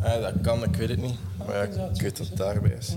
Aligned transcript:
Ah, 0.00 0.22
dat 0.22 0.32
kan, 0.42 0.62
ik 0.64 0.76
weet 0.76 0.88
het 0.88 1.02
niet. 1.02 1.14
Maar 1.46 1.56
ja, 1.56 1.62
ik 1.94 2.00
weet 2.00 2.16
dat 2.16 2.26
het 2.26 2.36
daarbij 2.36 2.76
is. 2.78 2.88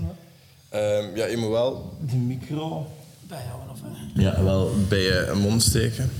Ehm, 0.68 1.16
ja, 1.16 1.26
je 1.26 1.36
moet 1.36 1.50
wel 1.50 1.96
die 2.00 2.18
micro 2.18 2.86
Bijhouden 3.28 3.70
of 3.70 3.78
hè? 3.82 4.22
ja, 4.22 4.42
wel 4.42 4.70
bij 4.88 5.00
je 5.00 5.32
mond 5.36 5.62
steken. 5.62 6.10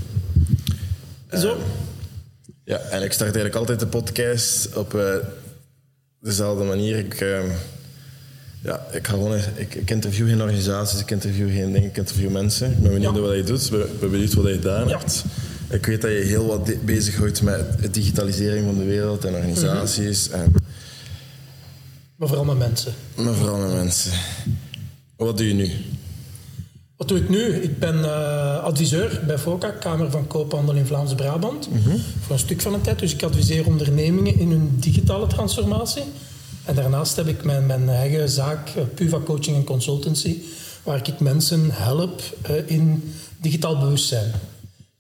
Zo. 1.33 1.57
Ja, 2.65 2.77
en 2.79 3.03
ik 3.03 3.13
start 3.13 3.21
eigenlijk 3.37 3.55
altijd 3.55 3.81
de 3.81 3.87
podcast 3.87 4.77
op 4.77 4.95
eh, 4.95 5.15
dezelfde 6.21 6.65
manier. 6.65 6.99
Ik, 6.99 7.15
ehm, 7.21 7.47
ja, 8.63 8.87
ik, 8.93 9.07
ga 9.07 9.13
gewoon, 9.13 9.39
ik, 9.57 9.75
ik 9.75 9.91
interview 9.91 10.29
geen 10.29 10.43
organisaties, 10.43 11.01
ik 11.01 11.11
interview 11.11 11.49
geen 11.51 11.73
dingen, 11.73 11.89
ik 11.89 11.97
interview 11.97 12.31
mensen. 12.31 12.71
Ik 12.71 12.79
ben 12.79 12.93
benieuwd 12.93 13.15
Ja. 13.15 13.21
wat 13.21 13.37
je 13.37 13.43
doet, 13.43 13.73
ik 13.73 14.01
ben 14.01 14.11
benieuwd 14.11 14.35
wat 14.35 14.47
je 14.47 14.53
gedaan 14.53 14.89
Ja. 14.89 15.01
Ik 15.73 15.87
weet 15.87 16.01
dat 16.01 16.11
je 16.11 16.17
heel 16.17 16.47
wat 16.47 16.67
di- 16.67 16.79
bezighoudt 16.85 17.43
met 17.43 17.83
de 17.83 17.91
digitalisering 17.91 18.65
van 18.67 18.79
de 18.79 18.85
wereld 18.85 19.25
en 19.25 19.35
organisaties. 19.35 20.31
en, 20.31 20.53
Maar 22.17 22.29
vooral 22.29 22.45
met 22.47 22.59
mensen. 22.59 22.93
maar 23.17 23.35
vooral 23.35 23.59
met 23.59 23.73
mensen. 23.73 24.13
Wat 25.17 25.37
doe 25.37 25.49
je 25.49 25.55
nu? 25.55 25.71
Wat 26.97 27.09
doe 27.09 27.19
ik 27.19 27.29
nu? 27.29 27.39
Ik 27.55 27.79
ben 27.79 28.05
eh, 28.05 28.63
adviseur 28.65 29.21
bij 29.27 29.39
FOCA, 29.39 29.71
Kamer 29.71 30.11
van 30.11 30.27
Koophandel 30.27 30.75
in 30.75 30.87
Vlaams-Brabant. 30.87 31.69
Voor 32.21 32.33
een 32.33 32.39
stuk 32.39 32.61
van 32.61 32.73
de 32.73 32.81
tijd. 32.81 32.99
Dus 32.99 33.13
ik 33.15 33.23
adviseer 33.23 33.67
ondernemingen 33.67 34.39
in 34.39 34.51
hun 34.51 34.77
digitale 34.81 35.27
transformatie. 35.27 36.03
En 36.65 36.75
daarnaast 36.75 37.17
heb 37.17 37.27
ik 37.27 37.45
mijn, 37.45 37.67
mijn 37.67 37.89
eigen 37.89 38.29
zaak, 38.29 38.69
eh, 38.69 38.83
Puva 38.95 39.19
Coaching 39.25 39.57
en 39.57 39.65
Consultancy, 39.65 40.37
waar 40.83 41.09
ik 41.09 41.21
mensen 41.21 41.69
help 41.71 42.23
eh, 42.43 42.55
in 42.67 43.13
digitaal 43.41 43.79
bewustzijn. 43.79 44.31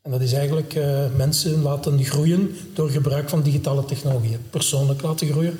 En 0.03 0.11
dat 0.11 0.21
is 0.21 0.33
eigenlijk 0.33 0.75
eh, 0.75 1.05
mensen 1.17 1.63
laten 1.63 2.05
groeien 2.05 2.51
door 2.75 2.91
gebruik 2.91 3.29
van 3.29 3.43
digitale 3.43 3.85
technologieën. 3.85 4.39
Persoonlijk 4.51 5.03
laten 5.03 5.29
groeien, 5.29 5.59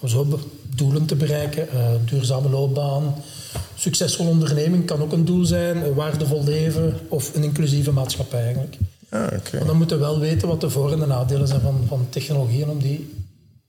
om 0.00 0.08
zo 0.08 0.38
doelen 0.76 1.06
te 1.06 1.14
bereiken. 1.16 1.70
eh, 1.70 1.90
duurzame 2.04 2.48
loopbaan, 2.48 3.14
succesvol 3.74 4.26
onderneming 4.26 4.84
kan 4.86 5.02
ook 5.02 5.12
een 5.12 5.24
doel 5.24 5.44
zijn. 5.44 5.76
Een 5.76 5.94
waardevol 5.94 6.44
leven 6.44 6.94
of 7.08 7.34
een 7.34 7.42
inclusieve 7.44 7.92
maatschappij 7.92 8.42
eigenlijk. 8.42 8.76
Ah, 9.08 9.22
oké. 9.36 9.56
Maar 9.56 9.66
dan 9.66 9.76
moeten 9.76 9.96
we 9.98 10.02
wel 10.02 10.18
weten 10.18 10.48
wat 10.48 10.60
de 10.60 10.70
voor- 10.70 10.92
en 10.92 10.98
de 10.98 11.06
nadelen 11.06 11.48
zijn 11.48 11.60
van, 11.60 11.80
van 11.88 12.06
technologieën 12.10 12.68
om 12.68 12.78
die 12.82 13.14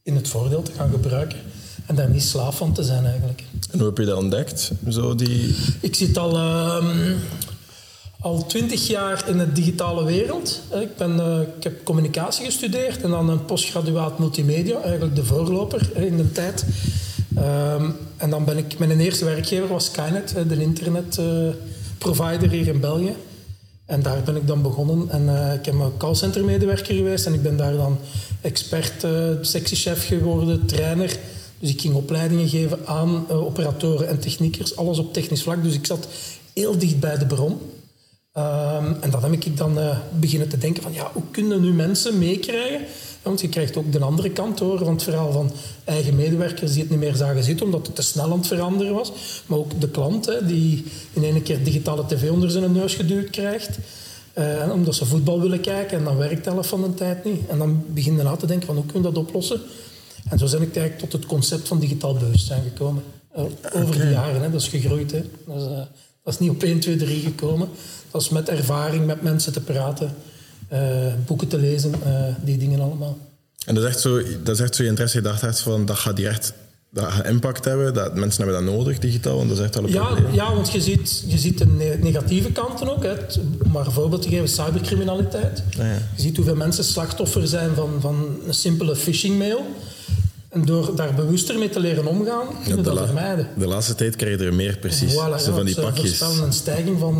in 0.03 0.15
het 0.15 0.27
voordeel 0.27 0.61
te 0.61 0.71
gaan 0.71 0.89
gebruiken. 0.91 1.37
En 1.85 1.95
daar 1.95 2.09
niet 2.09 2.23
slaaf 2.23 2.57
van 2.57 2.73
te 2.73 2.83
zijn 2.83 3.05
eigenlijk. 3.05 3.43
En 3.71 3.77
hoe 3.79 3.87
heb 3.87 3.97
je 3.97 4.05
dat 4.05 4.17
ontdekt? 4.17 4.71
Zo 4.89 5.15
die... 5.15 5.55
Ik 5.79 5.95
zit 5.95 6.17
al, 6.17 6.35
ehm, 6.37 7.13
al 8.23 8.45
twintig 8.45 8.87
jaar 8.87 9.29
in 9.29 9.37
de 9.37 9.51
digitale 9.51 10.03
wereld. 10.03 10.61
Eh, 10.69 10.81
Ik, 10.81 10.97
ben, 10.97 11.19
eh, 11.19 11.39
ik 11.57 11.63
heb 11.63 11.83
communicatie 11.83 12.45
gestudeerd 12.45 13.01
en 13.01 13.09
dan 13.09 13.29
een 13.29 13.45
postgraduaat 13.45 14.19
multimedia, 14.19 14.81
eigenlijk 14.81 15.15
de 15.15 15.23
voorloper 15.23 15.91
eh, 15.95 16.05
in 16.05 16.17
de 16.17 16.31
tijd. 16.31 16.65
Ehm, 17.35 17.89
en 18.17 18.29
dan 18.29 18.45
ben 18.45 18.57
ik, 18.57 18.79
mijn 18.79 18.99
eerste 18.99 19.25
werkgever 19.25 19.67
was 19.67 19.85
Skynet, 19.85 20.35
de 20.47 20.61
internetprovider 20.61 22.49
hier 22.49 22.67
in 22.67 22.79
België. 22.79 23.15
En 23.85 24.01
daar 24.01 24.21
ben 24.23 24.35
ik 24.35 24.47
dan 24.47 24.61
begonnen. 24.61 25.09
En 25.09 25.53
ik 25.53 25.65
heb 25.65 25.73
een 25.73 25.97
callcenter-medewerker 25.97 26.95
geweest 26.95 27.25
en 27.25 27.33
ik 27.33 27.41
ben 27.41 27.57
daar 27.57 27.73
dan 27.73 27.97
expert, 28.41 29.03
eh 29.03 29.11
sectiechef 29.41 30.07
geworden, 30.07 30.65
trainer. 30.65 31.17
Dus 31.59 31.69
ik 31.69 31.81
ging 31.81 31.93
opleidingen 31.93 32.49
geven 32.49 32.79
aan 32.85 33.29
operatoren 33.29 34.07
en 34.07 34.19
techniekers, 34.19 34.75
alles 34.75 34.99
op 34.99 35.13
technisch 35.13 35.43
vlak. 35.43 35.63
Dus 35.63 35.73
ik 35.73 35.85
zat 35.85 36.07
heel 36.53 36.77
dicht 36.77 36.99
bij 36.99 37.17
de 37.17 37.25
bron. 37.25 37.59
Ehm, 38.33 38.93
en 38.99 39.09
dan 39.09 39.23
heb 39.23 39.31
ik 39.31 39.57
dan 39.57 39.79
eh, 39.79 39.97
beginnen 40.19 40.49
te 40.49 40.57
denken 40.57 40.83
van, 40.83 40.93
ja, 40.93 41.09
hoe 41.13 41.23
kunnen 41.31 41.61
nu 41.61 41.73
mensen 41.73 42.17
meekrijgen? 42.17 42.81
Want 43.21 43.41
je 43.41 43.49
krijgt 43.49 43.77
ook 43.77 43.91
de 43.91 43.99
andere 43.99 44.29
kant 44.29 44.59
hoor, 44.59 44.77
van 44.77 44.93
het 44.93 45.03
verhaal 45.03 45.31
van 45.31 45.51
eigen 45.83 46.15
medewerkers 46.15 46.71
die 46.71 46.81
het 46.81 46.89
niet 46.89 46.99
meer 46.99 47.15
zagen 47.15 47.43
zitten, 47.43 47.65
omdat 47.65 47.87
het 47.87 47.95
te 47.95 48.01
snel 48.01 48.31
aan 48.31 48.37
het 48.37 48.47
veranderen 48.47 48.93
was. 48.93 49.11
Maar 49.45 49.57
ook 49.57 49.81
de 49.81 49.89
klant, 49.89 50.25
hè, 50.25 50.45
die 50.45 50.85
in 51.13 51.23
één 51.23 51.43
keer 51.43 51.63
digitale 51.63 52.05
tv 52.05 52.29
onder 52.29 52.51
zijn 52.51 52.71
neus 52.71 52.95
geduwd 52.95 53.29
krijgt. 53.29 53.77
Eh, 54.33 54.69
omdat 54.71 54.95
ze 54.95 55.05
voetbal 55.05 55.41
willen 55.41 55.61
kijken 55.61 55.97
en 55.97 56.03
dan 56.03 56.17
werkt 56.17 56.45
helft 56.45 56.69
van 56.69 56.81
de 56.81 56.93
tijd 56.93 57.23
niet. 57.23 57.47
En 57.47 57.57
dan 57.57 57.85
begin 57.87 58.15
je 58.15 58.23
na 58.23 58.35
te 58.35 58.47
denken 58.47 58.65
van, 58.65 58.75
hoe 58.75 58.85
kunnen 58.85 59.09
we 59.09 59.15
dat 59.15 59.25
oplossen? 59.27 59.61
En 60.29 60.37
zo 60.39 60.45
ben 60.45 60.61
ik 60.61 60.75
eigenlijk 60.75 60.99
tot 60.99 61.11
het 61.11 61.25
concept 61.25 61.67
van 61.67 61.79
digitaal 61.79 62.13
bewustzijn 62.13 62.63
gekomen. 62.63 63.03
Eh, 63.31 63.43
over 63.73 63.97
de 63.97 64.09
jaren, 64.09 64.41
hè, 64.41 64.51
dat 64.51 64.61
is 64.61 64.67
gegroeid. 64.67 65.11
Hè. 65.11 65.23
Dat 66.23 66.33
is 66.33 66.39
niet 66.39 66.49
op 66.49 66.63
1, 66.63 66.79
2, 66.79 66.95
3 66.95 67.21
gekomen. 67.21 67.69
Dat 68.11 68.21
is 68.21 68.29
met 68.29 68.49
ervaring, 68.49 69.05
met 69.05 69.21
mensen 69.21 69.53
te 69.53 69.61
praten, 69.61 70.15
eh, 70.67 70.79
boeken 71.25 71.47
te 71.47 71.57
lezen, 71.57 71.93
eh, 72.05 72.23
die 72.43 72.57
dingen 72.57 72.79
allemaal. 72.81 73.17
En 73.65 73.75
dat 73.75 73.83
is 73.83 73.89
echt 73.89 73.99
zo, 73.99 74.21
dat 74.43 74.55
is 74.55 74.59
echt 74.61 74.75
zo 74.75 74.83
je 74.83 74.89
interesse. 74.89 75.17
Je 75.17 75.23
dacht 75.23 75.43
echt 75.43 75.59
van, 75.59 75.85
dat 75.85 75.97
gaat 75.97 76.17
hier 76.17 76.29
echt 76.29 76.53
dat 76.91 77.05
gaat 77.11 77.25
impact 77.25 77.65
hebben. 77.65 77.93
Dat, 77.93 78.15
mensen 78.15 78.43
hebben 78.45 78.65
dat 78.65 78.73
nodig, 78.75 78.99
digitaal. 78.99 79.35
Want 79.37 79.49
dat 79.49 79.57
is 79.57 79.63
echt 79.63 79.75
wel 79.75 79.83
een 79.83 79.89
Ja, 79.91 80.05
probleem. 80.05 80.33
ja, 80.33 80.53
want 80.55 80.71
je 80.71 80.81
ziet, 80.81 81.23
je 81.27 81.37
ziet 81.37 81.57
de 81.57 81.65
ne- 81.65 81.97
negatieve 82.01 82.51
kanten 82.51 82.95
ook. 82.95 83.03
Hè. 83.03 83.11
Om 83.63 83.71
maar 83.71 83.85
een 83.85 83.91
voorbeeld 83.91 84.21
te 84.21 84.29
geven, 84.29 84.47
cybercriminaliteit. 84.49 85.63
Ja, 85.77 85.85
ja. 85.85 85.93
Je 86.15 86.21
ziet 86.21 86.35
hoeveel 86.35 86.55
mensen 86.55 86.83
slachtoffer 86.83 87.47
zijn 87.47 87.75
van, 87.75 87.89
van 87.99 88.35
een 88.47 88.53
simpele 88.53 88.95
phishing-mail. 88.95 89.65
En 90.53 90.65
door 90.65 90.95
daar 90.95 91.13
bewuster 91.13 91.57
mee 91.59 91.69
te 91.69 91.79
leren 91.79 92.05
omgaan, 92.07 92.47
kun 92.65 92.75
je 92.75 92.81
dat 92.81 92.93
la- 92.93 93.05
vermijden. 93.05 93.47
de 93.57 93.67
laatste 93.67 93.95
tijd 93.95 94.15
krijg 94.15 94.39
je 94.39 94.45
er 94.45 94.53
meer, 94.53 94.77
precies. 94.77 95.11
Voilà, 95.13 95.15
zo 95.15 95.49
ja, 95.49 95.55
van 95.55 95.65
die 95.65 95.73
ze 95.73 95.81
pakjes. 95.81 96.17
voorspellen 96.17 96.43
een 96.47 96.53
stijging 96.53 96.99
van 96.99 97.19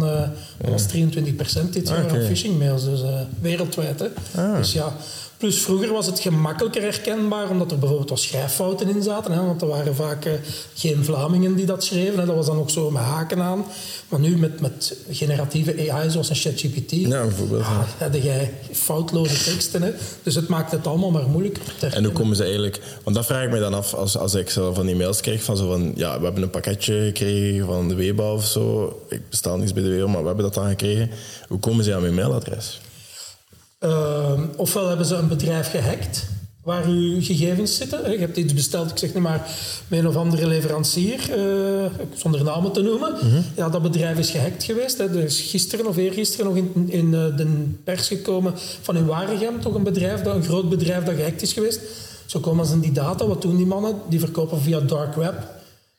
was 0.70 0.86
23% 0.88 1.74
dit 1.74 1.88
jaar 1.88 1.98
Ah, 1.98 2.04
oké. 2.06 2.14
aan 2.20 2.26
phishing-mails, 2.26 2.84
dus 2.84 3.02
eh, 3.02 3.20
wereldwijd. 3.42 4.00
Hè. 4.00 4.42
Ah. 4.42 4.58
Dus 4.58 4.74
ja, 4.74 4.96
plus 5.44 5.62
vroeger 5.62 5.92
was 5.92 6.06
het 6.06 6.20
gemakkelijker 6.20 6.82
herkenbaar, 6.82 7.50
omdat 7.50 7.72
er 7.72 7.80
bijvoorbeeld 7.80 8.10
wat 8.10 8.20
schrijffouten 8.20 8.90
in 8.90 9.04
zaten. 9.04 9.32
Hè, 9.32 9.46
want 9.46 9.62
er 9.62 9.68
waren 9.68 9.96
vaak 9.96 10.26
eh, 10.26 10.34
geen 10.74 11.04
Vlamingen 11.04 11.56
die 11.56 11.66
dat 11.66 11.84
schreven. 11.84 12.20
Hè, 12.20 12.26
dat 12.26 12.36
was 12.36 12.46
dan 12.46 12.58
ook 12.58 12.70
zo 12.70 12.92
met 12.92 13.02
haken 13.02 13.42
aan. 13.42 13.66
Maar 14.10 14.20
nu 14.20 14.38
met, 14.38 14.60
met 14.60 14.98
generatieve 15.10 15.92
AI, 15.92 16.10
zoals 16.10 16.30
een 16.30 16.36
ChatGPT, 16.36 16.92
Ja, 16.92 17.22
bijvoorbeeld. 17.22 17.62
ja. 17.62 17.68
ah, 17.68 17.88
heb 17.98 18.14
jij 18.24 18.54
foutloze 18.72 19.44
teksten. 19.44 19.82
Hè. 19.82 19.92
Dus 20.24 20.36
het 20.36 20.48
maakt 20.48 20.72
het 20.72 20.88
allemaal 20.88 21.12
maar 21.12 21.30
moeilijker 21.30 21.64
te 21.80 21.88
En 21.88 22.04
hoe 22.04 22.14
komen 22.14 22.36
ze 22.36 22.44
eigenlijk... 22.44 22.82
Want 23.04 23.16
dat 23.16 23.26
vraag 23.26 23.44
ik 23.44 23.52
me 23.52 23.60
dan 23.60 23.74
af 23.74 23.94
als, 23.94 24.18
als 24.18 24.34
ik 24.34 24.50
zo 24.50 24.74
van 24.74 24.86
die 24.86 24.96
mails 24.96 25.22
krijg 25.22 25.44
van 25.44 25.58
zo 25.58 25.68
van... 25.68 25.92
Ja, 25.96 26.18
we 26.18 26.24
hebben 26.24 26.44
een 26.44 26.50
pakketje 26.50 27.04
gekregen 27.06 27.66
van 27.66 27.88
de 27.88 27.96
WEBA 27.96 28.34
of 28.34 28.46
zo. 28.46 28.88
Ik 29.10 29.30
bestel 29.30 29.58
niets 29.58 29.74
bij 29.74 29.84
de 29.84 29.90
WEBA, 29.90 30.08
maar 30.08 30.22
we 30.22 30.28
hebben 30.28 30.46
dat 30.46 30.54
dan 30.54 30.68
gekregen. 30.68 31.10
Hoe 31.48 31.60
komen 31.60 31.84
ze 31.84 31.94
aan 31.94 32.02
mijn 32.02 32.14
mailadres? 32.14 32.82
Ehm, 33.84 34.42
ofwel 34.56 34.88
hebben 34.88 35.06
ze 35.06 35.16
een 35.16 35.28
bedrijf 35.28 35.70
gehackt 35.70 36.26
waar 36.64 36.86
uw 36.86 37.22
gegevens 37.22 37.76
zitten. 37.76 38.12
Je 38.12 38.18
hebt 38.18 38.38
iets 38.38 38.54
besteld, 38.54 38.92
ik 38.92 38.98
zeg 38.98 39.14
niet 39.14 39.24
maar, 39.24 39.50
met 39.88 40.00
een 40.00 40.08
of 40.08 40.16
andere 40.16 40.48
leverancier, 40.48 41.20
eh, 41.32 41.86
zonder 42.14 42.44
namen 42.44 42.72
te 42.72 42.82
noemen. 42.82 43.16
Ja, 43.56 43.70
dat 43.70 43.82
bedrijf 43.82 44.18
is 44.18 44.30
gehackt 44.30 44.64
geweest. 44.64 44.98
Hè. 44.98 45.04
Er 45.04 45.24
is 45.24 45.42
gisteren 45.42 45.88
of 45.88 45.98
eergisteren 45.98 46.46
nog 46.46 46.56
in, 46.56 46.90
in 46.90 47.14
eh, 47.14 47.38
de 47.38 47.74
pers 47.84 48.08
gekomen 48.08 48.54
van 48.82 48.98
in 48.98 49.06
Waregem, 49.06 49.62
toch 49.62 49.74
een 49.74 49.84
bedrijf, 49.84 50.22
dat, 50.22 50.36
een 50.36 50.44
groot 50.44 50.70
bedrijf 50.70 51.04
dat 51.04 51.16
gehackt 51.16 51.42
is 51.42 51.54
geweest. 51.54 51.80
Zo 52.26 52.40
komen 52.40 52.66
ze 52.66 52.74
in 52.74 52.80
die 52.80 52.92
data. 52.92 53.28
Wat 53.28 53.42
doen 53.42 53.58
die 53.58 53.66
mannen? 53.66 53.96
Die 54.10 54.20
verkopen 54.20 54.62
via 54.62 54.80
dark 54.80 55.16
web 55.16 55.36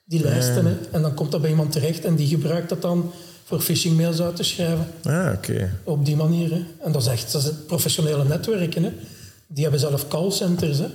die 0.05 0.23
lijsten. 0.23 0.67
Hè. 0.67 0.77
En 0.91 1.03
dan 1.03 1.15
komt 1.15 1.31
dat 1.31 1.41
bij 1.41 1.51
iemand 1.51 1.73
terecht 1.73 2.05
en 2.05 2.15
die 2.15 2.29
gebruikt 2.29 2.69
dat 2.69 2.83
dan 2.83 3.13
voor 3.45 3.61
phishing 3.61 3.97
mails 3.97 4.21
uit 4.21 4.37
te 4.37 4.43
schrijven. 4.43 4.87
Ah, 5.05 5.33
oké. 5.35 5.79
Op 5.85 6.05
die 6.05 6.17
manier. 6.17 6.51
Hè. 6.51 6.65
En 6.79 6.93
dat 6.93 7.03
is 7.03 7.09
echt 7.09 7.33
dat 7.33 7.43
is 7.43 7.51
professionele 7.67 8.25
netwerken. 8.25 8.83
Hè. 8.83 8.93
Die 9.47 9.63
hebben 9.63 9.81
zelf 9.81 10.09
callcenters. 10.09 10.79
Hè. 10.79 10.87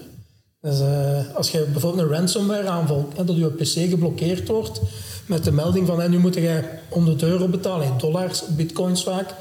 Dus, 0.61 0.79
eh, 0.79 1.35
als 1.35 1.51
je 1.51 1.65
bijvoorbeeld 1.71 2.03
een 2.03 2.15
ransomware 2.15 2.67
aanval, 2.67 3.09
hè, 3.15 3.25
dat 3.25 3.37
je 3.37 3.47
pc 3.47 3.89
geblokkeerd 3.89 4.47
wordt 4.47 4.81
met 5.25 5.43
de 5.43 5.51
melding 5.51 5.87
van 5.87 5.99
hè, 5.99 6.09
nu 6.09 6.17
moet 6.17 6.33
je 6.33 6.63
100 6.89 7.23
euro 7.23 7.47
betalen, 7.47 7.87
in 7.87 7.97
dollars, 7.97 8.43
bitcoins 8.47 9.03
vaak. 9.03 9.33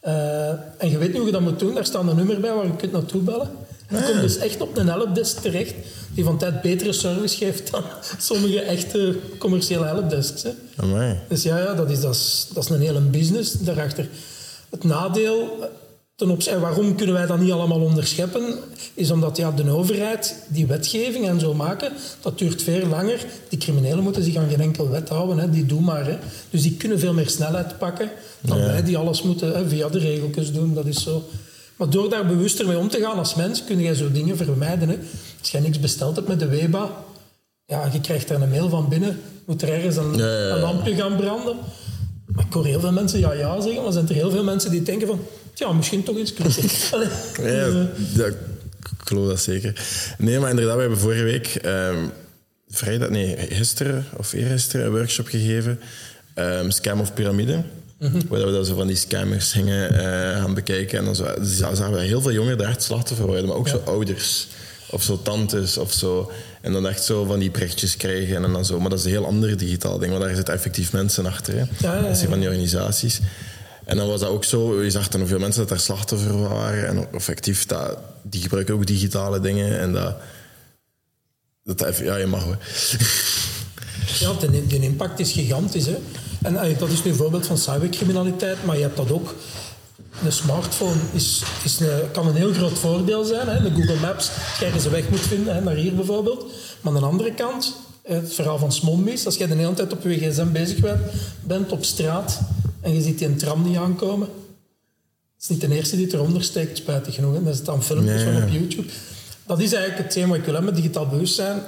Eh, 0.00 0.48
en 0.48 0.90
je 0.90 0.98
weet 0.98 1.08
niet 1.08 1.16
hoe 1.16 1.26
je 1.26 1.32
dat 1.32 1.40
moet 1.40 1.58
doen. 1.58 1.74
Daar 1.74 1.84
staat 1.84 2.08
een 2.08 2.16
nummer 2.16 2.40
bij 2.40 2.54
waar 2.54 2.66
je 2.66 2.76
kunt 2.76 2.92
naartoe 2.92 3.22
bellen. 3.22 3.50
Je 3.92 4.02
komt 4.10 4.20
dus 4.20 4.36
echt 4.36 4.60
op 4.60 4.76
een 4.76 4.88
helpdesk 4.88 5.38
terecht 5.40 5.74
die 6.14 6.24
van 6.24 6.38
tijd 6.38 6.60
betere 6.62 6.92
service 6.92 7.36
geeft 7.36 7.70
dan 7.70 7.82
sommige 8.18 8.60
echte 8.60 9.16
commerciële 9.38 9.84
helpdesks. 9.84 10.42
Hè. 10.42 10.50
Amai. 10.76 11.18
Dus 11.28 11.42
ja, 11.42 11.58
ja 11.58 11.74
dat, 11.74 11.90
is, 11.90 12.00
dat, 12.00 12.14
is, 12.14 12.46
dat 12.54 12.64
is 12.64 12.70
een 12.70 12.80
hele 12.80 13.00
business 13.00 13.52
daarachter. 13.52 14.08
Het 14.70 14.84
nadeel 14.84 15.56
eh, 15.60 15.66
ten 16.16 16.30
opzichte, 16.30 16.60
waarom 16.60 16.96
kunnen 16.96 17.14
wij 17.14 17.26
dat 17.26 17.38
niet 17.38 17.52
allemaal 17.52 17.80
onderscheppen, 17.80 18.54
is 18.94 19.10
omdat 19.10 19.36
ja, 19.36 19.50
de 19.50 19.70
overheid 19.70 20.36
die 20.48 20.66
wetgeving 20.66 21.28
en 21.28 21.40
zo 21.40 21.54
maken, 21.54 21.92
dat 22.20 22.38
duurt 22.38 22.62
veel 22.62 22.86
langer. 22.86 23.24
Die 23.48 23.58
criminelen 23.58 24.02
moeten 24.02 24.22
zich 24.24 24.36
aan 24.36 24.48
geen 24.48 24.60
enkel 24.60 24.88
wet 24.90 25.08
houden, 25.08 25.38
hè, 25.38 25.50
die 25.50 25.66
doen 25.66 25.84
maar. 25.84 26.06
Hè. 26.06 26.16
Dus 26.50 26.62
die 26.62 26.76
kunnen 26.76 26.98
veel 26.98 27.12
meer 27.12 27.28
snelheid 27.28 27.78
pakken 27.78 28.10
dan 28.40 28.58
Ja. 28.58 28.66
wij 28.66 28.82
die 28.82 28.96
alles 28.96 29.22
moeten 29.22 29.52
hè, 29.52 29.68
via 29.68 29.88
de 29.88 29.98
regeltjes 29.98 30.52
doen. 30.52 30.74
Dat 30.74 30.86
is 30.86 31.02
zo. 31.02 31.24
Maar 31.82 31.90
door 31.90 32.10
daar 32.10 32.26
bewuster 32.26 32.66
mee 32.66 32.78
om 32.78 32.88
te 32.88 33.00
gaan 33.00 33.18
als 33.18 33.34
mens, 33.34 33.64
kun 33.64 33.80
jij 33.80 33.94
zo 33.94 34.12
dingen 34.12 34.36
vermijden. 34.36 34.88
Hè. 34.88 34.96
Als 35.40 35.50
jij 35.50 35.60
niks 35.60 35.80
besteld 35.80 36.16
hebt 36.16 36.28
met 36.28 36.40
de 36.40 36.48
WEBA, 36.48 37.04
ja, 37.66 37.88
je 37.92 38.00
krijgt 38.00 38.30
er 38.30 38.42
een 38.42 38.48
mail 38.48 38.68
van 38.68 38.88
binnen, 38.88 39.20
moet 39.46 39.62
er 39.62 39.68
ergens 39.68 39.96
een, 39.96 40.16
Ja, 40.16 40.26
ja, 40.26 40.46
ja. 40.46 40.54
een 40.54 40.60
lampje 40.60 40.94
gaan 40.94 41.16
branden. 41.16 41.56
Maar 42.26 42.44
ik 42.46 42.52
hoor 42.52 42.66
heel 42.66 42.80
veel 42.80 42.92
mensen 42.92 43.18
ja 43.18 43.32
ja 43.32 43.60
zeggen, 43.60 43.82
maar 43.82 43.92
zijn 43.92 44.08
er 44.08 44.14
heel 44.14 44.30
veel 44.30 44.44
mensen 44.44 44.70
die 44.70 44.82
denken 44.82 45.06
van, 45.06 45.20
ja, 45.54 45.72
misschien 45.72 46.02
toch 46.02 46.16
eens 46.16 46.32
Ja, 46.38 46.44
dus, 46.44 47.74
eh, 47.74 48.16
dat, 48.16 48.26
ik 48.26 48.34
geloof 49.04 49.28
dat 49.28 49.40
zeker. 49.40 49.80
Nee, 50.18 50.38
maar 50.38 50.50
inderdaad, 50.50 50.74
we 50.74 50.80
hebben 50.80 50.98
vorige 50.98 51.22
week, 51.22 51.46
ehm, 51.46 52.06
vrijdag, 52.68 53.08
nee, 53.08 53.36
gisteren 53.36 54.04
of 54.16 54.32
eergisteren, 54.32 54.86
een 54.86 54.92
workshop 54.92 55.26
gegeven. 55.26 55.80
ehm, 56.34 56.70
scam 56.70 57.00
of 57.00 57.14
piramide. 58.10 58.28
Waar 58.28 58.46
we 58.46 58.52
dan 58.52 58.64
zo 58.64 58.74
van 58.74 58.86
die 58.86 58.96
scammers 58.96 59.52
gingen 59.52 59.94
eh, 59.94 60.40
gaan 60.40 60.54
bekijken. 60.54 60.98
En 60.98 61.04
dan 61.04 61.16
zo, 61.16 61.34
dus 61.38 61.56
zagen 61.56 61.92
we 61.92 62.00
heel 62.00 62.20
veel 62.20 62.32
jongeren 62.32 62.58
daar 62.58 62.68
echt 62.68 62.82
slachtoffer 62.82 63.26
worden, 63.26 63.46
maar 63.46 63.56
ook 63.56 63.68
zo 63.68 63.82
ouders. 63.84 64.46
Of 64.90 65.02
zo 65.02 65.20
tantes 65.22 65.78
of 65.78 65.92
zo. 65.92 66.30
En 66.60 66.72
dan 66.72 66.88
echt 66.88 67.04
zo 67.04 67.24
van 67.24 67.38
die 67.38 67.50
berichtjes 67.50 67.96
krijgen 67.96 68.44
en 68.44 68.52
dan 68.52 68.64
zo. 68.64 68.80
Maar 68.80 68.90
dat 68.90 68.98
is 68.98 69.04
een 69.04 69.10
heel 69.10 69.26
ander 69.26 69.56
digitaal 69.56 69.98
ding, 69.98 70.10
want 70.10 70.24
daar 70.24 70.34
zitten 70.34 70.54
effectief 70.54 70.92
mensen 70.92 71.26
achter. 71.26 71.54
Hè. 71.54 71.64
Ja, 71.78 72.14
zijn 72.14 72.28
van 72.28 72.38
die 72.38 72.48
organisaties. 72.48 73.20
En 73.84 73.96
dan 73.96 74.06
was 74.06 74.20
dat 74.20 74.28
ook 74.28 74.44
zo, 74.44 74.82
je 74.82 74.90
zag 74.90 75.08
dan 75.08 75.20
hoeveel 75.20 75.38
mensen 75.38 75.60
dat 75.60 75.68
daar 75.68 75.80
slachtoffer 75.80 76.38
waren. 76.38 76.86
En 76.86 77.06
effectief, 77.12 77.66
dat, 77.66 77.98
die 78.22 78.42
gebruiken 78.42 78.74
ook 78.74 78.86
digitale 78.86 79.40
dingen. 79.40 79.80
En 79.80 79.92
dat, 79.92 80.16
dat, 81.64 81.96
ja, 81.96 82.16
je 82.16 82.26
mag 82.26 82.42
hoor. 82.42 82.58
Ja, 84.18 84.32
de, 84.32 84.66
de 84.66 84.80
impact 84.80 85.18
is 85.20 85.32
gigantisch. 85.32 85.86
Hè. 85.86 85.98
En 86.42 86.76
dat 86.78 86.88
is 86.88 87.04
nu 87.04 87.10
een 87.10 87.16
voorbeeld 87.16 87.46
van 87.46 87.58
cybercriminaliteit, 87.58 88.64
maar 88.64 88.76
je 88.76 88.82
hebt 88.82 88.96
dat 88.96 89.12
ook. 89.12 89.34
Een 90.24 90.32
smartphone 90.32 91.00
is, 91.12 91.42
is 91.64 91.80
een, 91.80 92.10
kan 92.12 92.26
een 92.26 92.34
heel 92.34 92.52
groot 92.52 92.78
voordeel 92.78 93.24
zijn. 93.24 93.48
Hè. 93.48 93.62
De 93.62 93.70
Google 93.70 94.00
Maps, 94.00 94.30
als 94.50 94.58
jij 94.58 94.78
ze 94.78 94.90
weg 94.90 95.08
moet 95.08 95.20
vinden, 95.20 95.54
hè, 95.54 95.60
naar 95.60 95.74
hier 95.74 95.94
bijvoorbeeld. 95.94 96.46
Maar 96.80 96.94
aan 96.94 97.00
de 97.00 97.06
andere 97.06 97.34
kant, 97.34 97.76
het 98.02 98.34
verhaal 98.34 98.58
van 98.58 98.72
Smonmis, 98.72 99.26
als 99.26 99.36
jij 99.36 99.46
de 99.46 99.54
hele 99.54 99.74
tijd 99.74 99.92
op 99.92 100.02
je 100.02 100.18
gsm 100.18 100.52
bezig 100.52 100.78
bent, 100.78 101.00
bent 101.40 101.72
op 101.72 101.84
straat 101.84 102.40
en 102.80 102.94
je 102.94 103.02
ziet 103.02 103.18
die 103.18 103.26
een 103.26 103.36
tram 103.36 103.62
niet 103.62 103.76
aankomen. 103.76 104.28
Het 105.34 105.42
is 105.42 105.48
niet 105.48 105.60
de 105.60 105.74
eerste 105.74 105.96
die 105.96 106.04
het 106.04 106.14
eronder 106.14 106.44
steekt, 106.44 106.76
spijtig 106.76 107.14
genoeg. 107.14 107.34
Hè. 107.34 107.42
Dat 107.42 107.54
is 107.54 107.64
dan 107.64 107.82
filmpjes 107.82 108.22
van 108.22 108.42
op 108.42 108.48
YouTube. 108.48 108.88
Dat 109.46 109.60
is 109.60 109.72
eigenlijk 109.72 110.02
hetgeen 110.04 110.28
wat 110.28 110.36
ik 110.36 110.44
wil 110.44 110.54
hebben 110.54 110.72
met 110.72 110.82
digitaal 110.82 111.06
bewustzijn. 111.06 111.62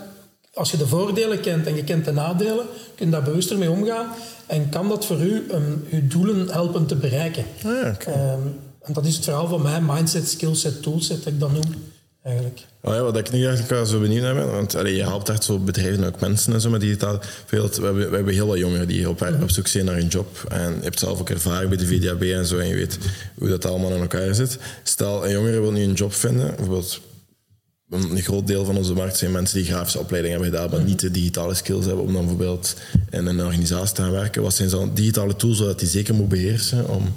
Als 0.54 0.70
je 0.70 0.76
de 0.76 0.86
voordelen 0.86 1.40
kent 1.40 1.66
en 1.66 1.76
je 1.76 1.84
kent 1.84 2.04
de 2.04 2.12
nadelen, 2.12 2.66
kun 2.94 3.06
je 3.06 3.12
daar 3.12 3.22
bewuster 3.22 3.58
mee 3.58 3.70
omgaan. 3.70 4.06
En 4.46 4.68
kan 4.68 4.88
dat 4.88 5.06
voor 5.06 5.20
u 5.20 5.46
um, 5.52 5.84
uw 5.90 6.08
doelen 6.08 6.48
helpen 6.48 6.86
te 6.86 6.96
bereiken. 6.96 7.44
Ah. 7.64 7.72
Ehm, 8.06 8.40
en 8.82 8.92
dat 8.92 9.06
is 9.06 9.14
het 9.14 9.24
verhaal 9.24 9.48
van 9.48 9.62
mij, 9.62 9.80
mindset, 9.80 10.28
skillset, 10.28 10.82
toolset, 10.82 11.24
dat 11.24 11.32
ik 11.32 11.40
dat 11.40 11.52
noem. 11.52 11.74
Eigenlijk. 12.22 12.60
Oh 12.80 12.94
ja, 12.94 13.02
wat 13.02 13.16
ik 13.16 13.30
nu 13.30 13.38
eigenlijk 13.38 13.70
wel 13.70 13.86
zo 13.86 14.00
benieuwd 14.00 14.22
naar 14.22 14.34
ben, 14.34 14.50
want 14.50 14.74
allee, 14.74 14.96
je 14.96 15.02
helpt 15.02 15.28
echt 15.28 15.44
zo 15.44 15.58
bedrijven 15.58 16.02
en 16.02 16.08
ook 16.08 16.20
mensen 16.20 16.52
en 16.52 16.60
zo 16.60 16.70
met 16.70 16.80
digitaal. 16.80 17.18
Veel, 17.46 17.68
we, 17.68 17.84
hebben, 17.84 18.10
we 18.10 18.16
hebben 18.16 18.34
heel 18.34 18.46
wat 18.46 18.58
jongeren 18.58 18.88
die 18.88 19.08
op, 19.08 19.34
op 19.42 19.50
zoek 19.50 19.66
zijn 19.66 19.84
naar 19.84 19.96
een 19.96 20.06
job. 20.06 20.44
En 20.48 20.74
je 20.74 20.82
hebt 20.82 20.98
zelf 20.98 21.20
ook 21.20 21.30
ervaring 21.30 21.68
bij 21.68 21.78
de 21.78 21.86
VDAB 21.86 22.22
en 22.22 22.46
zo, 22.46 22.58
en 22.58 22.68
je 22.68 22.74
weet 22.74 22.98
hoe 23.38 23.48
dat 23.48 23.64
allemaal 23.64 23.90
in 23.90 24.00
elkaar 24.00 24.34
zit. 24.34 24.58
Stel, 24.82 25.24
een 25.24 25.32
jongere 25.32 25.60
wil 25.60 25.72
nu 25.72 25.82
een 25.82 25.92
job 25.92 26.12
vinden, 26.12 26.46
bijvoorbeeld 26.46 27.00
een 27.90 28.22
groot 28.22 28.46
deel 28.46 28.64
van 28.64 28.76
onze 28.76 28.92
markt 28.92 29.16
zijn 29.16 29.32
mensen 29.32 29.56
die 29.58 29.66
grafische 29.66 29.98
opleiding 29.98 30.34
hebben 30.34 30.52
gedaan, 30.52 30.70
maar 30.70 30.82
niet 30.88 31.00
de 31.00 31.10
digitale 31.10 31.54
skills 31.54 31.84
hebben 31.84 32.04
om 32.04 32.12
dan 32.12 32.20
bijvoorbeeld 32.26 32.74
in 33.10 33.26
een 33.26 33.44
organisatie 33.44 33.94
te 33.94 34.02
gaan 34.02 34.10
werken. 34.10 34.42
Wat 34.42 34.54
zijn 34.54 34.68
dan 34.68 34.90
digitale 34.94 35.36
tools 35.36 35.56
zodat 35.58 35.78
die 35.78 35.88
zeker 35.88 36.14
moet 36.14 36.28
beheersen 36.28 36.88
om 36.88 37.14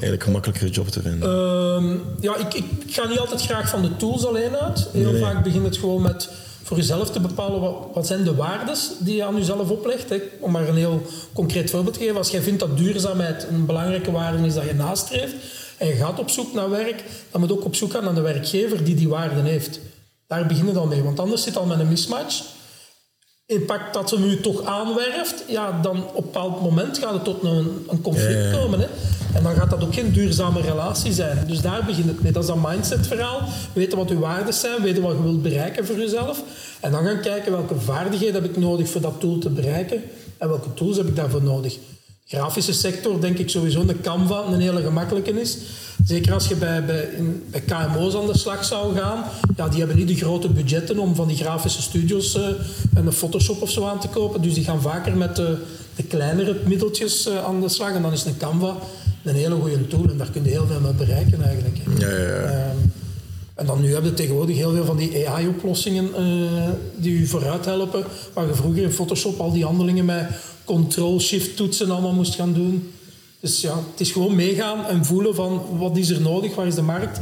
eigenlijk 0.00 0.60
een 0.60 0.68
job 0.68 0.88
te 0.88 1.02
vinden? 1.02 1.28
Ehm, 1.28 1.96
ja, 2.20 2.36
ik, 2.36 2.54
ik 2.54 2.94
ga 2.94 3.06
niet 3.08 3.18
altijd 3.18 3.42
graag 3.42 3.68
van 3.68 3.82
de 3.82 3.96
tools 3.96 4.26
alleen 4.26 4.56
uit. 4.56 4.88
Heel 4.92 5.12
Nee. 5.12 5.20
vaak 5.20 5.42
begint 5.44 5.64
het 5.64 5.76
gewoon 5.76 6.02
met 6.02 6.28
voor 6.62 6.76
jezelf 6.76 7.10
te 7.10 7.20
bepalen 7.20 7.60
wat, 7.60 7.74
wat 7.94 8.06
zijn 8.06 8.24
de 8.24 8.34
waarden 8.34 8.76
die 8.98 9.16
je 9.16 9.24
aan 9.24 9.36
jezelf 9.36 9.70
oplegt. 9.70 10.08
Hè. 10.08 10.16
Om 10.40 10.50
maar 10.50 10.68
een 10.68 10.76
heel 10.76 11.02
concreet 11.32 11.70
voorbeeld 11.70 11.94
te 11.94 12.00
geven. 12.00 12.16
Als 12.16 12.30
jij 12.30 12.40
vindt 12.40 12.60
dat 12.60 12.76
duurzaamheid 12.76 13.46
een 13.50 13.66
belangrijke 13.66 14.10
waarde 14.10 14.46
is 14.46 14.54
dat 14.54 14.64
je 14.64 14.74
nastreeft 14.74 15.34
en 15.76 15.86
je 15.86 15.94
gaat 15.94 16.18
op 16.18 16.30
zoek 16.30 16.54
naar 16.54 16.70
werk, 16.70 17.04
dan 17.30 17.40
moet 17.40 17.48
je 17.50 17.56
ook 17.56 17.64
op 17.64 17.74
zoek 17.74 17.92
gaan 17.92 18.04
naar 18.04 18.14
de 18.14 18.20
werkgever 18.20 18.84
die 18.84 18.94
die 18.94 19.08
waarden 19.08 19.44
heeft. 19.44 19.80
Daar 20.26 20.46
begin 20.46 20.66
je 20.66 20.72
dan 20.72 20.88
mee, 20.88 21.02
want 21.02 21.20
anders 21.20 21.42
zit 21.42 21.56
al 21.56 21.66
met 21.66 21.78
een 21.78 21.88
mismatch. 21.88 22.42
Impact 23.46 23.94
dat 23.94 24.08
ze 24.08 24.18
nu 24.18 24.40
toch 24.40 24.64
aanwerft, 24.64 25.44
ja, 25.48 25.80
dan 25.82 26.02
op 26.02 26.16
een 26.16 26.22
bepaald 26.22 26.62
moment 26.62 26.98
gaat 26.98 27.12
het 27.12 27.24
tot 27.24 27.42
een, 27.42 27.86
een 27.88 28.00
conflict 28.00 28.44
ja. 28.44 28.50
komen. 28.52 28.80
Hè. 28.80 28.86
En 29.34 29.42
dan 29.42 29.54
gaat 29.54 29.70
dat 29.70 29.84
ook 29.84 29.94
geen 29.94 30.12
duurzame 30.12 30.60
relatie 30.60 31.12
zijn. 31.12 31.46
Dus 31.46 31.60
daar 31.60 31.84
begint 31.84 32.06
het 32.06 32.22
mee. 32.22 32.32
Dat 32.32 32.42
is 32.42 32.48
dat 32.48 32.62
mindset-verhaal. 32.68 33.40
Weten 33.72 33.98
wat 33.98 34.10
uw 34.10 34.18
waarden 34.18 34.54
zijn, 34.54 34.82
weten 34.82 35.02
wat 35.02 35.16
je 35.16 35.22
wilt 35.22 35.42
bereiken 35.42 35.86
voor 35.86 35.98
jezelf. 35.98 36.42
En 36.80 36.90
dan 36.90 37.04
gaan 37.04 37.20
kijken 37.20 37.52
welke 37.52 37.80
vaardigheden 37.80 38.42
heb 38.42 38.50
ik 38.50 38.56
nodig 38.56 38.88
voor 38.88 39.00
dat 39.00 39.20
doel 39.20 39.38
te 39.38 39.50
bereiken 39.50 40.02
en 40.38 40.48
welke 40.48 40.74
tools 40.74 40.96
heb 40.96 41.06
ik 41.06 41.16
daarvoor 41.16 41.42
nodig. 41.42 41.78
Grafische 42.26 42.72
sector, 42.72 43.20
denk 43.20 43.38
ik 43.38 43.50
sowieso 43.50 43.80
een 43.80 44.00
Canva 44.00 44.44
een 44.44 44.60
hele 44.60 44.82
gemakkelijke 44.82 45.40
is. 45.40 45.58
Zeker 46.04 46.32
als 46.32 46.48
je 46.48 46.56
bij, 46.56 46.84
bij, 46.84 47.08
in, 47.16 47.44
bij 47.50 47.60
KMO's 47.60 48.14
aan 48.14 48.26
de 48.26 48.38
slag 48.38 48.64
zou 48.64 48.96
gaan. 48.96 49.24
Ja, 49.56 49.68
die 49.68 49.78
hebben 49.78 49.96
niet 49.96 50.08
de 50.08 50.14
grote 50.14 50.48
budgetten 50.48 50.98
om 50.98 51.14
van 51.14 51.28
die 51.28 51.36
grafische 51.36 51.82
studios 51.82 52.34
eh, 52.34 52.46
en 52.94 53.06
een 53.06 53.12
Photoshop 53.12 53.62
of 53.62 53.70
zo 53.70 53.86
aan 53.86 54.00
te 54.00 54.08
kopen. 54.08 54.42
Dus 54.42 54.54
die 54.54 54.64
gaan 54.64 54.80
vaker 54.80 55.16
met 55.16 55.36
de, 55.36 55.56
de 55.96 56.02
kleinere 56.02 56.56
middeltjes 56.66 57.26
eh, 57.26 57.44
aan 57.44 57.60
de 57.60 57.68
slag. 57.68 57.92
En 57.92 58.02
dan 58.02 58.12
is 58.12 58.24
een 58.24 58.36
Canva 58.36 58.76
een 59.24 59.34
hele 59.34 59.54
goede 59.54 59.86
tool. 59.86 60.08
En 60.10 60.16
daar 60.16 60.30
kun 60.30 60.44
je 60.44 60.50
heel 60.50 60.66
veel 60.66 60.80
mee 60.80 60.92
bereiken 60.92 61.42
eigenlijk. 61.42 61.76
Ja, 61.98 62.08
ja, 62.08 62.16
ja. 62.16 62.42
Ehm, 62.42 62.76
en 63.54 63.66
dan 63.66 63.80
nu 63.80 63.94
heb 63.94 64.04
je 64.04 64.14
tegenwoordig 64.14 64.56
heel 64.56 64.72
veel 64.72 64.84
van 64.84 64.96
die 64.96 65.28
AI-oplossingen 65.28 66.14
eh, 66.14 66.22
die 66.96 67.18
u 67.18 67.26
vooruit 67.26 67.64
helpen. 67.64 68.04
Waar 68.32 68.46
je 68.46 68.54
vroeger 68.54 68.82
in 68.82 68.92
Photoshop 68.92 69.40
al 69.40 69.52
die 69.52 69.64
handelingen 69.64 70.04
met 70.04 70.26
Ctrl-Shift-toetsen 70.64 71.90
allemaal 71.90 72.12
moest 72.12 72.34
gaan 72.34 72.52
doen. 72.52 72.92
Dus 73.40 73.60
ja, 73.60 73.76
het 73.90 74.00
is 74.00 74.10
gewoon 74.10 74.34
meegaan 74.34 74.86
en 74.86 75.04
voelen 75.04 75.34
van 75.34 75.62
wat 75.78 75.96
is 75.96 76.10
er 76.10 76.20
nodig, 76.20 76.54
waar 76.54 76.66
is 76.66 76.74
de 76.74 76.82
markt. 76.82 77.20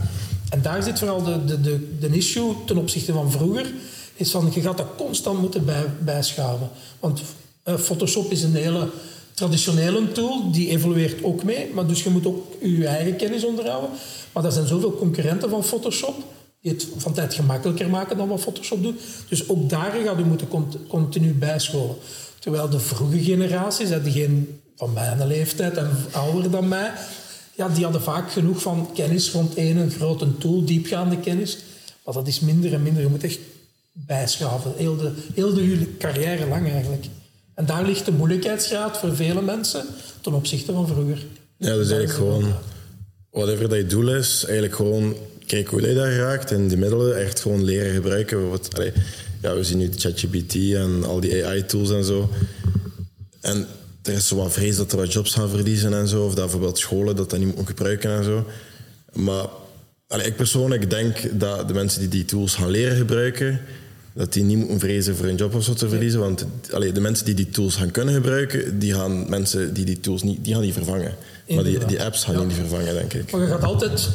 En 0.50 0.62
daar 0.62 0.82
zit 0.82 0.98
vooral 0.98 1.22
de, 1.22 1.44
de, 1.44 1.60
de, 1.60 1.96
de 2.00 2.08
issue 2.16 2.54
ten 2.66 2.76
opzichte 2.76 3.12
van 3.12 3.30
vroeger. 3.30 3.72
Is 4.14 4.30
van, 4.30 4.50
je 4.54 4.60
gaat 4.60 4.76
dat 4.76 4.94
constant 4.96 5.40
moeten 5.40 5.64
bij, 5.64 5.84
bijschaven. 6.00 6.70
Want 7.00 7.22
eh, 7.62 7.74
Photoshop 7.76 8.30
is 8.30 8.42
een 8.42 8.54
hele 8.54 8.88
traditionele 9.34 10.12
tool, 10.12 10.50
die 10.52 10.68
evolueert 10.68 11.24
ook 11.24 11.42
mee. 11.42 11.70
Maar 11.74 11.86
dus 11.86 12.02
je 12.02 12.10
moet 12.10 12.26
ook 12.26 12.52
je 12.60 12.86
eigen 12.86 13.16
kennis 13.16 13.44
onderhouden. 13.44 13.90
Maar 14.32 14.44
er 14.44 14.52
zijn 14.52 14.66
zoveel 14.66 14.94
concurrenten 14.94 15.50
van 15.50 15.64
Photoshop 15.64 16.14
die 16.60 16.72
het 16.72 16.86
van 16.96 17.12
tijd 17.12 17.34
gemakkelijker 17.34 17.88
maken 17.88 18.16
dan 18.16 18.28
wat 18.28 18.40
Photoshop 18.40 18.82
doet. 18.82 19.00
Dus 19.28 19.48
ook 19.48 19.68
daar 19.68 19.92
gaat 20.04 20.18
u 20.18 20.24
moeten 20.24 20.48
cont- 20.48 20.76
continu 20.88 21.32
bijscholen. 21.32 21.96
Terwijl 22.42 22.68
de 22.68 22.80
vroege 22.80 23.22
generaties, 23.22 23.88
hè, 23.88 24.02
diegene 24.02 24.42
van 24.76 24.92
mijn 24.92 25.26
leeftijd 25.26 25.76
en 25.76 25.90
ouder 26.10 26.50
dan 26.50 26.68
mij, 26.68 26.92
ja, 27.54 27.68
die 27.68 27.84
hadden 27.84 28.02
vaak 28.02 28.32
genoeg 28.32 28.62
van 28.62 28.90
kennis 28.94 29.30
rond 29.30 29.54
één 29.54 29.90
grote 29.90 30.38
tool, 30.38 30.64
diepgaande 30.64 31.18
kennis. 31.18 31.58
Maar 32.04 32.14
dat 32.14 32.26
is 32.26 32.40
minder 32.40 32.72
en 32.72 32.82
minder. 32.82 33.02
Je 33.02 33.08
moet 33.08 33.24
echt 33.24 33.38
bijschaven, 33.92 34.72
heel 34.76 34.96
de, 34.96 35.12
heel 35.34 35.54
de 35.54 35.96
carrière 35.98 36.46
lang 36.46 36.70
eigenlijk. 36.70 37.04
En 37.54 37.66
daar 37.66 37.84
ligt 37.84 38.04
de 38.04 38.12
moeilijkheidsgraad 38.12 38.98
voor 38.98 39.16
vele 39.16 39.42
mensen 39.42 39.86
ten 40.20 40.32
opzichte 40.32 40.72
van 40.72 40.86
vroeger. 40.86 41.26
Ja, 41.56 41.74
dus 41.74 41.90
eigenlijk 41.90 42.10
gewoon, 42.10 42.54
whatever 43.30 43.68
dat 43.68 43.78
je 43.78 43.86
doel 43.86 44.14
is, 44.14 44.44
eigenlijk 44.44 44.74
gewoon 44.74 45.14
kijken 45.46 45.78
hoe 45.78 45.88
je 45.88 45.94
daar 45.94 46.16
raakt 46.16 46.50
en 46.50 46.68
die 46.68 46.76
middelen 46.76 47.16
echt 47.16 47.40
gewoon 47.40 47.64
leren 47.64 47.94
gebruiken. 47.94 48.50
Ja, 49.42 49.54
we 49.54 49.64
zien 49.64 49.78
nu 49.78 49.90
ChatGPT 49.96 50.54
en 50.74 51.04
al 51.04 51.20
die 51.20 51.46
AI-tools 51.46 51.90
en 51.90 52.04
zo. 52.04 52.30
En 53.40 53.66
er 54.02 54.12
is 54.12 54.28
zo 54.28 54.36
wat 54.36 54.52
vrees 54.52 54.76
dat 54.76 54.92
er 54.92 54.98
wat 54.98 55.12
jobs 55.12 55.34
gaan 55.34 55.48
verliezen 55.48 55.94
en 55.94 56.08
zo, 56.08 56.24
of 56.24 56.34
dat 56.34 56.44
bijvoorbeeld 56.44 56.78
scholen 56.78 57.16
dat 57.16 57.30
dat 57.30 57.38
niet 57.38 57.48
moeten 57.48 57.66
gebruiken 57.66 58.10
en 58.10 58.24
zo. 58.24 58.46
Maar 59.12 59.46
allee, 60.06 60.26
ik 60.26 60.36
persoonlijk 60.36 60.90
denk 60.90 61.40
dat 61.40 61.68
de 61.68 61.74
mensen 61.74 62.00
die 62.00 62.08
die 62.08 62.24
tools 62.24 62.54
gaan 62.54 62.70
leren 62.70 62.96
gebruiken, 62.96 63.60
dat 64.12 64.32
die 64.32 64.42
niet 64.42 64.58
moeten 64.58 64.78
vrezen 64.78 65.16
voor 65.16 65.26
hun 65.26 65.36
job 65.36 65.54
of 65.54 65.64
zo 65.64 65.74
te 65.74 65.88
verliezen. 65.88 66.20
Want 66.20 66.46
allee, 66.72 66.92
de 66.92 67.00
mensen 67.00 67.24
die 67.24 67.34
die 67.34 67.50
tools 67.50 67.76
gaan 67.76 67.90
kunnen 67.90 68.14
gebruiken, 68.14 68.78
die 68.78 68.94
gaan 68.94 69.30
mensen 69.30 69.74
die 69.74 69.84
die 69.84 70.00
tools 70.00 70.22
niet, 70.22 70.44
die 70.44 70.52
gaan 70.52 70.62
die 70.62 70.72
vervangen. 70.72 71.14
Maar 71.48 71.64
die, 71.64 71.84
die 71.84 72.02
apps 72.02 72.24
gaan 72.24 72.36
die 72.36 72.46
niet 72.46 72.56
vervangen, 72.56 72.94
denk 72.94 73.12
ik. 73.12 73.30
Maar 73.30 73.40
je 73.40 73.46
gaat 73.46 73.62
altijd, 73.62 74.08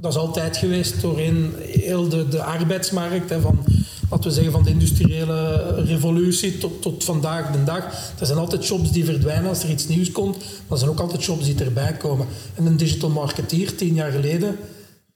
dat 0.00 0.12
is 0.12 0.18
altijd 0.18 0.56
geweest 0.56 1.00
doorheen 1.00 1.52
heel 1.58 2.08
de, 2.08 2.28
de 2.28 2.42
arbeidsmarkt, 2.42 3.30
hè, 3.30 3.40
van, 3.40 3.64
laten 4.10 4.28
we 4.28 4.34
zeggen 4.34 4.52
van 4.52 4.62
de 4.62 4.70
industriële 4.70 5.64
revolutie 5.84 6.58
tot, 6.58 6.82
tot 6.82 7.04
vandaag 7.04 7.52
de 7.52 7.64
dag. 7.64 7.84
Er 8.18 8.26
zijn 8.26 8.38
altijd 8.38 8.66
jobs 8.66 8.92
die 8.92 9.04
verdwijnen 9.04 9.48
als 9.48 9.62
er 9.62 9.70
iets 9.70 9.88
nieuws 9.88 10.12
komt, 10.12 10.36
maar 10.38 10.46
er 10.68 10.78
zijn 10.78 10.90
ook 10.90 11.00
altijd 11.00 11.24
jobs 11.24 11.44
die 11.44 11.64
erbij 11.64 11.92
komen. 11.92 12.26
En 12.54 12.66
een 12.66 12.76
digital 12.76 13.10
marketeer, 13.10 13.74
tien 13.74 13.94
jaar 13.94 14.10
geleden, 14.10 14.58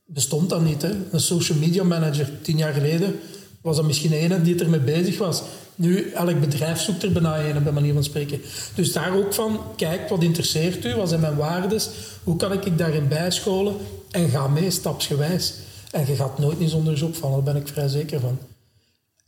bestond 0.04 0.50
dat 0.50 0.64
niet. 0.64 0.82
Hè. 0.82 0.90
Een 1.10 1.20
social 1.20 1.58
media 1.58 1.84
manager, 1.84 2.30
tien 2.42 2.56
jaar 2.56 2.72
geleden, 2.72 3.14
was 3.60 3.76
dat 3.76 3.84
misschien 3.84 4.12
een 4.12 4.42
die 4.42 4.60
ermee 4.60 4.80
bezig 4.80 5.18
was. 5.18 5.42
Nu, 5.74 6.10
elk 6.10 6.40
bedrijf 6.40 6.80
zoekt 6.80 7.02
er 7.02 7.12
bijna 7.12 7.44
een, 7.44 7.62
bij 7.62 7.72
manier 7.72 7.92
van 7.92 8.04
spreken. 8.04 8.40
Dus 8.74 8.92
daar 8.92 9.16
ook 9.16 9.34
van, 9.34 9.60
kijk, 9.76 10.08
wat 10.08 10.22
interesseert 10.22 10.84
u? 10.84 10.94
Wat 10.94 11.08
zijn 11.08 11.20
mijn 11.20 11.36
waardes? 11.36 11.90
Hoe 12.24 12.36
kan 12.36 12.52
ik 12.52 12.64
ik 12.64 12.78
daarin 12.78 13.08
bijscholen? 13.08 13.74
En 14.10 14.28
ga 14.28 14.48
mee, 14.48 14.70
stapsgewijs. 14.70 15.54
En 15.90 16.06
je 16.06 16.14
gaat 16.14 16.38
nooit 16.38 16.58
niet 16.58 16.70
zonder 16.70 16.98
vallen, 17.12 17.44
daar 17.44 17.54
ben 17.54 17.62
ik 17.62 17.68
vrij 17.68 17.88
zeker 17.88 18.20
van. 18.20 18.38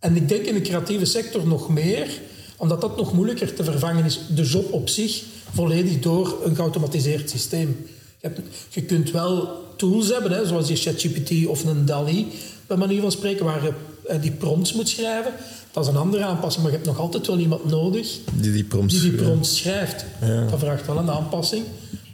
En 0.01 0.17
ik 0.17 0.29
denk 0.29 0.47
in 0.47 0.55
de 0.55 0.61
creatieve 0.61 1.05
sector 1.05 1.47
nog 1.47 1.69
meer, 1.69 2.21
omdat 2.57 2.81
dat 2.81 2.97
nog 2.97 3.13
moeilijker 3.13 3.55
te 3.55 3.65
vervangen 3.65 4.05
is, 4.05 4.21
de 4.35 4.43
job 4.43 4.73
op 4.73 4.89
zich 4.89 5.23
volledig 5.53 5.99
door 5.99 6.39
een 6.45 6.55
geautomatiseerd 6.55 7.31
systeem. 7.31 7.87
Je, 8.21 8.27
hebt, 8.27 8.41
je 8.69 8.83
kunt 8.83 9.11
wel 9.11 9.49
tools 9.77 10.09
hebben, 10.09 10.33
hè, 10.33 10.47
zoals 10.47 10.69
je 10.69 10.77
ChatGPT 10.77 11.47
of 11.47 11.65
een 11.65 11.87
DALI, 11.87 12.27
bij 12.67 12.77
manier 12.77 13.01
van 13.01 13.13
spreken, 13.13 13.45
waar 13.45 13.63
je 13.63 13.73
eh, 14.07 14.23
die 14.23 14.31
prompts 14.31 14.73
moet 14.73 14.89
schrijven. 14.89 15.33
Dat 15.71 15.85
is 15.85 15.91
een 15.91 15.97
andere 15.97 16.25
aanpassing, 16.25 16.63
maar 16.63 16.73
je 16.73 16.79
hebt 16.79 16.91
nog 16.91 17.01
altijd 17.01 17.27
wel 17.27 17.39
iemand 17.39 17.65
nodig 17.65 18.19
Die 18.33 18.53
die 18.53 18.65
prompts... 18.65 19.01
die 19.01 19.11
die 19.11 19.23
prompts 19.23 19.57
schrijft. 19.57 20.05
Dat 20.51 20.59
vraagt 20.59 20.87
wel 20.87 20.99
een 20.99 21.11
aanpassing 21.11 21.65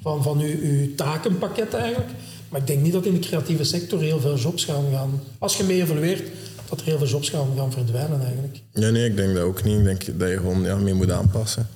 van, 0.03 0.23
van 0.23 0.41
uw, 0.41 0.57
uw 0.61 0.95
takenpakket 0.95 1.75
eigenlijk. 1.75 2.11
Maar 2.49 2.61
ik 2.61 2.67
denk 2.67 2.83
niet 2.83 2.93
dat 2.93 3.07
in 3.07 3.13
de 3.13 3.19
creatieve 3.19 3.65
sector 3.65 4.01
heel 4.01 4.21
veel 4.21 4.37
jobs 4.37 4.65
gaan 4.65 4.85
gaan... 4.93 5.23
Als 5.39 5.57
je 5.57 5.65
mee 5.65 5.83
evolueert, 5.83 6.23
dat 6.69 6.81
er 6.81 6.87
heel 6.87 6.99
veel 6.99 7.07
jobs 7.07 7.29
gaan, 7.29 7.49
gaan 7.57 7.73
verdwijnen 7.73 8.21
eigenlijk. 8.21 8.61
Ja, 8.73 8.91
nee, 8.91 9.05
ik 9.05 9.17
denk 9.17 9.35
dat 9.35 9.43
ook 9.43 9.65
niet. 9.65 9.79
Ik 9.79 9.85
denk 9.85 10.19
dat 10.19 10.29
je 10.29 10.37
gewoon 10.37 10.63
ja, 10.63 10.77
mee 10.77 10.95
moet 10.95 11.11
aanpassen. 11.11 11.69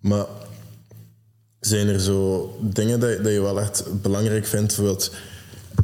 Maar 0.00 0.26
zijn 1.60 1.88
er 1.88 2.00
zo 2.00 2.50
dingen 2.60 3.00
dat, 3.00 3.24
dat 3.24 3.32
je 3.32 3.40
wel 3.40 3.60
echt 3.60 3.84
belangrijk 4.02 4.46
vindt? 4.46 4.66
Bijvoorbeeld 4.66 5.12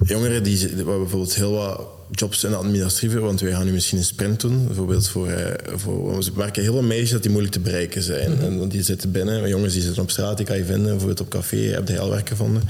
jongeren 0.02 0.42
die, 0.42 0.74
bijvoorbeeld 0.74 1.34
heel 1.34 1.52
wat 1.52 1.80
jobs 2.10 2.44
in 2.44 2.50
de 2.50 2.56
administratieve, 2.56 3.20
want 3.20 3.40
wij 3.40 3.52
gaan 3.52 3.64
nu 3.64 3.72
misschien 3.72 3.98
een 3.98 4.04
sprint 4.04 4.40
doen. 4.40 4.66
Bijvoorbeeld 4.66 5.08
voor, 5.08 5.28
eh, 5.28 5.76
voor 5.76 6.18
we 6.18 6.30
merken 6.34 6.62
heel 6.62 6.72
veel 6.72 6.82
meisjes 6.82 7.10
dat 7.10 7.22
die 7.22 7.30
moeilijk 7.30 7.54
te 7.54 7.60
bereiken 7.60 8.02
zijn. 8.02 8.40
en, 8.40 8.58
want 8.58 8.70
die 8.70 8.82
zitten 8.82 9.10
binnen, 9.10 9.48
jongens 9.48 9.72
die 9.72 9.82
zitten 9.82 10.02
op 10.02 10.10
straat, 10.10 10.36
die 10.36 10.46
kan 10.46 10.56
je 10.56 10.64
vinden. 10.64 10.86
Bijvoorbeeld 10.86 11.20
op 11.20 11.28
café, 11.28 11.56
je 11.56 11.72
hebt 11.72 11.88
heel 11.88 12.10
werk 12.10 12.28
gevonden. 12.28 12.62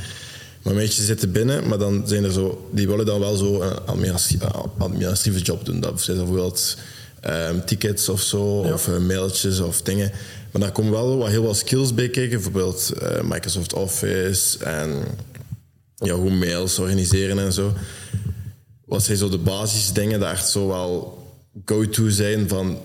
Maar 0.62 0.74
meisjes 0.74 1.06
zitten 1.06 1.32
binnen, 1.32 1.68
maar 1.68 1.78
dan 1.78 2.02
zijn 2.06 2.24
er 2.24 2.32
zo, 2.32 2.68
die 2.72 2.88
willen 2.88 3.06
dan 3.06 3.20
wel 3.20 3.36
zo 3.36 3.60
een 3.60 3.78
administratieve, 3.86 4.46
administratieve 4.78 5.40
job 5.40 5.64
doen. 5.64 5.80
Dat 5.80 6.02
zijn 6.02 6.16
bijvoorbeeld 6.16 6.76
ehm, 7.20 7.64
tickets 7.64 8.08
of 8.08 8.20
zo, 8.20 8.42
of 8.44 8.88
eh, 8.88 8.98
mailtjes 8.98 9.60
of 9.60 9.82
dingen. 9.82 10.12
Maar 10.52 10.62
daar 10.62 10.72
komen 10.72 10.92
wel 10.92 11.16
wat, 11.16 11.28
heel 11.28 11.42
wat 11.42 11.56
skills 11.56 11.94
bij 11.94 12.08
kijken, 12.08 12.30
bijvoorbeeld 12.30 12.92
eh, 13.00 13.22
Microsoft 13.22 13.72
Office 13.72 14.64
en 14.64 15.04
ja, 15.94 16.14
hoe 16.14 16.30
mails 16.30 16.78
organiseren 16.78 17.38
en 17.38 17.52
zo. 17.52 17.72
Wat 18.84 19.02
zijn 19.02 19.18
zo 19.18 19.28
de 19.28 19.38
basisdingen 19.38 20.18
die 20.18 20.28
echt 20.28 20.48
zo 20.48 20.66
wel 20.66 21.22
go-to 21.64 22.08
zijn 22.08 22.48
van 22.48 22.78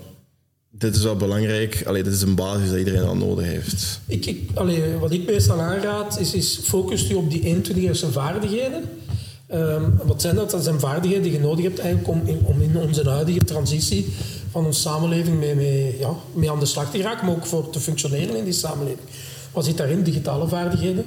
dit 0.78 0.96
is 0.96 1.04
wel 1.04 1.16
belangrijk, 1.16 1.84
Allee, 1.86 2.04
dit 2.04 2.14
is 2.14 2.22
een 2.22 2.36
basis 2.36 2.70
dat 2.70 2.78
iedereen 2.78 3.04
al 3.04 3.16
nodig 3.16 3.46
heeft. 3.46 4.00
Ik, 4.06 4.26
ik, 4.26 4.50
wat 5.00 5.12
ik 5.12 5.26
meestal 5.26 5.60
aanraad, 5.60 6.20
is, 6.20 6.34
is 6.34 6.60
focus 6.64 7.08
je 7.08 7.18
op 7.18 7.32
die 7.32 7.42
21 7.42 8.12
vaardigheden. 8.12 8.84
Ehm, 9.48 9.84
wat 10.04 10.22
zijn 10.22 10.36
dat? 10.36 10.52
Dat 10.52 10.64
zijn 10.64 10.80
vaardigheden 10.80 11.24
die 11.24 11.32
je 11.32 11.40
nodig 11.40 11.64
hebt 11.64 11.80
eigenlijk 11.80 12.10
om 12.48 12.62
in, 12.62 12.78
onze 12.78 13.10
huidige 13.10 13.44
transitie 13.44 14.06
van 14.52 14.66
onze 14.66 14.80
samenleving 14.80 15.40
mee, 15.40 15.56
mee, 15.56 15.96
ja, 16.00 16.14
mee 16.34 16.52
aan 16.52 16.60
de 16.60 16.66
slag 16.66 16.92
te 16.92 16.98
geraken, 16.98 17.26
maar 17.26 17.36
ook 17.36 17.46
voor 17.46 17.70
te 17.70 17.80
functioneren 17.80 18.36
in 18.36 18.44
die 18.44 18.54
samenleving. 18.54 19.08
Wat 19.52 19.66
zit 19.66 19.78
daarin? 19.78 20.04
Digitale 20.04 20.48
vaardigheden, 20.48 21.06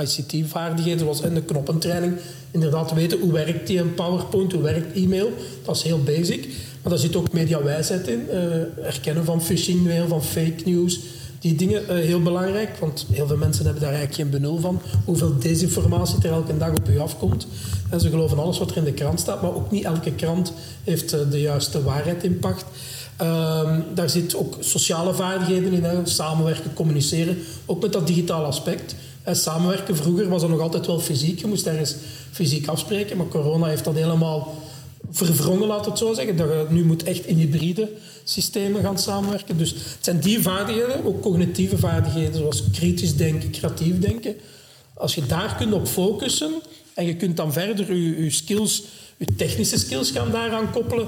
ICT-vaardigheden, 0.00 0.98
zoals 0.98 1.20
in 1.20 1.34
de 1.34 1.42
knoppentraining. 1.42 2.14
Inderdaad 2.50 2.92
weten 2.92 3.20
hoe 3.20 3.32
werkt 3.32 3.66
die 3.66 3.78
een 3.78 3.94
PowerPoint, 3.94 4.52
hoe 4.52 4.62
werkt 4.62 4.96
e-mail. 4.96 5.32
Dat 5.64 5.76
is 5.76 5.82
heel 5.82 6.02
basic. 6.02 6.48
Maar 6.82 6.92
daar 6.92 6.98
zit 6.98 7.16
ook 7.16 7.32
mediawijsheid 7.32 8.08
in. 8.08 8.26
Uh, 8.32 8.34
herkennen 8.80 9.24
van 9.24 9.42
phishing 9.42 9.84
mail, 9.84 10.08
van 10.08 10.22
fake 10.22 10.62
news. 10.64 11.00
Die 11.38 11.54
dingen 11.54 11.82
uh, 11.82 11.88
heel 11.88 12.22
belangrijk, 12.22 12.76
want 12.76 13.06
heel 13.10 13.26
veel 13.26 13.36
mensen 13.36 13.64
hebben 13.64 13.82
daar 13.82 13.92
eigenlijk 13.92 14.20
geen 14.20 14.40
benul 14.40 14.58
van. 14.58 14.80
Hoeveel 15.04 15.38
desinformatie 15.38 16.16
er 16.22 16.32
elke 16.32 16.56
dag 16.56 16.70
op 16.70 16.88
u 16.88 16.98
afkomt. 16.98 17.46
En 17.90 18.00
ze 18.00 18.08
geloven 18.08 18.38
alles 18.38 18.58
wat 18.58 18.70
er 18.70 18.76
in 18.76 18.84
de 18.84 18.92
krant 18.92 19.20
staat, 19.20 19.42
maar 19.42 19.54
ook 19.54 19.70
niet 19.70 19.84
elke 19.84 20.12
krant 20.12 20.52
heeft 20.84 21.14
uh, 21.14 21.20
de 21.30 21.40
juiste 21.40 21.82
waarheid 21.82 22.24
in 22.24 22.38
pacht. 22.38 22.64
Ehm, 23.16 23.80
daar 23.94 24.10
zit 24.10 24.36
ook 24.36 24.56
sociale 24.60 25.14
vaardigheden 25.14 25.72
in, 25.72 26.06
samenwerken, 26.06 26.74
communiceren, 26.74 27.38
ook 27.66 27.82
met 27.82 27.92
dat 27.92 28.06
digitale 28.06 28.46
aspect. 28.46 28.94
En 29.22 29.36
samenwerken, 29.36 29.96
vroeger 29.96 30.28
was 30.28 30.40
dat 30.40 30.50
nog 30.50 30.60
altijd 30.60 30.86
wel 30.86 31.00
fysiek, 31.00 31.40
je 31.40 31.46
moest 31.46 31.66
ergens 31.66 31.94
fysiek 32.30 32.66
afspreken, 32.66 33.16
maar 33.16 33.28
corona 33.28 33.66
heeft 33.66 33.84
dat 33.84 33.94
helemaal 33.94 34.54
verwrongen, 35.10 35.66
laat 35.66 35.86
het 35.86 35.98
zo 35.98 36.14
zeggen. 36.14 36.36
Dat 36.36 36.48
je 36.48 36.66
nu 36.68 36.84
moet 36.84 37.02
echt 37.02 37.26
in 37.26 37.36
hybride 37.36 37.90
systemen 38.24 38.82
gaan 38.82 38.98
samenwerken. 38.98 39.58
Dus 39.58 39.70
het 39.70 39.98
zijn 40.00 40.20
die 40.20 40.42
vaardigheden, 40.42 41.04
ook 41.04 41.20
cognitieve 41.22 41.78
vaardigheden, 41.78 42.34
zoals 42.34 42.64
kritisch 42.72 43.16
denken, 43.16 43.50
creatief 43.50 43.98
denken. 43.98 44.36
Als 44.94 45.14
je 45.14 45.26
daar 45.26 45.56
kunt 45.56 45.72
op 45.72 45.86
focussen 45.86 46.52
en 46.94 47.06
je 47.06 47.16
kunt 47.16 47.36
dan 47.36 47.52
verder 47.52 47.94
je, 47.94 48.30
skills, 48.30 48.82
je 49.16 49.26
technische 49.36 49.78
skills 49.78 50.10
gaan 50.10 50.30
daaraan 50.30 50.70
koppelen, 50.70 51.06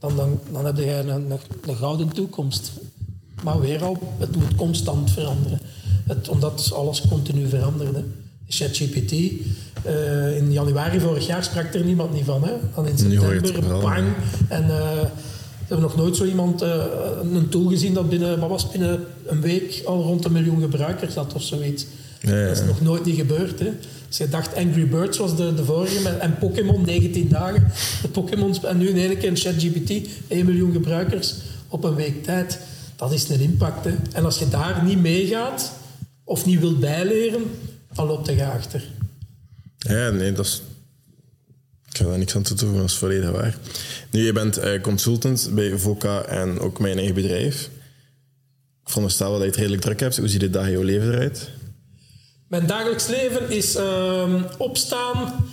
dan, 0.00 0.16
dan, 0.16 0.40
dan 0.52 0.64
heb 0.64 0.76
je 0.76 0.92
een, 0.92 1.08
een, 1.08 1.38
een 1.66 1.76
gouden 1.76 2.08
toekomst. 2.08 2.72
Maar 3.42 3.60
weer 3.60 3.84
al, 3.84 3.98
het 4.18 4.36
moet 4.36 4.54
constant 4.54 5.10
veranderen. 5.10 5.60
Het, 6.06 6.28
omdat 6.28 6.72
alles 6.74 7.02
continu 7.08 7.48
veranderde. 7.48 8.04
ChatGPT, 8.48 9.12
uh, 9.12 10.36
in 10.36 10.52
januari 10.52 11.00
vorig 11.00 11.26
jaar 11.26 11.44
sprak 11.44 11.74
er 11.74 11.84
niemand 11.84 12.12
niet 12.12 12.24
van. 12.24 12.44
Hè? 12.44 12.52
Dan 12.74 12.86
in 12.86 12.98
september, 12.98 13.80
bang. 13.80 14.06
En 14.48 14.62
uh, 14.62 14.68
we 14.68 15.74
hebben 15.74 15.86
nog 15.86 15.96
nooit 15.96 16.16
zo 16.16 16.24
iemand 16.24 16.62
uh, 16.62 16.84
een 17.32 17.48
tool 17.48 17.68
gezien 17.68 17.94
dat 17.94 18.08
binnen, 18.08 18.38
wat 18.38 18.48
was 18.48 18.70
binnen 18.70 19.04
een 19.26 19.40
week 19.40 19.82
al 19.84 20.02
rond 20.02 20.24
een 20.24 20.32
miljoen 20.32 20.60
gebruikers 20.60 21.14
had 21.14 21.34
of 21.34 21.42
zoiets. 21.42 21.86
Ja, 22.20 22.36
ja. 22.36 22.46
Dat 22.46 22.56
is 22.56 22.66
nog 22.66 22.80
nooit 22.80 23.04
niet 23.04 23.16
gebeurd. 23.16 23.58
Hè? 23.58 23.70
Als 24.06 24.16
je 24.16 24.28
dacht 24.28 24.56
Angry 24.56 24.88
Birds 24.88 25.18
was 25.18 25.36
de, 25.36 25.54
de 25.54 25.64
vorige 25.64 26.08
en 26.08 26.38
Pokémon 26.38 26.84
19 26.84 27.28
dagen. 27.28 27.72
De 28.02 28.08
Pokémons, 28.08 28.64
en 28.64 28.78
nu 28.78 28.88
in 28.88 28.96
één 28.96 29.18
keer 29.18 29.36
ChatGPT, 29.36 30.08
1 30.28 30.46
miljoen 30.46 30.72
gebruikers 30.72 31.34
op 31.68 31.84
een 31.84 31.94
week 31.94 32.24
tijd. 32.24 32.58
Dat 32.96 33.12
is 33.12 33.28
een 33.28 33.40
impact. 33.40 33.84
Hè? 33.84 33.94
En 34.12 34.24
als 34.24 34.38
je 34.38 34.48
daar 34.48 34.84
niet 34.84 35.00
meegaat 35.00 35.72
of 36.24 36.46
niet 36.46 36.60
wilt 36.60 36.80
bijleren, 36.80 37.42
dan 37.96 38.06
loopt 38.06 38.26
je 38.26 38.46
achter. 38.46 38.84
Ja, 39.78 40.10
nee, 40.10 40.32
dat 40.32 40.44
is... 40.44 40.62
Ik 41.88 41.96
ga 41.96 42.04
daar 42.04 42.18
niks 42.18 42.36
aan 42.36 42.42
toevoegen, 42.42 42.78
dat 42.78 42.90
is 42.90 42.96
volledig 42.96 43.30
waar. 43.30 43.56
Nu, 44.10 44.24
je 44.24 44.32
bent 44.32 44.58
uh, 44.58 44.80
consultant 44.80 45.50
bij 45.52 45.78
VOCA 45.78 46.22
en 46.22 46.58
ook 46.58 46.78
mijn 46.78 46.96
eigen 46.96 47.14
bedrijf. 47.14 47.62
Ik 48.82 48.88
veronderstel 48.92 49.32
dat 49.32 49.40
je 49.40 49.46
het 49.46 49.56
redelijk 49.56 49.82
druk 49.82 50.00
hebt. 50.00 50.16
Hoe 50.16 50.28
ziet 50.28 50.40
de 50.40 50.50
dag 50.50 50.66
in 50.66 50.72
jouw 50.72 50.82
leven 50.82 51.12
eruit? 51.12 51.50
Mijn 52.48 52.66
dagelijks 52.66 53.06
leven 53.06 53.50
is 53.50 53.76
uh, 53.76 54.42
opstaan, 54.58 55.44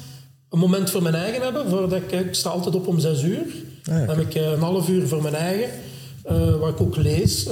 een 0.50 0.59
moment 0.59 0.89
voor 0.89 1.01
mijn 1.01 1.15
eigen 1.15 1.41
hebben. 1.41 1.69
Voordat 1.69 2.01
ik, 2.01 2.12
ik 2.12 2.33
sta 2.33 2.50
altijd 2.50 2.75
op 2.75 2.88
om 2.88 3.00
zes 3.00 3.23
uur. 3.23 3.45
Ah, 3.83 4.07
Dan 4.07 4.17
heb 4.17 4.27
ik 4.27 4.35
uh, 4.35 4.51
een 4.51 4.59
half 4.59 4.89
uur 4.89 5.07
voor 5.07 5.21
mijn 5.21 5.35
eigen, 5.35 5.69
uh, 6.31 6.55
waar 6.55 6.69
ik 6.69 6.81
ook 6.81 6.95
lees. 6.95 7.47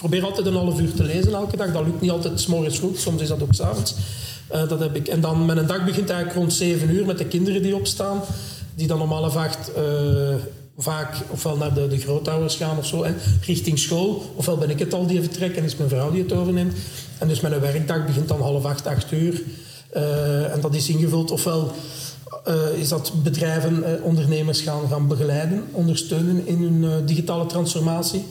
Probeer 0.00 0.24
altijd 0.24 0.46
een 0.46 0.54
half 0.54 0.80
uur 0.80 0.94
te 0.94 1.02
lezen 1.02 1.32
elke 1.32 1.56
dag. 1.56 1.72
Dat 1.72 1.84
lukt 1.84 2.00
niet 2.00 2.10
altijd 2.10 2.40
s 2.40 2.46
morgens 2.46 2.78
vroeg, 2.78 2.98
soms 2.98 3.22
is 3.22 3.28
dat 3.28 3.42
ook 3.42 3.54
s'avonds. 3.54 3.94
Uh, 4.52 4.68
dat 4.68 4.80
heb 4.80 4.96
ik. 4.96 5.08
En 5.08 5.20
dan 5.20 5.46
mijn 5.46 5.66
dag 5.66 5.84
begint 5.84 6.10
eigenlijk 6.10 6.38
rond 6.38 6.52
7 6.52 6.90
uur 6.90 7.06
met 7.06 7.18
de 7.18 7.24
kinderen 7.24 7.62
die 7.62 7.74
opstaan. 7.74 8.20
Die 8.74 8.86
dan 8.86 9.00
om 9.00 9.12
half 9.12 9.36
acht 9.36 9.70
uh, 9.76 10.34
vaak 10.78 11.16
ofwel 11.30 11.56
naar 11.56 11.74
de, 11.74 11.88
de 11.88 11.98
grootouders 11.98 12.56
gaan 12.56 12.78
of 12.78 12.86
zo, 12.86 13.04
hè, 13.04 13.12
richting 13.46 13.78
school. 13.78 14.32
Ofwel 14.34 14.56
ben 14.56 14.70
ik 14.70 14.78
het 14.78 14.94
al 14.94 15.06
die 15.06 15.20
vertrek 15.20 15.56
en 15.56 15.64
is 15.64 15.76
mijn 15.76 15.88
vrouw 15.88 16.10
die 16.10 16.22
het 16.22 16.32
overneemt. 16.32 16.74
En 17.18 17.28
dus 17.28 17.40
mijn 17.40 17.60
werkdag 17.60 18.06
begint 18.06 18.28
dan 18.28 18.40
half 18.40 18.64
acht, 18.64 18.86
acht 18.86 19.12
uur. 19.12 19.42
Uh, 19.96 20.52
en 20.52 20.60
dat 20.60 20.74
is 20.74 20.88
ingevuld 20.88 21.30
ofwel... 21.30 21.72
is 22.76 22.88
dat 22.88 23.12
bedrijven, 23.22 24.02
ondernemers 24.02 24.60
gaan, 24.60 24.88
gaan 24.88 25.08
begeleiden, 25.08 25.64
ondersteunen 25.72 26.46
in 26.46 26.62
hun 26.62 27.06
digitale 27.06 27.46
transformatie. 27.46 28.24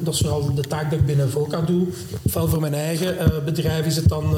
Dat 0.00 0.14
is 0.14 0.20
vooral 0.20 0.54
de 0.54 0.62
taak 0.62 0.90
die 0.90 0.98
ik 0.98 1.06
binnen 1.06 1.30
VOCA 1.30 1.60
doe. 1.60 1.86
Ofwel 2.22 2.48
voor 2.48 2.60
mijn 2.60 2.74
eigen 2.74 3.16
bedrijf 3.44 3.86
is 3.86 3.96
het 3.96 4.08
dan 4.08 4.36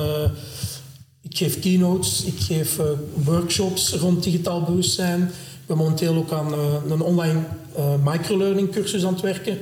ik 1.20 1.36
geef 1.36 1.60
keynotes, 1.60 2.24
ik 2.24 2.40
geef 2.40 2.80
workshops 3.14 3.94
rond 3.94 4.22
digitaal 4.22 4.62
bewustzijn. 4.62 5.20
Ik 5.60 5.66
ben 5.66 5.76
momenteel 5.76 6.14
ook 6.14 6.32
aan 6.32 6.52
een 6.90 7.00
online 7.00 7.40
microlearning 8.04 8.70
cursus 8.70 9.04
aan 9.04 9.12
het 9.12 9.22
werken 9.22 9.58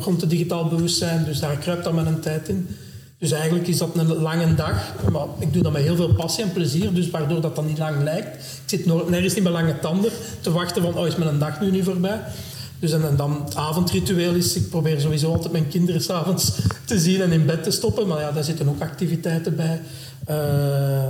rond 0.00 0.20
het 0.20 0.30
digitaal 0.30 0.68
bewustzijn. 0.68 1.24
Dus 1.24 1.40
daar 1.40 1.56
kruipt 1.56 1.84
dan 1.84 1.94
mijn 1.94 2.20
tijd 2.20 2.48
in. 2.48 2.68
Dus 3.18 3.30
eigenlijk 3.30 3.68
is 3.68 3.78
dat 3.78 3.90
een 3.94 4.14
lange 4.14 4.54
dag. 4.54 4.94
Maar 5.12 5.26
ik 5.38 5.52
doe 5.52 5.62
dat 5.62 5.72
met 5.72 5.82
heel 5.82 5.96
veel 5.96 6.14
passie 6.14 6.44
en 6.44 6.52
plezier, 6.52 6.94
dus 6.94 7.10
waardoor 7.10 7.40
dat 7.40 7.56
dan 7.56 7.66
niet 7.66 7.78
lang 7.78 8.02
lijkt. 8.02 8.36
Ik 8.36 8.62
zit 8.66 8.86
nergens 8.86 9.34
niet 9.34 9.44
met 9.44 9.52
lange 9.52 9.78
tanden 9.78 10.10
te 10.40 10.52
wachten 10.52 10.82
van, 10.82 10.96
oh, 10.98 11.06
is 11.06 11.16
mijn 11.16 11.38
dag 11.38 11.60
nu 11.60 11.70
niet 11.70 11.84
voorbij? 11.84 12.20
Dus 12.78 12.92
en, 12.92 13.08
en, 13.08 13.16
dan 13.16 13.42
het 13.44 13.56
avondritueel 13.56 14.34
is, 14.34 14.56
ik 14.56 14.68
probeer 14.68 15.00
sowieso 15.00 15.32
altijd 15.32 15.52
mijn 15.52 15.68
kinderen 15.68 16.00
s'avonds 16.08 16.52
te 16.84 16.98
zien 16.98 17.20
en 17.20 17.32
in 17.32 17.46
bed 17.46 17.62
te 17.62 17.70
stoppen. 17.70 18.06
Maar 18.06 18.20
ja, 18.20 18.32
daar 18.32 18.44
zitten 18.44 18.68
ook 18.68 18.80
activiteiten 18.80 19.56
bij. 19.56 19.80
Uh, 20.30 21.08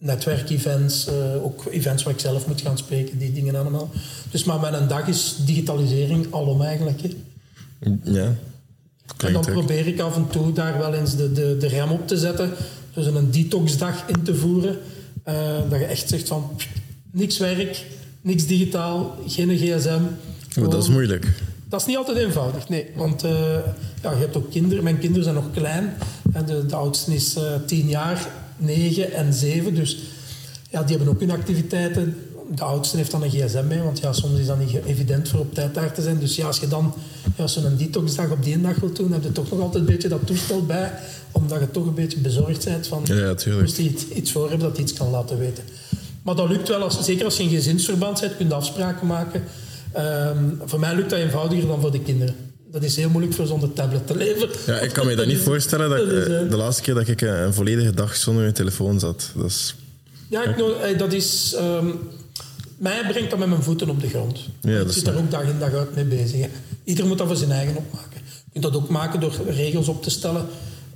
netwerkevents, 0.00 1.08
uh, 1.08 1.44
ook 1.44 1.64
events 1.70 2.02
waar 2.02 2.12
ik 2.12 2.20
zelf 2.20 2.46
moet 2.46 2.60
gaan 2.60 2.78
spreken, 2.78 3.18
die 3.18 3.32
dingen 3.32 3.54
allemaal. 3.54 3.90
Dus 4.30 4.44
maar 4.44 4.60
mijn 4.60 4.88
dag 4.88 5.08
is 5.08 5.36
digitalisering 5.44 6.26
alom 6.30 6.62
eigenlijk. 6.62 7.00
Hè. 7.02 7.10
Ja. 8.02 8.34
En 9.16 9.32
dan 9.32 9.44
probeer 9.44 9.86
ik 9.86 10.00
af 10.00 10.16
en 10.16 10.28
toe 10.28 10.52
daar 10.52 10.78
wel 10.78 10.94
eens 10.94 11.16
de, 11.16 11.32
de, 11.32 11.56
de 11.58 11.66
rem 11.66 11.90
op 11.90 12.08
te 12.08 12.16
zetten. 12.16 12.50
Dus 12.94 13.06
een 13.06 13.30
detoxdag 13.30 14.04
in 14.06 14.22
te 14.22 14.34
voeren. 14.34 14.78
Uh, 15.28 15.34
dat 15.70 15.78
je 15.78 15.84
echt 15.84 16.08
zegt 16.08 16.28
van 16.28 16.50
niks 17.10 17.38
werk, 17.38 17.86
niks 18.20 18.46
digitaal, 18.46 19.16
geen 19.26 19.56
gsm. 19.56 20.02
Oh, 20.58 20.70
dat 20.70 20.82
is 20.82 20.88
moeilijk. 20.88 21.26
Dat 21.68 21.80
is 21.80 21.86
niet 21.86 21.96
altijd 21.96 22.16
eenvoudig, 22.16 22.68
nee. 22.68 22.86
Want 22.94 23.24
uh, 23.24 23.30
ja, 24.02 24.10
je 24.10 24.16
hebt 24.16 24.36
ook 24.36 24.50
kinderen. 24.50 24.84
Mijn 24.84 24.98
kinderen 24.98 25.22
zijn 25.22 25.34
nog 25.34 25.50
klein. 25.52 25.94
De, 26.46 26.66
de 26.66 26.76
oudste 26.76 27.14
is 27.14 27.36
uh, 27.36 27.42
tien 27.66 27.88
jaar, 27.88 28.26
negen 28.56 29.12
en 29.12 29.32
zeven. 29.34 29.74
Dus 29.74 29.98
ja, 30.70 30.82
die 30.82 30.96
hebben 30.96 31.14
ook 31.14 31.20
hun 31.20 31.30
activiteiten. 31.30 32.16
De 32.54 32.62
oudste 32.64 32.96
heeft 32.96 33.10
dan 33.10 33.22
een 33.22 33.30
gsm 33.30 33.66
mee, 33.66 33.80
want 33.80 33.98
ja, 33.98 34.12
soms 34.12 34.38
is 34.38 34.46
dat 34.46 34.58
niet 34.58 34.84
evident 34.84 35.28
voor 35.28 35.40
op 35.40 35.54
tijd 35.54 35.74
daar 35.74 35.92
te 35.92 36.02
zijn. 36.02 36.18
Dus 36.18 36.36
ja, 36.36 36.46
als 36.46 36.60
je 36.60 36.68
dan 36.68 36.94
ja, 37.36 37.46
zo'n 37.46 37.76
detoxdag 37.76 38.30
op 38.30 38.42
die 38.42 38.52
ene 38.52 38.62
dag 38.62 38.76
wilt 38.76 38.96
doen, 38.96 39.12
heb 39.12 39.22
je 39.22 39.32
toch 39.32 39.50
nog 39.50 39.60
altijd 39.60 39.84
een 39.84 39.90
beetje 39.90 40.08
dat 40.08 40.26
toestel 40.26 40.66
bij, 40.66 40.92
omdat 41.32 41.60
je 41.60 41.70
toch 41.70 41.86
een 41.86 41.94
beetje 41.94 42.18
bezorgd 42.18 42.64
bent 42.64 42.86
van, 42.86 43.02
Ja, 43.04 43.34
tuurlijk. 43.34 43.64
moest 43.64 43.76
hij 43.76 43.94
iets, 44.14 44.32
voor 44.32 44.48
hebben 44.48 44.68
dat 44.68 44.78
iets 44.78 44.92
kan 44.92 45.10
laten 45.10 45.38
weten. 45.38 45.64
Maar 46.22 46.34
dat 46.34 46.48
lukt 46.48 46.68
wel, 46.68 46.82
als, 46.82 47.04
zeker 47.04 47.24
als 47.24 47.36
je 47.36 47.42
in 47.42 47.48
gezinsverband 47.48 48.20
bent, 48.20 48.36
kun 48.36 48.48
je 48.48 48.54
afspraken 48.54 49.06
maken. 49.06 49.42
Ehm, 49.92 50.44
voor 50.64 50.80
mij 50.80 50.94
lukt 50.94 51.10
dat 51.10 51.18
eenvoudiger 51.18 51.66
dan 51.66 51.80
voor 51.80 51.90
de 51.92 52.00
kinderen. 52.00 52.34
Dat 52.70 52.82
is 52.82 52.96
heel 52.96 53.08
moeilijk 53.10 53.34
voor 53.34 53.46
zonder 53.46 53.72
tablet 53.72 54.06
te 54.06 54.16
leven. 54.16 54.48
Ja, 54.66 54.78
ik 54.78 54.92
kan 54.92 55.06
me 55.06 55.14
dat 55.14 55.26
niet 55.26 55.40
voorstellen 55.50 55.90
dat, 55.90 55.98
Dat 55.98 56.08
is, 56.08 56.26
eh, 56.26 56.40
eh, 56.42 56.50
de 56.50 56.56
laatste 56.56 56.82
keer 56.82 56.94
dat 56.94 57.08
ik 57.08 57.20
een, 57.20 57.42
een 57.42 57.54
volledige 57.54 57.94
dag 57.94 58.16
zonder 58.16 58.42
mijn 58.42 58.54
telefoon 58.54 59.00
zat. 59.00 59.30
Dat 59.36 59.46
is, 59.46 59.74
Ja, 60.28 60.44
ik, 60.44 60.56
nou, 60.56 60.80
eh, 60.82 60.98
dat 60.98 61.12
is... 61.12 61.54
ehm, 61.56 61.86
mij 62.78 63.06
brengt 63.08 63.30
dat 63.30 63.38
met 63.38 63.48
mijn 63.48 63.62
voeten 63.62 63.88
op 63.88 64.00
de 64.00 64.08
grond. 64.08 64.38
Ja, 64.60 64.80
ik 64.80 64.90
zit 64.92 65.04
daar 65.04 65.16
ook 65.16 65.30
dag 65.30 65.42
in 65.42 65.58
dag 65.58 65.72
uit 65.74 65.94
mee 65.94 66.04
bezig. 66.04 66.40
Hè. 66.40 66.48
Ieder 66.84 67.06
moet 67.06 67.18
dat 67.18 67.26
voor 67.26 67.36
zijn 67.36 67.50
eigen 67.52 67.76
opmaken. 67.76 68.20
Je 68.24 68.50
kunt 68.60 68.64
dat 68.64 68.82
ook 68.82 68.88
maken 68.88 69.20
door 69.20 69.32
regels 69.48 69.88
op 69.88 70.02
te 70.02 70.10
stellen. 70.10 70.46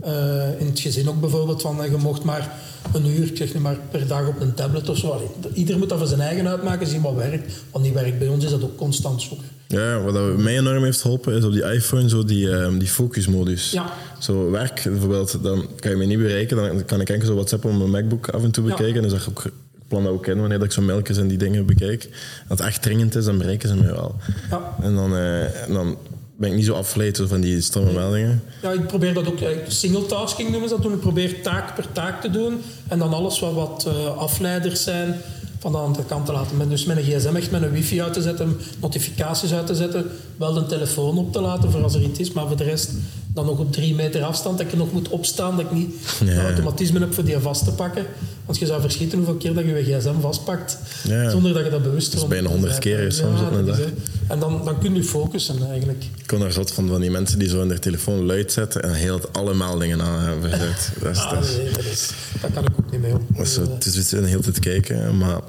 Eh, 0.00 0.60
in 0.60 0.66
het 0.66 0.80
gezin 0.80 1.08
ook 1.08 1.20
bijvoorbeeld 1.20 1.62
van 1.62 1.82
eh, 1.82 1.90
je 1.90 1.96
mocht 1.96 2.24
maar 2.24 2.52
een 2.92 3.06
uur, 3.06 3.26
ik 3.26 3.36
zeg 3.36 3.54
nu 3.54 3.60
maar 3.60 3.76
per 3.90 4.06
dag 4.06 4.28
op 4.28 4.40
een 4.40 4.54
tablet 4.54 4.88
of 4.88 4.96
zo. 4.98 5.08
Allee, 5.08 5.26
ieder 5.54 5.78
moet 5.78 5.88
dat 5.88 5.98
voor 5.98 6.06
zijn 6.06 6.20
eigen 6.20 6.48
uitmaken, 6.48 6.86
zien 6.86 7.02
wat 7.02 7.14
werkt. 7.14 7.52
Want 7.70 7.84
niet 7.84 7.94
werkt 7.94 8.18
bij 8.18 8.28
ons 8.28 8.44
is 8.44 8.50
dat 8.50 8.62
ook 8.62 8.76
constant 8.76 9.22
zoeken. 9.22 9.46
ja, 9.66 10.00
wat 10.00 10.14
dat 10.14 10.36
mij 10.36 10.58
enorm 10.58 10.84
heeft 10.84 11.00
geholpen 11.00 11.34
is 11.36 11.44
op 11.44 11.52
die 11.52 11.72
iPhone 11.72 12.08
zo 12.08 12.24
die, 12.24 12.50
ehm, 12.50 12.78
die 12.78 12.88
focusmodus. 12.88 13.70
Ja. 13.70 13.92
Zo 14.18 14.50
werk 14.50 14.82
bijvoorbeeld, 14.84 15.38
dan 15.42 15.66
kan 15.80 15.90
je 15.90 15.96
me 15.96 16.04
niet 16.04 16.18
bereiken. 16.18 16.56
Dan 16.56 16.84
kan 16.84 17.00
ik 17.00 17.08
enkel 17.08 17.26
zo 17.26 17.34
WhatsApp 17.34 17.64
op 17.64 17.72
mijn 17.72 17.90
MacBook 17.90 18.28
af 18.28 18.42
en 18.42 18.50
toe 18.50 18.64
Ja. 18.64 18.70
bekijken. 18.70 18.96
En 19.02 19.08
dan 19.08 19.18
zeg 19.18 19.26
ik 19.26 19.28
ook, 19.28 19.52
plan 19.88 20.02
dat 20.02 20.12
ook 20.12 20.26
in 20.26 20.38
wanneer 20.40 20.58
dat 20.58 20.66
ik 20.66 20.72
zo 20.72 20.82
melkjes 20.82 21.16
en 21.16 21.28
die 21.28 21.38
dingen 21.38 21.66
bekijk. 21.66 22.08
Als 22.48 22.58
het 22.58 22.68
echt 22.68 22.82
dringend 22.82 23.14
is, 23.14 23.24
dan 23.24 23.38
bereiken 23.38 23.68
ze 23.68 23.74
mij 23.76 23.92
wel. 23.92 24.14
Ja. 24.50 24.74
En 24.82 24.94
dan, 24.94 25.16
eh, 25.16 25.44
dan 25.68 25.96
ben 26.36 26.50
ik 26.50 26.56
niet 26.56 26.64
zo 26.64 26.74
afgeleid 26.74 27.22
van 27.26 27.40
die 27.40 27.60
stomme 27.60 27.92
meldingen. 27.92 28.42
Ja, 28.62 28.70
ik 28.70 28.86
probeer 28.86 29.14
dat 29.14 29.26
ook, 29.26 29.40
eh, 29.40 29.48
singletasking 29.68 30.50
noemen 30.50 30.68
ze 30.68 30.74
dat 30.74 30.84
doen. 30.84 30.92
Ik 30.92 31.00
probeer 31.00 31.42
taak 31.42 31.74
per 31.74 31.92
taak 31.92 32.20
te 32.20 32.30
doen. 32.30 32.62
En 32.88 32.98
dan 32.98 33.12
alles 33.12 33.40
wat, 33.40 33.52
wat 33.52 33.86
eh, 33.86 34.16
afleiders 34.16 34.82
zijn, 34.82 35.20
van 35.58 35.72
de 35.72 35.78
andere 35.78 36.04
kant 36.04 36.26
te 36.26 36.32
laten. 36.32 36.68
Dus 36.68 36.84
met 36.84 36.96
een 36.96 37.02
gsm 37.02 37.36
echt 37.36 37.50
met 37.50 37.62
een 37.62 37.70
wifi 37.70 38.02
uit 38.02 38.12
te 38.12 38.22
zetten, 38.22 38.56
notificaties 38.80 39.52
uit 39.52 39.66
te 39.66 39.74
zetten, 39.74 40.10
wel 40.36 40.52
de 40.52 40.66
telefoon 40.66 41.18
op 41.18 41.32
te 41.32 41.40
laten 41.40 41.70
voor 41.70 41.82
als 41.82 41.94
er 41.94 42.02
iets 42.02 42.18
is, 42.18 42.32
maar 42.32 42.46
voor 42.46 42.56
de 42.56 42.64
rest 42.64 42.90
dan 43.34 43.46
nog 43.46 43.58
op 43.58 43.72
drie 43.72 43.94
meter 43.94 44.22
afstand, 44.22 44.58
dat 44.58 44.66
ik 44.66 44.76
nog 44.76 44.92
moet 44.92 45.08
opstaan, 45.08 45.56
dat 45.56 45.64
ik 45.64 45.72
niet 45.72 45.94
een 46.20 46.38
automatisme 46.40 46.98
heb 47.00 47.14
voor 47.14 47.24
die 47.24 47.38
vast 47.38 47.64
te 47.64 47.70
pakken. 47.72 48.06
Want 48.44 48.58
je 48.58 48.66
zou 48.66 48.80
verschieten 48.80 49.18
hoeveel 49.18 49.34
keer 49.36 49.54
dat 49.54 49.64
je 49.64 49.70
je 49.86 49.98
gsm 49.98 50.20
vastpakt, 50.20 50.78
Ja. 51.08 51.30
zonder 51.30 51.52
dat 51.54 51.64
je 51.64 51.70
dat 51.70 51.82
bewust 51.82 52.12
Dat 52.12 52.22
is 52.22 52.28
bijna 52.28 52.48
100 52.48 52.78
keer, 52.78 53.12
soms 53.12 53.40
op 53.40 53.52
een 53.52 53.66
is, 53.68 53.76
dag. 53.76 53.86
En 54.28 54.38
dan, 54.38 54.60
dan 54.64 54.78
kun 54.78 54.94
je 54.94 55.04
focussen 55.04 55.68
eigenlijk. 55.70 56.04
Ik 56.18 56.26
kon 56.26 56.42
er 56.42 56.52
zot 56.52 56.72
van, 56.72 56.88
van 56.88 57.00
die 57.00 57.10
mensen 57.10 57.38
die 57.38 57.48
zo 57.48 57.58
hun 57.58 57.80
telefoon 57.80 58.24
luid 58.26 58.52
zetten 58.52 58.82
en 58.82 58.92
heel 58.94 59.14
het 59.14 59.32
alle 59.32 59.54
meldingen 59.54 60.02
aan 60.02 60.20
hebben 60.22 60.50
gezet. 60.50 60.90
Dat 61.00 61.10
is, 61.10 61.18
Ah, 61.18 61.30
dat 61.32 61.44
is, 61.44 61.56
nee, 61.56 61.70
dat, 61.70 61.84
is, 61.84 62.10
dat 62.40 62.50
kan 62.52 62.64
ik 62.64 62.70
ook 62.78 62.90
niet 62.90 63.00
mee 63.00 63.12
om. 63.12 63.26
dat 63.36 63.46
is 63.46 63.54
zo, 63.54 63.60
het 63.74 63.84
is 63.86 64.12
een 64.12 64.24
hele 64.24 64.42
tijd 64.42 64.58
kijken, 64.58 65.18
maar... 65.18 65.40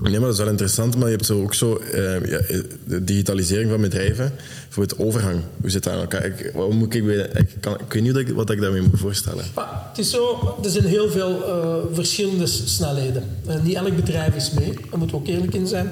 Nee, 0.00 0.12
maar 0.12 0.20
dat 0.20 0.32
is 0.32 0.38
wel 0.38 0.48
interessant, 0.48 0.96
maar 0.96 1.06
je 1.06 1.14
hebt 1.14 1.26
zo 1.26 1.42
ook 1.42 1.54
zo 1.54 1.76
eh, 1.76 2.30
ja, 2.30 2.40
de 2.84 3.04
digitalisering 3.04 3.70
van 3.70 3.80
bedrijven. 3.80 4.32
Bijvoorbeeld 4.64 4.98
overgang. 4.98 5.40
Hoe 5.60 5.70
zit 5.70 5.82
dat 5.82 5.92
aan 5.92 6.00
elkaar? 6.00 6.24
Ik, 6.24 6.50
wat 6.54 6.72
moet 6.72 6.94
ik, 6.94 7.04
ik, 7.34 7.48
kan, 7.60 7.74
ik 7.74 7.92
weet 7.92 8.02
niet 8.02 8.32
wat 8.32 8.50
ik, 8.50 8.60
daarmee 8.60 8.82
moet 8.82 9.00
voorstellen. 9.00 9.44
Het 9.88 9.98
is 9.98 10.10
zo, 10.10 10.56
er 10.64 10.70
zijn 10.70 10.84
heel 10.84 11.10
veel 11.10 11.44
eh, 11.44 11.76
verschillende 11.92 12.46
snelheden. 12.46 13.22
En 13.46 13.60
niet 13.62 13.74
elk 13.74 13.96
bedrijf 13.96 14.34
is 14.34 14.50
mee, 14.50 14.72
daar 14.90 14.98
moeten 14.98 15.16
we 15.16 15.22
ook 15.22 15.28
eerlijk 15.28 15.54
in 15.54 15.66
zijn. 15.66 15.90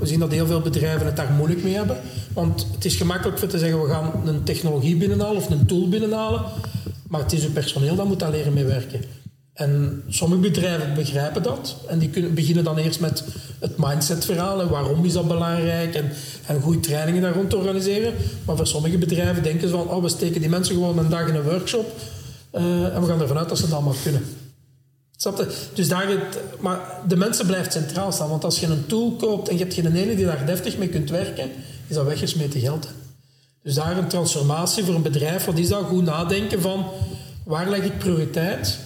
We 0.00 0.06
zien 0.06 0.20
dat 0.20 0.32
heel 0.32 0.46
veel 0.46 0.60
bedrijven 0.60 1.06
het 1.06 1.16
daar 1.16 1.32
moeilijk 1.32 1.62
mee 1.62 1.74
hebben. 1.74 1.96
Want 2.32 2.66
het 2.74 2.84
is 2.84 2.94
gemakkelijk 2.94 3.38
voor 3.38 3.48
te 3.48 3.58
zeggen, 3.58 3.82
we 3.82 3.88
gaan 3.88 4.12
een 4.24 4.42
technologie 4.42 4.96
binnenhalen 4.96 5.36
of 5.36 5.50
een 5.50 5.66
tool 5.66 5.88
binnenhalen. 5.88 6.44
Maar 7.08 7.20
het 7.20 7.32
is 7.32 7.44
uw 7.44 7.52
personeel 7.52 7.96
dat 7.96 8.06
moet 8.06 8.18
daar 8.18 8.30
leren 8.30 8.52
mee 8.52 8.64
werken. 8.64 9.00
En 9.56 10.02
sommige 10.08 10.40
bedrijven 10.40 10.94
begrijpen 10.94 11.42
dat. 11.42 11.76
En 11.86 11.98
die 11.98 12.10
kunnen, 12.10 12.34
beginnen 12.34 12.64
dan 12.64 12.78
eerst 12.78 13.00
met 13.00 13.24
het 13.58 13.72
mindset-verhaal. 13.76 14.60
En 14.60 14.68
waarom 14.68 15.04
is 15.04 15.12
dat 15.12 15.28
belangrijk? 15.28 15.94
En, 16.46 16.60
goede 16.60 16.80
trainingen 16.80 17.22
daar 17.22 17.34
rond 17.34 17.50
te 17.50 17.56
organiseren. 17.56 18.14
Maar 18.44 18.56
voor 18.56 18.66
sommige 18.66 18.98
bedrijven 18.98 19.42
denken 19.42 19.68
ze 19.68 19.74
van... 19.74 19.88
Oh, 19.88 20.02
we 20.02 20.08
steken 20.08 20.40
die 20.40 20.50
mensen 20.50 20.74
gewoon 20.74 20.98
een 20.98 21.08
dag 21.08 21.28
in 21.28 21.34
een 21.34 21.42
workshop. 21.42 21.92
eh, 22.50 22.94
en 22.94 23.00
we 23.00 23.06
gaan 23.06 23.20
ervan 23.20 23.38
uit 23.38 23.48
dat 23.48 23.58
ze 23.58 23.64
het 23.64 23.72
allemaal 23.72 23.94
kunnen. 24.02 24.22
Snap 25.16 25.38
je? 25.38 25.68
Dus 25.74 25.88
daar 25.88 26.08
het, 26.08 26.38
maar 26.60 26.80
de 27.08 27.16
mensen 27.16 27.46
blijft 27.46 27.72
centraal 27.72 28.12
staan. 28.12 28.28
Want 28.28 28.44
als 28.44 28.60
je 28.60 28.66
een 28.66 28.86
tool 28.86 29.12
koopt 29.12 29.48
en 29.48 29.54
je 29.56 29.62
hebt 29.62 29.74
geen 29.74 29.96
ene 29.96 30.16
die 30.16 30.24
daar 30.24 30.46
deftig 30.46 30.76
mee 30.76 30.88
kunt 30.88 31.10
werken... 31.10 31.50
is 31.86 31.94
dat 31.94 32.06
weggesmeten 32.06 32.60
geld. 32.60 32.84
hè. 32.84 32.90
Dus 33.62 33.74
daar 33.74 33.98
een 33.98 34.08
transformatie 34.08 34.84
voor 34.84 34.94
een 34.94 35.02
bedrijf. 35.02 35.44
Wat 35.44 35.58
is 35.58 35.68
dat? 35.68 35.84
Goed 35.84 36.04
nadenken 36.04 36.60
van... 36.60 36.86
Waar 37.44 37.70
leg 37.70 37.82
ik 37.82 37.98
prioriteit? 37.98 38.78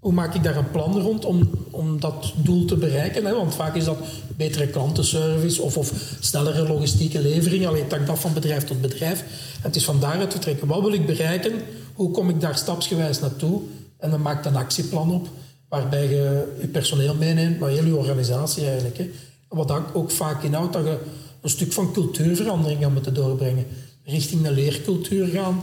Hoe 0.00 0.12
maak 0.12 0.34
ik 0.34 0.42
daar 0.42 0.56
een 0.56 0.70
plan 0.70 1.00
rond 1.00 1.24
om, 1.24 1.50
om 1.70 2.00
dat 2.00 2.32
doel 2.36 2.64
te 2.64 2.76
bereiken? 2.76 3.24
Hè? 3.24 3.34
Want 3.34 3.54
vaak 3.54 3.74
is 3.74 3.84
dat 3.84 3.98
betere 4.36 4.66
klantenservice 4.66 5.62
of, 5.62 5.76
of 5.76 5.92
snellere 6.20 6.68
logistieke 6.68 7.20
levering. 7.20 7.66
Alleen 7.66 7.82
het 7.82 7.92
hangt 7.92 8.08
af 8.08 8.20
van 8.20 8.32
bedrijf 8.32 8.64
tot 8.64 8.80
bedrijf. 8.80 9.20
En 9.20 9.62
het 9.62 9.76
is 9.76 9.84
van 9.84 10.00
daaruit 10.00 10.30
te 10.30 10.38
trekken. 10.38 10.66
Wat 10.66 10.80
wil 10.80 10.92
ik 10.92 11.06
bereiken? 11.06 11.52
Hoe 11.94 12.10
kom 12.10 12.28
ik 12.28 12.40
daar 12.40 12.56
stapsgewijs 12.56 13.20
naartoe? 13.20 13.60
En 13.98 14.10
dan 14.10 14.22
maak 14.22 14.44
je 14.44 14.50
een 14.50 14.56
actieplan 14.56 15.12
op, 15.12 15.28
waarbij 15.68 16.08
je 16.08 16.54
je 16.60 16.66
personeel 16.66 17.14
meeneemt, 17.14 17.58
maar 17.58 17.70
heel 17.70 17.84
je 17.84 17.96
organisatie 17.96 18.66
eigenlijk. 18.66 18.98
Hè? 18.98 19.10
Wat 19.48 19.68
dat 19.68 19.82
ook 19.92 20.10
vaak 20.10 20.42
inhoudt, 20.42 20.72
dat 20.72 20.84
je 20.84 20.98
een 21.40 21.50
stuk 21.50 21.72
van 21.72 21.92
cultuurverandering 21.92 22.82
gaat 22.82 22.92
moeten 22.92 23.14
doorbrengen. 23.14 23.66
Richting 24.04 24.46
een 24.46 24.52
leercultuur 24.52 25.26
gaan, 25.26 25.62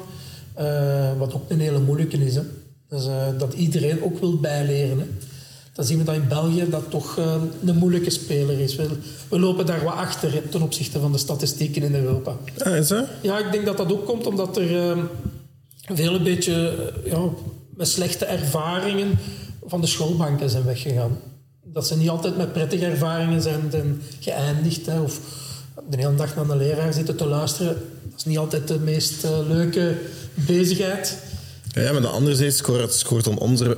eh, 0.54 1.18
wat 1.18 1.34
ook 1.34 1.50
een 1.50 1.60
hele 1.60 1.80
moeilijke 1.80 2.26
is. 2.26 2.36
Hè? 2.36 2.42
Dus, 2.90 3.06
eh, 3.06 3.28
dat 3.38 3.54
iedereen 3.54 4.04
ook 4.04 4.20
wil 4.20 4.40
bijleren. 4.40 5.00
Hè? 5.00 5.06
Dan 5.78 5.86
zien 5.86 5.98
we 5.98 6.04
dat 6.04 6.16
in 6.16 6.28
België 6.28 6.70
dat 6.70 6.90
toch 6.90 7.18
eh, 7.18 7.36
een 7.66 7.76
moeilijke 7.76 8.10
speler 8.10 8.60
is. 8.60 8.76
We, 8.76 8.88
we 9.30 9.40
lopen 9.40 9.66
daar 9.66 9.84
wat 9.84 9.94
achter 9.94 10.34
hè, 10.34 10.42
ten 10.42 10.62
opzichte 10.62 11.00
van 11.00 11.12
de 11.12 11.18
statistieken 11.18 11.84
in 11.84 11.96
Europa. 11.96 12.36
Ah, 12.58 12.76
is 12.76 12.88
dat? 12.88 13.06
Ja, 13.22 13.38
ik 13.38 13.52
denk 13.52 13.66
dat 13.66 13.78
dat 13.78 13.92
ook 13.92 14.06
komt 14.06 14.28
omdat 14.28 14.58
er 14.58 14.90
eh, 14.90 14.98
veel 15.82 16.16
een 16.16 16.24
beetje 16.24 16.54
eh, 17.04 17.12
ja, 17.12 17.30
met 17.76 17.88
slechte 17.88 18.26
ervaringen 18.26 19.20
van 19.66 19.82
de 19.82 19.88
schoolbanken 19.88 20.50
zijn 20.50 20.64
weggegaan. 20.64 21.18
Dat 21.64 21.88
ze 21.88 21.98
niet 21.98 22.10
altijd 22.10 22.38
met 22.38 22.54
prettige 22.54 22.86
ervaringen 22.86 23.42
zijn, 23.42 24.02
geëindigd. 24.20 24.86
Hè, 24.86 25.00
of 25.00 25.20
de 25.90 25.98
hele 25.98 26.16
dag 26.16 26.36
naar 26.36 26.50
een 26.50 26.58
leraar 26.58 26.94
zitten 26.94 27.16
te 27.16 27.28
luisteren. 27.28 27.74
Dat 28.04 28.18
is 28.18 28.26
niet 28.26 28.38
altijd 28.38 28.68
de 28.68 28.80
meest 28.80 29.28
leuke 29.48 29.98
bezigheid. 30.34 31.18
Ja, 31.84 31.92
maar 31.92 32.02
de 32.02 32.08
anderzijds 32.08 32.58
scoort, 32.58 32.94
scoort 32.94 33.28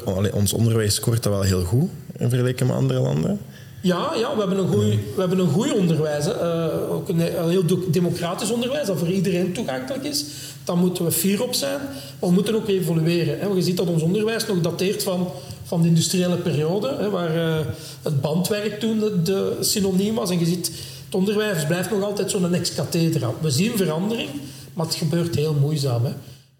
allee, 0.05 0.33
ons 0.35 0.53
onderwijs 0.53 0.95
scoort 0.95 1.23
dat 1.23 1.33
wel 1.33 1.41
heel 1.41 1.63
goed 1.63 1.89
in 2.17 2.29
vergelijking 2.29 2.69
met 2.69 2.77
andere 2.77 2.99
landen. 2.99 3.39
Ja, 3.81 4.11
ja 4.15 4.33
we 4.33 4.39
hebben 4.39 4.57
een 4.57 4.67
goeie- 4.67 4.99
we 5.15 5.19
hebben 5.19 5.39
een 5.39 5.49
goed 5.49 5.73
onderwijs. 5.73 6.25
Eh, 6.25 6.67
ook 6.91 7.09
een, 7.09 7.43
een 7.43 7.49
heel 7.49 7.63
democratisch 7.91 8.51
onderwijs 8.51 8.87
dat 8.87 8.97
voor 8.97 9.07
iedereen 9.07 9.53
toegankelijk 9.53 10.03
is. 10.03 10.25
Daar 10.63 10.77
moeten 10.77 11.05
we 11.05 11.11
fier 11.11 11.43
op 11.43 11.53
zijn. 11.53 11.79
Maar 12.19 12.29
we 12.29 12.35
moeten 12.35 12.55
ook 12.55 12.67
evolueren. 12.67 13.39
Hè. 13.39 13.47
Je 13.47 13.61
ziet 13.61 13.77
dat 13.77 13.87
ons 13.87 14.01
onderwijs 14.01 14.45
nog 14.47 14.61
dateert 14.61 15.03
van, 15.03 15.27
van 15.63 15.81
de 15.81 15.87
industriële 15.87 16.35
periode, 16.37 16.95
hè, 16.99 17.09
waar 17.09 17.35
eh, 17.35 17.65
het 18.03 18.21
bandwerk 18.21 18.79
toen 18.79 18.99
de, 18.99 19.21
de 19.21 19.57
synoniem 19.59 20.15
was. 20.15 20.29
En 20.29 20.39
je 20.39 20.45
ziet, 20.45 20.71
het 21.05 21.15
onderwijs 21.15 21.65
blijft 21.65 21.89
nog 21.91 22.03
altijd 22.03 22.31
zo'n 22.31 22.53
ex-cathedra. 22.53 23.31
We 23.41 23.49
zien 23.49 23.77
verandering, 23.77 24.29
maar 24.73 24.85
het 24.85 24.95
gebeurt 24.95 25.35
heel 25.35 25.53
moeizaam. 25.53 26.05
Hè. 26.05 26.11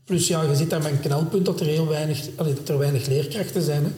Plus 0.09 0.27
ja, 0.27 0.41
je 0.43 0.55
ziet 0.55 0.69
met 0.69 0.85
een 0.85 0.99
knelpunt 0.99 1.45
dat 1.45 1.59
er, 1.59 1.65
heel 1.65 1.87
weinig, 1.87 2.19
allee, 2.35 2.53
dat 2.53 2.69
er 2.69 2.77
weinig 2.77 3.07
leerkrachten 3.07 3.61
zijn. 3.61 3.83
Hè. 3.83 3.89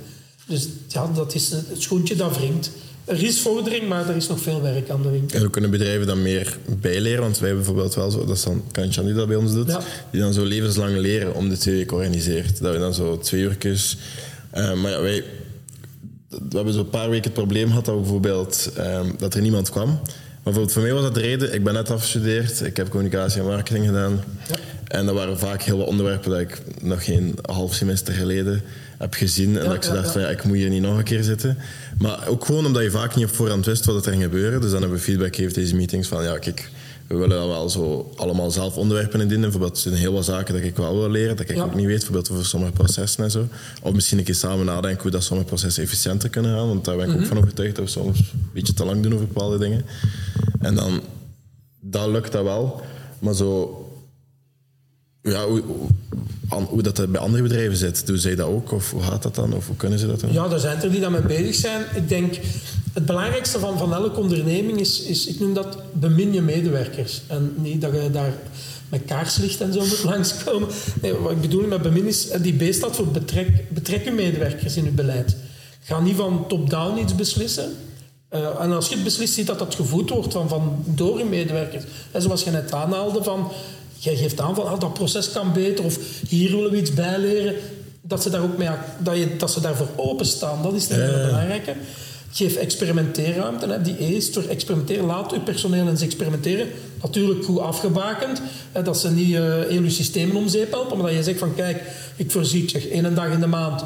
Dus 0.48 0.68
ja, 0.88 1.12
dat 1.16 1.34
is 1.36 1.50
het 1.50 1.66
schoentje 1.78 2.16
dat 2.16 2.38
wringt. 2.38 2.72
Er 3.06 3.24
is 3.24 3.42
vordering, 3.42 3.88
maar 3.88 4.10
er 4.10 4.16
is 4.16 4.28
nog 4.28 4.40
veel 4.40 4.62
werk 4.62 4.90
aan 4.90 5.02
de 5.02 5.10
winkel. 5.10 5.36
En 5.36 5.42
hoe 5.42 5.52
kunnen 5.52 5.70
bedrijven 5.72 6.08
dan 6.08 6.22
meer 6.22 6.58
bijleren? 6.80 7.22
Want 7.22 7.40
wij 7.40 7.48
hebben 7.48 7.66
bijvoorbeeld 7.66 7.96
wel 7.96 8.12
zo, 8.12 8.26
dat 8.26 8.36
is 8.38 8.44
dan 8.44 8.64
Kanchan 8.72 9.06
die 9.06 9.14
dat 9.14 9.28
bij 9.28 9.36
ons 9.36 9.54
doet, 9.54 9.68
Ja. 9.68 9.82
die 10.12 10.22
dan 10.22 10.34
zo 10.34 10.44
levenslang 10.44 10.98
leren 10.98 11.36
om 11.36 11.50
de 11.50 11.58
twee 11.58 11.76
weken 11.76 11.96
organiseert. 11.98 12.62
Dat 12.62 12.74
we 12.74 12.80
dan 12.80 12.94
zo 12.94 13.18
twee 13.18 13.42
uurtjes... 13.42 13.98
eh, 14.50 14.74
maar 14.74 14.92
ja, 14.92 15.02
wij... 15.02 15.24
We 16.30 16.56
hebben 16.56 16.74
zo 16.74 16.80
een 16.80 16.90
paar 16.90 17.10
weken 17.10 17.24
het 17.24 17.34
probleem 17.34 17.68
gehad 17.68 17.86
dat, 17.86 17.96
bijvoorbeeld, 18.02 18.72
ehm, 18.78 19.06
dat 19.18 19.34
er 19.34 19.42
niemand 19.42 19.70
kwam. 19.70 19.88
Maar 19.88 20.04
bijvoorbeeld 20.44 20.74
voor 20.74 20.82
mij 20.82 20.94
was 20.94 21.02
dat 21.04 21.14
de 21.14 21.20
reden. 21.22 21.54
Ik 21.54 21.64
ben 21.64 21.74
net 21.74 21.90
afgestudeerd. 21.90 22.62
Ik 22.62 22.78
heb 22.78 22.90
communicatie 22.90 23.40
en 23.42 23.48
marketing 23.48 23.86
gedaan. 23.86 24.24
Ja. 24.50 24.56
En 24.92 25.06
dat 25.06 25.16
waren 25.16 25.40
vaak 25.40 25.62
heel 25.62 25.78
wat 25.78 25.88
onderwerpen 25.88 26.32
dat 26.32 26.40
ik 26.40 26.62
nog 26.82 27.04
geen 27.04 27.36
half 27.42 27.74
semester 27.74 28.14
geleden 28.14 28.62
heb 28.98 29.14
gezien. 29.14 29.58
En 29.58 29.62
Ja, 29.64 29.68
dat 29.68 29.76
ik 29.76 29.84
zo 29.84 29.90
ja, 29.90 29.96
dacht 29.96 30.06
ja. 30.06 30.12
van 30.12 30.22
ja, 30.22 30.28
ik 30.28 30.44
moet 30.44 30.56
hier 30.56 30.70
niet 30.70 30.82
nog 30.82 30.98
een 30.98 31.04
keer 31.04 31.24
zitten. 31.24 31.58
Maar 31.98 32.28
ook 32.28 32.46
gewoon 32.46 32.66
omdat 32.66 32.84
je 32.84 32.92
vaak 32.92 33.16
niet 33.16 33.26
op 33.26 33.32
voorhand 33.36 33.66
wist 33.66 33.86
wat 33.86 34.06
er 34.06 34.12
ging 34.12 34.24
gebeuren. 34.24 34.62
Dus 34.62 34.72
dan 34.72 34.80
hebben 34.82 34.98
we 34.98 35.04
feedback 35.04 35.36
gegeven 35.36 35.54
deze 35.54 35.76
meetings 35.76 36.08
van 36.08 36.24
ja, 36.24 36.38
kijk, 36.38 36.70
we 37.08 37.16
willen 37.18 37.48
wel 37.48 37.70
zo 37.70 38.12
allemaal 38.16 38.52
zelf 38.52 38.76
onderwerpen 38.78 39.20
indienen. 39.20 39.50
Bijvoorbeeld, 39.50 39.76
er 39.76 39.82
zijn 39.82 39.94
heel 39.96 40.14
wat 40.14 40.26
zaken 40.26 40.54
dat 40.54 40.64
ik 40.64 40.76
wel 40.76 40.98
wil 41.00 41.10
leren, 41.10 41.36
dat 41.36 41.50
ik 41.50 41.60
ook 41.62 41.76
niet 41.76 41.86
weet, 41.86 41.96
bijvoorbeeld 41.98 42.32
over 42.32 42.46
sommige 42.46 42.72
processen 42.72 43.24
en 43.24 43.32
zo. 43.32 43.48
Of 43.82 43.94
misschien 43.94 44.18
een 44.18 44.24
keer 44.24 44.36
samen 44.36 44.66
nadenken 44.66 45.02
hoe 45.02 45.12
dat 45.12 45.24
sommige 45.24 45.48
processen 45.48 45.84
efficiënter 45.84 46.30
kunnen 46.30 46.56
gaan, 46.58 46.68
want 46.68 46.86
daar 46.86 46.96
ben 46.96 47.06
ik 47.06 47.12
Mhm. 47.12 47.22
ook 47.22 47.28
van 47.28 47.38
overtuigd 47.38 47.76
dat 47.76 47.86
we 47.86 47.92
soms 47.92 48.20
een 48.20 48.50
beetje 48.54 48.74
te 48.74 48.86
lang 48.86 49.04
doen 49.04 49.14
over 49.14 49.28
bepaalde 49.28 49.58
dingen. 49.58 49.86
En 50.60 50.76
dan, 50.76 51.02
dat 51.82 52.08
lukt 52.08 52.32
dat 52.32 52.44
wel, 52.44 52.82
maar 53.20 53.34
zo 53.34 53.76
ja, 55.22 55.46
hoe, 55.48 55.64
hoe, 56.50 56.82
dat 56.82 57.12
bij 57.12 57.22
andere 57.22 57.44
bedrijven 57.44 57.78
zit. 57.78 58.08
Doen 58.08 58.18
zij 58.18 58.36
dat 58.36 58.48
ook? 58.48 58.72
Of 58.72 58.92
hoe 58.92 59.02
gaat 59.02 59.24
dat 59.24 59.36
dan? 59.36 59.54
Of 59.54 59.68
hoe 59.68 59.76
kunnen 59.76 60.00
ze 60.00 60.08
dat 60.08 60.20
doen? 60.20 60.34
Ja, 60.34 60.50
er 60.50 60.60
zijn 60.60 60.82
er 60.82 60.92
die 60.92 61.00
daarmee 61.00 61.22
bezig 61.22 61.56
zijn. 61.56 61.86
Ik 61.96 62.10
denk, 62.10 62.36
het 62.94 63.06
belangrijkste 63.06 63.60
van, 63.60 63.78
van 63.78 63.94
elke 63.94 64.20
onderneming 64.20 64.80
is, 64.80 65.02
is, 65.02 65.28
ik 65.28 65.40
noem 65.40 65.54
dat, 65.54 65.78
bemin 65.94 66.34
je 66.34 66.42
medewerkers. 66.42 67.22
En 67.28 67.54
niet 67.58 67.82
dat 67.82 67.94
je 67.94 68.10
daar 68.12 68.34
met 68.90 69.06
kaarslicht 69.06 69.62
en 69.62 69.74
zo 69.74 69.80
moet 69.80 70.04
langskomen. 70.14 70.70
Nee, 71.02 71.14
wat 71.14 71.32
ik 71.32 71.42
bedoel 71.42 71.68
met 71.68 71.82
bemin 71.82 72.08
is, 72.08 72.28
die 72.42 72.54
B 72.54 72.74
staat 72.74 72.96
voor 72.96 73.08
betrek, 73.08 73.74
betrek 73.74 74.04
je 74.04 74.12
medewerkers 74.12 74.76
in 74.76 74.84
je 74.84 74.92
beleid. 74.92 75.36
Ga 75.84 76.00
niet 76.00 76.16
van 76.16 76.48
top-down 76.48 77.00
iets 77.00 77.16
beslissen. 77.16 77.72
Eh, 78.30 78.62
en 78.62 78.72
als 78.72 78.88
je 78.88 78.96
het 78.96 79.04
beslist, 79.04 79.34
ziet 79.34 79.48
dat 79.48 79.60
dat 79.60 79.76
gevoed 79.76 80.10
wordt 80.10 80.34
van, 80.34 80.50
van 80.50 80.84
door 80.86 81.18
je 81.18 81.26
medewerkers. 81.26 81.84
En 82.12 82.22
zoals 82.22 82.44
je 82.44 82.52
net 82.52 82.74
aanhaalde, 82.74 83.24
van, 83.24 83.52
jij 84.04 84.16
geeft 84.16 84.40
aan 84.40 84.56
van 84.56 84.68
ah, 84.68 84.80
dat 84.80 84.94
proces 84.94 85.32
kan 85.32 85.54
beter 85.54 85.86
of 85.86 85.98
hier 86.28 86.52
willen 86.52 86.72
we 86.72 86.78
iets 86.78 86.94
bijleren. 86.94 87.56
Dat 88.02 88.24
ze, 88.24 88.30
daar 88.30 88.42
ook 88.42 88.58
mee, 88.58 88.70
dat, 89.00 89.18
je, 89.18 89.38
dat 89.38 89.52
ze 89.52 89.62
daarvoor 89.62 89.88
openstaan, 89.96 90.64
dat 90.64 90.74
is 90.74 90.88
het 90.88 90.98
hele 90.98 91.26
belangrijke. 91.26 91.74
Geef 92.32 92.56
experimenteerruimte. 92.56 93.68
Hè. 93.68 93.82
Die 93.82 93.98
is 93.98 94.34
door 94.34 94.44
experimenteren. 94.44 95.06
Laat 95.06 95.34
uw 95.34 95.42
personeel 95.42 95.88
eens 95.88 96.02
experimenteren. 96.02 96.68
Natuurlijk 97.02 97.46
goed 97.46 97.60
afgebakend. 97.60 98.42
Hè, 98.72 98.82
dat 98.82 99.00
ze 99.00 99.12
niet 99.12 99.36
eh 99.36 99.42
heel 99.42 99.84
je 99.84 99.90
systemen 99.90 100.36
om 100.36 100.48
zeep 100.48 100.72
helpen. 100.72 100.98
Maar 100.98 101.08
dat 101.08 101.16
je 101.16 101.24
zegt 101.24 101.40
van 101.40 101.56
kijk, 101.56 101.84
ik 102.16 102.32
voorzie, 102.32 102.70
zeg 102.70 102.88
één 102.88 103.16
dag 103.16 103.32
in 103.32 103.40
de 103.40 103.48
maand 103.48 103.84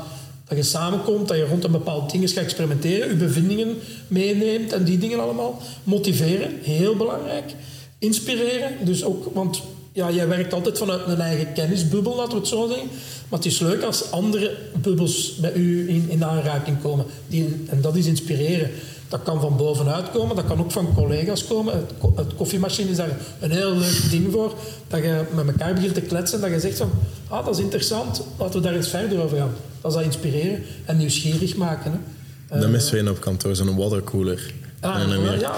dat 0.48 0.58
je 0.58 0.64
samenkomt, 0.64 1.28
dat 1.28 1.38
je 1.38 1.46
rond 1.46 1.64
een 1.64 1.72
bepaald 1.72 2.12
ding 2.12 2.30
gaat 2.30 2.44
experimenteren, 2.44 3.10
je 3.10 3.16
bevindingen 3.16 3.78
meeneemt 4.08 4.74
en 4.74 4.84
die 4.84 4.98
dingen 4.98 5.20
allemaal. 5.20 5.62
Motiveren, 5.84 6.60
heel 6.62 6.96
belangrijk. 6.96 7.54
Inspireren, 8.00 8.86
dus 8.86 9.04
ook, 9.04 9.34
want 9.34 9.62
ja, 9.96 10.12
jij 10.12 10.28
werkt 10.28 10.54
altijd 10.54 10.78
vanuit 10.78 11.08
een 11.08 11.20
eigen 11.22 11.54
kennisbubbel, 11.54 12.16
laten 12.16 12.32
we 12.32 12.38
het 12.38 12.48
zo 12.48 12.68
zeggen. 12.68 12.88
Maar 13.30 13.40
het 13.40 13.46
is 13.48 13.60
leuk 13.60 13.84
als 13.84 14.12
andere 14.12 14.58
bubbels 14.82 15.36
bij 15.36 15.54
u 15.54 15.90
in, 15.90 16.06
in 16.10 16.24
aanraking 16.26 16.82
komen. 16.82 17.06
Die, 17.28 17.64
en 17.70 17.82
dat 17.82 17.96
is 17.96 18.06
inspireren. 18.06 18.70
Dat 19.10 19.24
kan 19.24 19.42
van 19.42 19.58
bovenuit 19.58 20.12
komen, 20.12 20.36
dat 20.36 20.46
kan 20.46 20.60
ook 20.60 20.72
van 20.72 20.94
collega's 20.96 21.46
komen. 21.48 21.74
Het, 21.76 21.92
ko- 22.00 22.14
het 22.16 22.36
koffiemachine 22.36 22.90
is 22.90 22.98
daar 22.98 23.18
een 23.40 23.52
heel 23.52 23.76
leuk 23.78 24.02
ding 24.10 24.32
voor. 24.32 24.54
Dat 24.88 25.00
je 25.04 25.24
met 25.36 25.48
elkaar 25.48 25.74
begint 25.74 25.94
te 25.94 26.02
kletsen, 26.02 26.42
dat 26.42 26.50
je 26.50 26.60
zegt 26.60 26.78
van, 26.78 26.90
ah, 27.28 27.46
dat 27.46 27.58
is 27.58 27.64
interessant, 27.64 28.22
laten 28.40 28.62
we 28.62 28.68
daar 28.68 28.76
eens 28.76 28.90
verder 28.90 29.22
over 29.22 29.38
gaan. 29.38 29.54
Dat 29.82 29.92
is 29.92 29.98
dat 29.98 30.06
inspireren 30.06 30.64
en 30.86 30.98
nieuwsgierig 30.98 31.56
maken. 31.56 32.02
Hè. 32.48 32.60
Dat 32.60 32.70
missen 32.70 33.04
we 33.04 33.10
op 33.10 33.20
kantoor, 33.20 33.56
zo'n 33.56 33.76
watercooler. 33.76 34.54
Ah, 34.86 35.02
En 35.02 35.10
ja, 35.10 35.18
meer- 35.20 35.40
ja, 35.40 35.52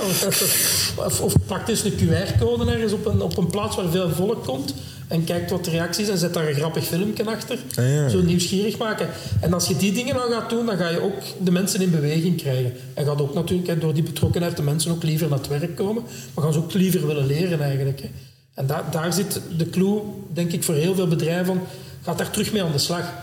of, 0.96 1.22
of 1.22 1.34
praktisch 1.46 1.84
een 1.84 1.94
QR-code 1.94 2.72
ergens 2.72 2.94
op 2.94 3.06
een, 3.06 3.22
op 3.22 3.38
een 3.38 3.48
plaats 3.48 3.76
waar 3.76 3.90
veel 3.90 4.10
volk 4.10 4.44
komt 4.46 4.74
en 5.08 5.24
kijkt 5.24 5.52
wat 5.52 5.66
de 5.66 5.72
reacties 5.72 6.08
en 6.08 6.18
zet 6.18 6.34
daar 6.34 6.48
een 6.48 6.54
grappig 6.56 6.84
filmpje 6.86 7.26
achter. 7.26 7.58
Ah, 7.76 7.94
ja. 7.94 8.10
Zo 8.10 8.22
nieuwsgierig 8.22 8.78
maken. 8.78 9.08
En 9.42 9.54
als 9.54 9.68
je 9.68 9.76
die 9.78 9.92
dingen 9.92 10.16
dan 10.16 10.32
gaat 10.32 10.50
doen, 10.50 10.66
dan 10.66 10.78
ga 10.78 10.90
je 10.90 11.02
ook 11.02 11.14
de 11.44 11.52
mensen 11.52 11.82
in 11.82 11.92
beweging 11.92 12.38
krijgen. 12.42 12.74
En 12.94 13.06
gaat 13.06 13.22
ook 13.22 13.34
natuurlijk 13.34 13.68
hè, 13.68 13.78
door 13.78 13.94
die 13.94 14.04
betrokkenheid 14.04 14.56
de 14.58 14.64
mensen 14.64 14.92
ook 14.92 15.04
liever 15.04 15.30
naar 15.30 15.38
het 15.38 15.48
werk 15.48 15.76
komen, 15.76 16.04
maar 16.34 16.44
gaan 16.44 16.54
ze 16.54 16.60
ook 16.60 16.74
liever 16.74 17.08
willen 17.08 17.26
leren 17.26 17.62
eigenlijk. 17.62 18.02
Hè. 18.02 18.10
En 18.54 18.68
daar, 18.68 18.84
daar 18.92 19.14
zit 19.14 19.42
de 19.58 19.70
clue, 19.70 20.02
denk 20.34 20.52
ik, 20.52 20.64
voor 20.64 20.76
heel 20.76 20.96
veel 20.96 21.08
bedrijven 21.08 21.46
van, 21.46 21.62
gaat 22.04 22.18
daar 22.18 22.30
terug 22.30 22.52
mee 22.54 22.64
aan 22.64 22.72
de 22.72 22.78
slag. 22.78 23.14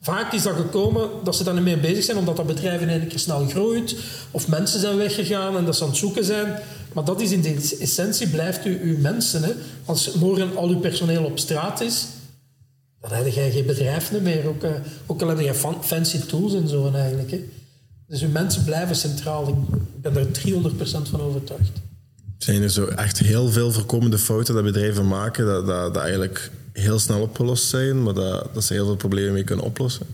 Vaak 0.00 0.32
is 0.32 0.42
dat 0.42 0.56
gekomen 0.56 1.08
dat 1.24 1.36
ze 1.36 1.44
daar 1.44 1.54
niet 1.54 1.62
mee 1.62 1.78
bezig 1.78 2.04
zijn, 2.04 2.16
omdat 2.16 2.36
dat 2.36 2.46
bedrijf 2.46 2.80
in 2.80 2.88
één 2.88 3.06
keer 3.06 3.18
snel 3.18 3.46
groeit. 3.46 3.96
Of 4.30 4.48
mensen 4.48 4.80
zijn 4.80 4.96
weggegaan 4.96 5.56
en 5.56 5.64
dat 5.64 5.76
ze 5.76 5.82
aan 5.82 5.88
het 5.88 5.98
zoeken 5.98 6.24
zijn. 6.24 6.58
Maar 6.92 7.04
dat 7.04 7.20
is 7.20 7.32
in 7.32 7.40
de 7.40 7.76
essentie, 7.80 8.28
blijft 8.28 8.66
u 8.66 8.80
uw 8.82 8.98
mensen. 8.98 9.42
Hè. 9.42 9.50
Als 9.84 10.12
morgen 10.12 10.56
al 10.56 10.68
uw 10.68 10.78
personeel 10.78 11.24
op 11.24 11.38
straat 11.38 11.80
is, 11.80 12.06
dan 13.00 13.12
heb 13.12 13.24
je 13.26 13.50
geen 13.50 13.66
bedrijf 13.66 14.12
meer. 14.22 14.46
Ook, 14.46 14.62
eh, 14.62 14.70
ook 15.06 15.22
al 15.22 15.28
heb 15.28 15.40
je 15.40 15.54
fan- 15.54 15.84
fancy 15.84 16.18
tools 16.18 16.54
en 16.54 16.68
zo 16.68 16.90
eigenlijk. 16.94 17.30
Hè. 17.30 17.44
Dus 18.06 18.22
uw 18.22 18.30
mensen 18.30 18.64
blijven 18.64 18.96
centraal. 18.96 19.48
Ik 19.48 19.54
ben 20.02 20.16
er 20.16 20.30
300% 20.32 21.08
van 21.08 21.20
overtuigd. 21.20 21.70
Zijn 22.38 22.62
er 22.62 22.70
zo 22.70 22.86
echt 22.86 23.18
heel 23.18 23.48
veel 23.50 23.72
voorkomende 23.72 24.18
fouten 24.18 24.54
dat 24.54 24.64
bedrijven 24.64 25.08
maken, 25.08 25.46
dat, 25.46 25.66
dat 25.66 25.96
eigenlijk 25.96 26.50
heel 26.78 26.98
snel 26.98 27.20
opgelost 27.20 27.68
zijn, 27.68 28.02
maar 28.02 28.14
dat, 28.14 28.54
dat 28.54 28.64
ze 28.64 28.72
heel 28.72 28.86
veel 28.86 28.96
problemen 28.96 29.32
mee 29.32 29.44
kunnen 29.44 29.64
oplossen? 29.64 30.06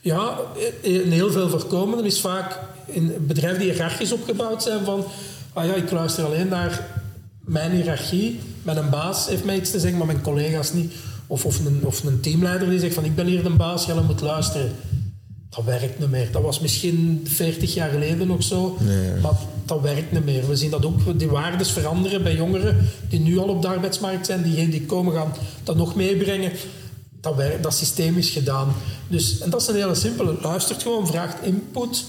Ja, 0.00 0.38
in 0.80 1.10
heel 1.10 1.30
veel 1.30 1.48
voorkomende 1.48 2.06
is 2.06 2.20
vaak 2.20 2.58
in 2.86 3.14
bedrijven 3.26 3.60
die 3.60 3.70
hiërarchisch 3.70 4.12
opgebouwd 4.12 4.62
zijn 4.62 4.84
van 4.84 5.04
ah 5.52 5.66
ja, 5.66 5.74
ik 5.74 5.90
luister 5.90 6.24
alleen 6.24 6.48
naar 6.48 6.86
mijn 7.40 7.70
hiërarchie, 7.70 8.40
mijn 8.62 8.90
baas 8.90 9.28
heeft 9.28 9.44
mij 9.44 9.56
iets 9.56 9.70
te 9.70 9.80
zeggen, 9.80 9.98
maar 9.98 10.06
mijn 10.06 10.22
collega's 10.22 10.72
niet. 10.72 10.92
Of, 11.26 11.44
of, 11.44 11.64
een, 11.64 11.80
of 11.84 12.04
een 12.04 12.20
teamleider 12.20 12.70
die 12.70 12.78
zegt 12.78 12.94
van 12.94 13.04
ik 13.04 13.14
ben 13.14 13.26
hier 13.26 13.42
de 13.42 13.50
baas, 13.50 13.86
jij 13.86 14.02
moet 14.02 14.20
luisteren. 14.20 14.72
Dat 15.50 15.64
werkt 15.64 15.98
niet 15.98 16.10
meer. 16.10 16.30
Dat 16.32 16.42
was 16.42 16.60
misschien 16.60 17.20
40 17.24 17.74
jaar 17.74 17.90
geleden 17.90 18.26
nog 18.26 18.42
zo, 18.42 18.78
maar 19.22 19.32
dat 19.66 19.80
werkt 19.80 20.12
niet 20.12 20.24
meer. 20.24 20.48
We 20.48 20.56
zien 20.56 20.70
dat 20.70 20.84
ook, 20.84 21.18
die 21.18 21.28
waardes 21.28 21.70
veranderen 21.70 22.22
bij 22.22 22.34
jongeren 22.34 22.88
die 23.08 23.20
nu 23.20 23.38
al 23.38 23.48
op 23.48 23.62
de 23.62 23.68
arbeidsmarkt 23.68 24.26
zijn. 24.26 24.42
Diegenen 24.42 24.70
die 24.70 24.84
komen 24.84 25.14
gaan 25.14 25.34
dat 25.62 25.76
nog 25.76 25.94
meebrengen. 25.94 26.52
Dat, 27.20 27.36
werkt, 27.36 27.62
dat 27.62 27.74
systeem 27.74 28.16
is 28.16 28.30
gedaan. 28.30 28.74
Dus, 29.08 29.38
en 29.38 29.50
dat 29.50 29.60
is 29.60 29.66
een 29.68 29.74
hele 29.74 29.94
simpele. 29.94 30.34
Luistert 30.42 30.82
gewoon, 30.82 31.06
vraagt 31.06 31.44
input 31.44 32.04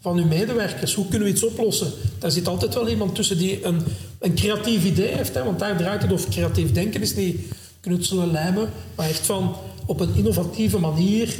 van 0.00 0.18
uw 0.18 0.26
medewerkers. 0.26 0.94
Hoe 0.94 1.08
kunnen 1.08 1.28
we 1.28 1.34
iets 1.34 1.44
oplossen? 1.44 1.92
Daar 2.18 2.30
zit 2.30 2.48
altijd 2.48 2.74
wel 2.74 2.88
iemand 2.88 3.14
tussen 3.14 3.38
die 3.38 3.64
een, 3.64 3.82
een 4.18 4.34
creatief 4.34 4.84
idee 4.84 5.14
heeft. 5.14 5.34
Hè, 5.34 5.44
want 5.44 5.58
daar 5.58 5.76
draait 5.76 6.02
het 6.02 6.12
over 6.12 6.30
creatief 6.30 6.72
denken. 6.72 7.02
is 7.02 7.14
niet 7.14 7.40
knutselen, 7.80 8.30
lijmen. 8.30 8.70
Maar 8.94 9.08
echt 9.08 9.26
van 9.26 9.56
op 9.86 10.00
een 10.00 10.14
innovatieve 10.14 10.78
manier 10.78 11.34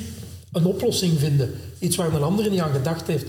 een 0.53 0.65
oplossing 0.65 1.19
vinden. 1.19 1.55
Iets 1.79 1.97
waar 1.97 2.15
een 2.15 2.23
ander 2.23 2.51
niet 2.51 2.61
aan 2.61 2.73
gedacht 2.73 3.07
heeft. 3.07 3.27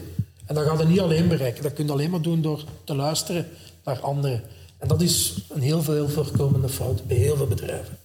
En 0.51 0.57
dat 0.57 0.65
gaat 0.65 0.79
je 0.79 0.85
niet 0.85 0.99
alleen 0.99 1.27
bereiken. 1.27 1.63
Dat 1.63 1.73
kun 1.73 1.85
je 1.85 1.91
alleen 1.91 2.09
maar 2.09 2.21
doen 2.21 2.41
door 2.41 2.63
te 2.83 2.95
luisteren 2.95 3.45
naar 3.83 3.99
anderen. 3.99 4.41
En 4.77 4.87
dat 4.87 5.01
is 5.01 5.45
een 5.49 5.61
heel 5.61 5.83
veel 5.83 6.09
voorkomende 6.09 6.69
fout 6.69 7.07
bij 7.07 7.17
heel 7.17 7.35
veel 7.35 7.47
bedrijven. 7.47 7.97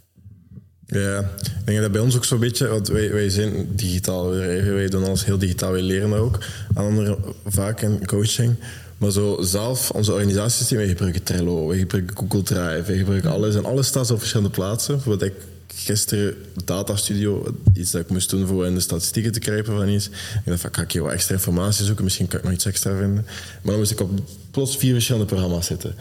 Ja, 0.87 1.19
ik 1.19 1.67
denk 1.67 1.81
dat 1.81 1.93
bij 1.93 2.01
ons 2.01 2.17
ook 2.17 2.25
zo'n 2.25 2.39
beetje, 2.39 2.69
want 2.69 2.89
wij, 2.89 3.13
wij 3.13 3.29
zijn 3.29 3.69
digitaal, 3.77 4.31
wij, 4.31 4.65
wij 4.65 4.89
doen 4.89 5.05
alles 5.05 5.25
heel 5.25 5.39
digitaal, 5.39 5.73
wij 5.73 5.83
leren 5.83 6.13
ook 6.13 6.39
anderen 6.75 7.19
vaak 7.47 7.81
in 7.81 8.07
coaching. 8.07 8.55
Maar 8.99 9.11
zo 9.11 9.37
zelf, 9.41 9.91
onze 9.91 10.13
organisatiesysteem, 10.13 10.79
wij 10.79 10.89
gebruiken 10.89 11.23
Trello, 11.23 11.67
wij 11.67 11.79
gebruiken 11.79 12.17
Google 12.17 12.43
Drive, 12.43 12.83
wij 12.87 12.97
gebruiken 12.97 13.31
alles. 13.31 13.55
En 13.55 13.65
alles 13.65 13.87
staat 13.87 14.11
op 14.11 14.19
verschillende 14.19 14.53
plaatsen. 14.53 14.95
Bijvoorbeeld 14.95 15.31
ik 15.31 15.43
gisteren 15.75 16.35
Data 16.65 16.97
Studio, 16.97 17.55
iets 17.75 17.91
dat 17.91 18.01
ik 18.01 18.09
moest 18.09 18.31
doen 18.31 18.47
voor 18.47 18.67
in 18.67 18.75
de 18.75 18.81
statistieken 18.81 19.33
te 19.33 19.39
krijgen 19.39 19.65
van 19.65 19.89
iets. 19.89 20.07
Ik 20.07 20.13
dacht 20.45 20.61
van, 20.61 20.75
ga 20.75 20.83
ik 20.83 21.01
wat 21.01 21.13
extra 21.13 21.35
informatie 21.35 21.85
zoeken, 21.85 22.05
misschien 22.05 22.29
kan 22.29 22.39
ik 22.39 22.45
nog 22.45 22.55
iets 22.55 22.65
extra 22.65 22.97
vinden. 22.97 23.25
Maar 23.25 23.71
dan 23.71 23.77
moest 23.77 23.91
ik 23.91 24.01
op 24.01 24.11
plots 24.51 24.77
vier 24.77 24.93
verschillende 24.93 25.27
programma's 25.27 25.67
zitten. 25.67 25.95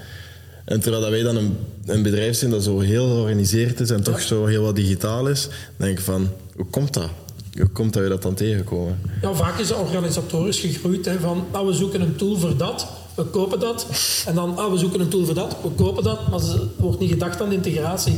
En 0.65 0.80
terwijl 0.80 1.01
dat 1.01 1.12
wij 1.12 1.21
dan 1.21 1.36
een, 1.36 1.58
een 1.86 2.04
bedrijf 2.04 2.36
zijn 2.36 2.51
dat 2.51 2.63
zo 2.63 2.80
heel 2.80 3.08
georganiseerd 3.08 3.80
is 3.80 3.89
en 3.89 4.04
toch 4.04 4.21
zo 4.21 4.45
heel 4.45 4.63
wat 4.63 4.75
digitaal 4.75 5.28
is, 5.28 5.47
denk 5.78 5.97
ik 5.97 6.04
van, 6.04 6.30
hoe 6.56 6.65
komt 6.65 6.93
dat? 6.93 7.10
Hoe 7.58 7.67
komt 7.67 7.93
dat 7.93 8.04
we 8.04 8.10
dat 8.10 8.21
dan 8.21 8.34
tegenkomen? 8.34 9.01
Ja, 9.21 9.34
vaak 9.34 9.60
is 9.60 9.69
het 9.69 9.78
organisatorisch 9.78 10.60
gegroeid 10.60 11.10
van 11.19 11.45
ah, 11.51 11.65
we 11.65 11.73
zoeken 11.73 12.01
een 12.01 12.15
tool 12.15 12.38
voor 12.38 12.58
dat, 12.58 12.88
we 13.15 13.23
kopen 13.23 13.60
dat. 13.60 13.88
En 14.25 14.36
dan 14.36 14.58
ah, 14.58 14.71
we 14.71 14.78
zoeken 14.78 14.99
een 14.99 15.10
tool 15.10 15.25
voor 15.25 15.34
dat, 15.34 15.56
we 15.63 15.69
kopen 15.69 16.04
dat. 16.04 16.30
Maar 16.30 16.39
er 16.39 16.62
wordt 16.78 16.99
niet 16.99 17.10
gedacht 17.10 17.41
aan 17.41 17.49
de 17.49 17.56
integratie. 17.56 18.15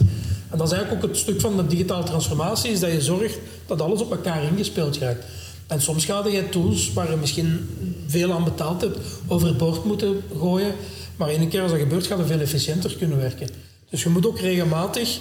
En 0.49 0.57
dat 0.57 0.67
is 0.67 0.73
eigenlijk 0.73 1.03
ook 1.03 1.09
het 1.09 1.19
stuk 1.19 1.41
van 1.41 1.57
de 1.57 1.67
digitale 1.67 2.03
transformatie, 2.03 2.71
is 2.71 2.79
dat 2.79 2.91
je 2.91 3.01
zorgt 3.01 3.37
dat 3.65 3.81
alles 3.81 4.01
op 4.01 4.11
elkaar 4.11 4.43
ingespeeld 4.43 4.97
raakt. 4.97 5.25
En 5.67 5.81
soms 5.81 6.05
ga 6.05 6.27
je 6.27 6.49
tools 6.49 6.93
waar 6.93 7.11
je 7.11 7.17
misschien 7.17 7.69
veel 8.07 8.31
aan 8.31 8.43
betaald 8.43 8.81
hebt, 8.81 8.97
overboord 9.27 9.83
moeten 9.83 10.21
gooien. 10.39 10.73
Maar 11.15 11.29
één 11.29 11.49
keer 11.49 11.61
als 11.61 11.71
dat 11.71 11.79
gebeurt, 11.79 12.07
gaat 12.07 12.17
je 12.17 12.25
veel 12.25 12.39
efficiënter 12.39 12.95
kunnen 12.95 13.17
werken. 13.17 13.47
Dus 13.89 14.03
je 14.03 14.09
moet 14.09 14.27
ook 14.27 14.39
regelmatig 14.39 15.19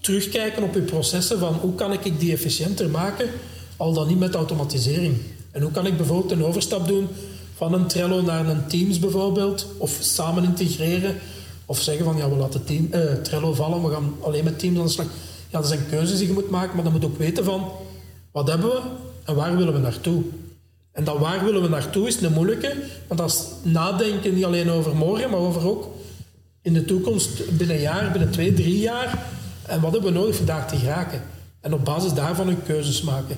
terugkijken 0.00 0.62
op 0.62 0.74
je 0.74 0.80
processen 0.80 1.38
van 1.38 1.54
hoe 1.54 1.74
kan 1.74 1.92
ik 1.92 2.20
die 2.20 2.32
efficiënter 2.32 2.90
maken, 2.90 3.28
al 3.76 3.92
dan 3.92 4.08
niet 4.08 4.18
met 4.18 4.34
automatisering. 4.34 5.16
En 5.50 5.62
hoe 5.62 5.70
kan 5.70 5.86
ik 5.86 5.96
bijvoorbeeld 5.96 6.30
een 6.32 6.44
overstap 6.44 6.86
doen 6.86 7.08
van 7.56 7.72
een 7.72 7.86
Trello 7.86 8.22
naar 8.22 8.48
een 8.48 8.66
Teams 8.66 8.98
bijvoorbeeld, 8.98 9.66
of 9.76 9.98
samen 10.00 10.44
integreren, 10.44 11.16
of 11.70 11.80
zeggen 11.80 12.04
van 12.04 12.16
ja, 12.16 12.28
we 12.28 12.36
laten 12.36 12.64
team, 12.64 12.88
eh, 12.90 13.12
Trello 13.22 13.52
vallen, 13.52 13.82
we 13.82 13.90
gaan 13.90 14.14
alleen 14.20 14.44
met 14.44 14.58
Teams 14.58 14.78
aan 14.78 14.84
de 14.84 14.90
slag. 14.90 15.06
Ja, 15.48 15.58
dat 15.58 15.68
zijn 15.68 15.88
keuzes 15.88 16.18
die 16.18 16.26
je 16.26 16.32
moet 16.32 16.50
maken, 16.50 16.74
maar 16.74 16.84
dan 16.84 16.92
moet 16.92 17.02
je 17.02 17.08
ook 17.08 17.18
weten 17.18 17.44
van 17.44 17.70
wat 18.30 18.48
hebben 18.48 18.68
we 18.68 18.80
en 19.24 19.34
waar 19.34 19.56
willen 19.56 19.72
we 19.72 19.78
naartoe. 19.78 20.22
En 20.92 21.04
dat 21.04 21.18
waar 21.18 21.44
willen 21.44 21.62
we 21.62 21.68
naartoe 21.68 22.06
is 22.06 22.20
een 22.20 22.32
moeilijke, 22.32 22.76
want 23.06 23.20
dat 23.20 23.30
is 23.30 23.70
nadenken 23.72 24.34
niet 24.34 24.44
alleen 24.44 24.70
over 24.70 24.96
morgen, 24.96 25.30
maar 25.30 25.40
over 25.40 25.68
ook 25.68 25.88
in 26.62 26.72
de 26.72 26.84
toekomst, 26.84 27.56
binnen 27.56 27.76
een 27.76 27.82
jaar, 27.82 28.10
binnen 28.10 28.30
twee, 28.30 28.54
drie 28.54 28.78
jaar. 28.78 29.26
En 29.66 29.80
wat 29.80 29.92
hebben 29.92 30.12
we 30.12 30.18
nodig 30.18 30.38
om 30.38 30.46
daar 30.46 30.66
te 30.66 30.76
geraken? 30.76 31.22
En 31.60 31.74
op 31.74 31.84
basis 31.84 32.12
daarvan 32.12 32.46
hun 32.46 32.62
keuzes 32.62 33.02
maken. 33.02 33.36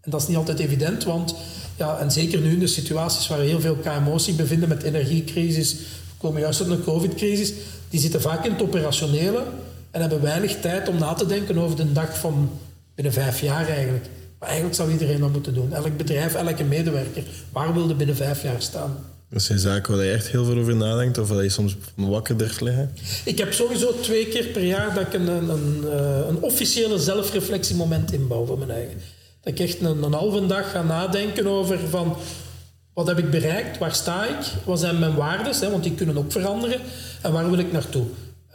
En 0.00 0.10
dat 0.10 0.20
is 0.20 0.28
niet 0.28 0.36
altijd 0.36 0.58
evident, 0.58 1.04
want 1.04 1.34
ja, 1.76 1.98
en 1.98 2.10
zeker 2.10 2.40
nu 2.40 2.52
in 2.52 2.58
de 2.58 2.66
situaties 2.66 3.28
waar 3.28 3.38
heel 3.38 3.60
veel 3.60 3.76
KMO's 3.76 4.24
zich 4.24 4.36
bevinden 4.36 4.68
met 4.68 4.82
energiecrisis, 4.82 5.76
komen 6.18 6.40
juist 6.40 6.60
uit 6.60 6.70
een 6.70 6.84
covid-crisis, 6.84 7.52
die 7.88 8.00
zitten 8.00 8.20
vaak 8.20 8.44
in 8.44 8.52
het 8.52 8.62
operationele 8.62 9.42
en 9.90 10.00
hebben 10.00 10.22
weinig 10.22 10.60
tijd 10.60 10.88
om 10.88 10.98
na 10.98 11.14
te 11.14 11.26
denken 11.26 11.58
over 11.58 11.76
de 11.76 11.92
dag 11.92 12.18
van 12.18 12.50
binnen 12.94 13.12
vijf 13.12 13.40
jaar 13.40 13.68
eigenlijk. 13.68 14.06
Maar 14.38 14.48
eigenlijk 14.48 14.78
zou 14.78 14.90
iedereen 14.90 15.20
dat 15.20 15.32
moeten 15.32 15.54
doen. 15.54 15.72
Elk 15.72 15.96
bedrijf, 15.96 16.34
elke 16.34 16.64
medewerker. 16.64 17.22
Waar 17.52 17.74
wil 17.74 17.88
je 17.88 17.94
binnen 17.94 18.16
vijf 18.16 18.42
jaar 18.42 18.62
staan? 18.62 18.96
Dat 19.30 19.42
zijn 19.42 19.58
zaken 19.58 19.96
waar 19.96 20.04
je 20.04 20.12
echt 20.12 20.28
heel 20.28 20.44
veel 20.44 20.58
over 20.58 20.76
nadenkt 20.76 21.18
of 21.18 21.28
waar 21.28 21.42
je 21.42 21.48
soms 21.48 21.76
wakker 21.94 22.36
durft 22.36 22.60
liggen? 22.60 22.92
Ik 23.24 23.38
heb 23.38 23.52
sowieso 23.52 24.00
twee 24.00 24.26
keer 24.26 24.44
per 24.46 24.64
jaar 24.64 24.94
dat 24.94 25.06
ik 25.06 25.12
een, 25.12 25.28
een, 25.28 25.48
een, 25.48 25.84
eh, 25.90 26.28
een 26.28 26.40
officiële 26.40 26.98
zelfreflectiemoment 26.98 28.12
inbouw 28.12 28.46
voor 28.46 28.58
mijn 28.58 28.70
eigen. 28.70 29.00
Dat 29.40 29.52
ik 29.52 29.60
echt 29.60 29.80
een, 29.80 30.02
een 30.02 30.12
halve 30.12 30.46
dag 30.46 30.70
ga 30.70 30.82
nadenken 30.82 31.46
over 31.46 31.78
van 31.90 32.16
wat 32.98 33.06
heb 33.06 33.18
ik 33.18 33.30
bereikt, 33.30 33.78
waar 33.78 33.94
sta 33.94 34.24
ik, 34.24 34.36
wat 34.64 34.80
zijn 34.80 34.98
mijn 34.98 35.14
waarden, 35.14 35.70
want 35.70 35.82
die 35.82 35.94
kunnen 35.94 36.18
ook 36.18 36.32
veranderen 36.32 36.80
en 37.22 37.32
waar 37.32 37.50
wil 37.50 37.58
ik 37.58 37.72
naartoe. 37.72 38.04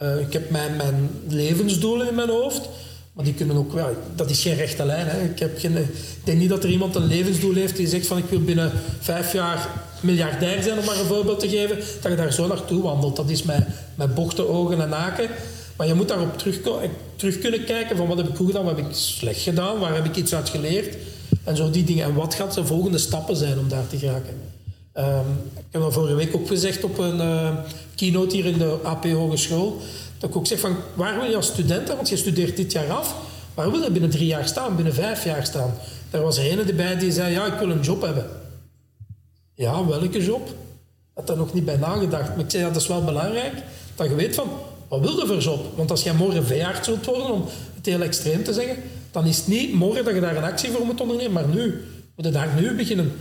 Uh, 0.02 0.20
ik 0.20 0.32
heb 0.32 0.50
mijn, 0.50 0.76
mijn 0.76 1.10
levensdoelen 1.28 2.08
in 2.08 2.14
mijn 2.14 2.28
hoofd. 2.28 2.68
Maar 3.12 3.24
die 3.24 3.34
kunnen 3.34 3.56
ook 3.56 3.72
wel, 3.72 3.96
dat 4.14 4.30
is 4.30 4.42
geen 4.42 4.54
rechte 4.54 4.84
lijn. 4.84 5.06
Hè. 5.06 5.22
Ik, 5.22 5.38
heb 5.38 5.58
geen, 5.58 5.86
denk 6.24 6.38
niet 6.38 6.48
dat 6.48 6.64
er 6.64 6.70
iemand 6.70 6.94
een 6.94 7.06
levensdoel 7.06 7.54
heeft 7.54 7.76
die 7.76 7.86
zegt 7.86 8.06
van 8.06 8.18
ik 8.18 8.24
wil 8.28 8.40
binnen 8.40 8.72
vijf 9.00 9.32
jaar 9.32 9.68
miljardair 10.00 10.62
zijn, 10.62 10.78
om 10.78 10.84
maar 10.84 10.98
een 10.98 11.06
voorbeeld 11.06 11.40
te 11.40 11.48
geven, 11.48 11.76
dat 11.76 12.10
je 12.10 12.16
daar 12.16 12.32
zo 12.32 12.46
naartoe 12.46 12.82
wandelt. 12.82 13.16
Dat 13.16 13.30
is 13.30 13.42
met, 13.42 13.66
met 13.94 14.14
bochten, 14.14 14.48
ogen 14.48 14.80
en 14.80 14.88
naken. 14.88 15.28
Maar 15.76 15.86
je 15.86 15.94
moet 15.94 16.08
daarop 16.08 16.38
terug, 16.38 16.60
terug 17.16 17.38
kunnen 17.38 17.64
kijken 17.64 17.96
van 17.96 18.06
wat 18.06 18.16
heb 18.16 18.28
ik 18.28 18.36
goed 18.36 18.46
gedaan, 18.46 18.64
wat 18.64 18.76
heb 18.76 18.86
ik 18.86 18.94
slecht 18.94 19.40
gedaan, 19.40 19.78
waar 19.78 19.94
heb 19.94 20.04
ik 20.04 20.16
iets 20.16 20.34
uit 20.34 20.48
geleerd. 20.48 20.96
En 21.44 21.56
zo 21.56 21.70
die 21.70 21.84
dingen. 21.84 22.04
En 22.04 22.14
wat 22.14 22.34
gaat 22.34 22.54
de 22.54 22.66
volgende 22.66 22.98
stappen 22.98 23.36
zijn 23.36 23.58
om 23.58 23.68
daar 23.68 23.86
te 23.86 23.98
geraken. 23.98 24.40
Um, 24.98 25.40
ik 25.56 25.64
heb 25.70 25.82
dat 25.82 25.92
vorige 25.92 26.14
week 26.14 26.36
ook 26.36 26.46
gezegd 26.46 26.84
op 26.84 26.98
een 26.98 27.16
uh, 27.16 27.56
keynote 27.94 28.36
hier 28.36 28.44
in 28.44 28.58
de 28.58 28.78
AP 28.82 29.04
Hogeschool. 29.04 29.80
Dat 30.18 30.30
ik 30.30 30.36
ook 30.36 30.46
zeg 30.46 30.60
van, 30.60 30.76
waar 30.94 31.20
wil 31.20 31.30
je 31.30 31.36
als 31.36 31.46
student, 31.46 31.88
want 31.88 32.08
je 32.08 32.16
studeert 32.16 32.56
dit 32.56 32.72
jaar 32.72 32.90
af, 32.90 33.14
waar 33.54 33.70
wil 33.70 33.82
je 33.82 33.90
binnen 33.90 34.10
drie 34.10 34.26
jaar 34.26 34.46
staan, 34.46 34.76
binnen 34.76 34.94
vijf 34.94 35.24
jaar 35.24 35.46
staan? 35.46 35.74
Daar 36.10 36.22
was 36.22 36.38
er 36.38 36.52
een 36.52 36.68
erbij 36.68 36.98
die 36.98 37.12
zei, 37.12 37.32
ja, 37.32 37.46
ik 37.46 37.58
wil 37.58 37.70
een 37.70 37.80
job 37.80 38.02
hebben. 38.02 38.26
Ja, 39.54 39.86
welke 39.86 40.24
job? 40.24 40.48
Had 41.14 41.26
daar 41.26 41.36
nog 41.36 41.52
niet 41.52 41.64
bij 41.64 41.76
nagedacht. 41.76 42.28
Maar 42.28 42.44
ik 42.44 42.50
zei, 42.50 42.62
ja, 42.62 42.68
dat 42.68 42.82
is 42.82 42.88
wel 42.88 43.04
belangrijk 43.04 43.54
dat 43.94 44.08
je 44.08 44.14
weet 44.14 44.34
van, 44.34 44.48
wat 44.88 45.00
wil 45.00 45.18
je 45.18 45.26
voor 45.26 45.38
job? 45.38 45.76
Want 45.76 45.90
als 45.90 46.02
jij 46.02 46.14
morgen 46.14 46.46
veearts 46.46 46.88
zult 46.88 47.06
worden, 47.06 47.32
om 47.32 47.44
het 47.74 47.86
heel 47.86 48.02
extreem 48.02 48.44
te 48.44 48.52
zeggen, 48.52 48.76
dan 49.14 49.26
is 49.26 49.36
het 49.36 49.46
niet 49.46 49.72
morgen 49.72 50.04
dat 50.04 50.14
je 50.14 50.20
daar 50.20 50.36
een 50.36 50.42
actie 50.42 50.70
voor 50.70 50.86
moet 50.86 51.00
ondernemen, 51.00 51.32
maar 51.32 51.48
nu. 51.48 51.84
Moet 52.16 52.26
je 52.26 52.32
daar 52.32 52.48
nu 52.60 52.74
beginnen 52.74 53.12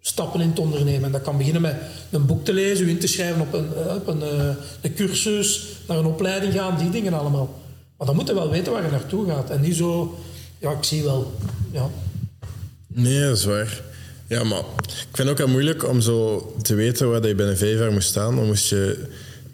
stappen 0.00 0.40
in 0.40 0.52
te 0.52 0.60
ondernemen. 0.60 1.04
En 1.04 1.12
dat 1.12 1.22
kan 1.22 1.36
beginnen 1.36 1.62
met 1.62 1.76
een 2.10 2.26
boek 2.26 2.44
te 2.44 2.52
lezen, 2.52 2.86
u 2.86 2.88
in 2.88 2.98
te 2.98 3.06
schrijven 3.06 3.40
op 3.40 3.52
een, 3.52 3.74
eh, 3.74 3.94
op 3.94 4.06
een, 4.06 4.22
eh, 4.22 4.48
een 4.80 4.94
cursus, 4.94 5.66
naar 5.88 5.98
een 5.98 6.04
opleiding 6.04 6.52
gaan, 6.52 6.78
die 6.78 6.90
dingen 6.90 7.12
allemaal. 7.12 7.60
Maar 7.96 8.06
dan 8.06 8.16
moet 8.16 8.26
je 8.26 8.34
wel 8.34 8.50
weten 8.50 8.72
waar 8.72 8.84
je 8.84 8.90
naartoe 8.90 9.26
gaat. 9.26 9.50
En 9.50 9.60
niet 9.60 9.76
zo, 9.76 10.18
ja, 10.58 10.70
ik 10.70 10.84
zie 10.84 11.02
wel. 11.02 11.32
Ja. 11.70 11.90
Nee, 12.86 13.20
dat 13.20 13.36
is 13.36 13.44
waar. 13.44 13.82
Ja, 14.26 14.44
maar 14.44 14.58
ik 14.58 15.08
vind 15.12 15.18
het 15.18 15.28
ook 15.28 15.38
heel 15.38 15.48
moeilijk 15.48 15.88
om 15.88 16.00
zo 16.00 16.52
te 16.62 16.74
weten 16.74 17.10
waar 17.10 17.26
je 17.26 17.34
binnen 17.34 17.58
vijf 17.58 17.78
jaar 17.78 17.92
moest 17.92 18.08
staan. 18.08 18.36
Dan 18.36 18.46
moest 18.46 18.68
je 18.68 19.06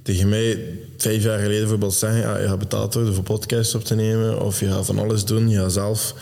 tegen 0.02 0.28
mij 0.28 0.58
vijf 0.96 1.22
jaar 1.22 1.38
geleden 1.38 1.61
bijvoorbeeld 1.61 1.94
zeggen, 1.94 2.20
ja, 2.20 2.38
je 2.38 2.48
gaat 2.48 2.59
betaald 2.59 2.94
worden 2.94 3.14
voor 3.14 3.24
podcasts 3.24 3.74
op 3.74 3.85
te 3.85 3.94
nemen, 3.94 4.40
of 4.40 4.61
je 4.61 4.68
gaat 4.68 4.87
van 4.87 4.98
alles 4.98 5.24
doen, 5.24 5.48
je 5.48 5.59
gaat 5.59 5.72
zelf 5.72 6.14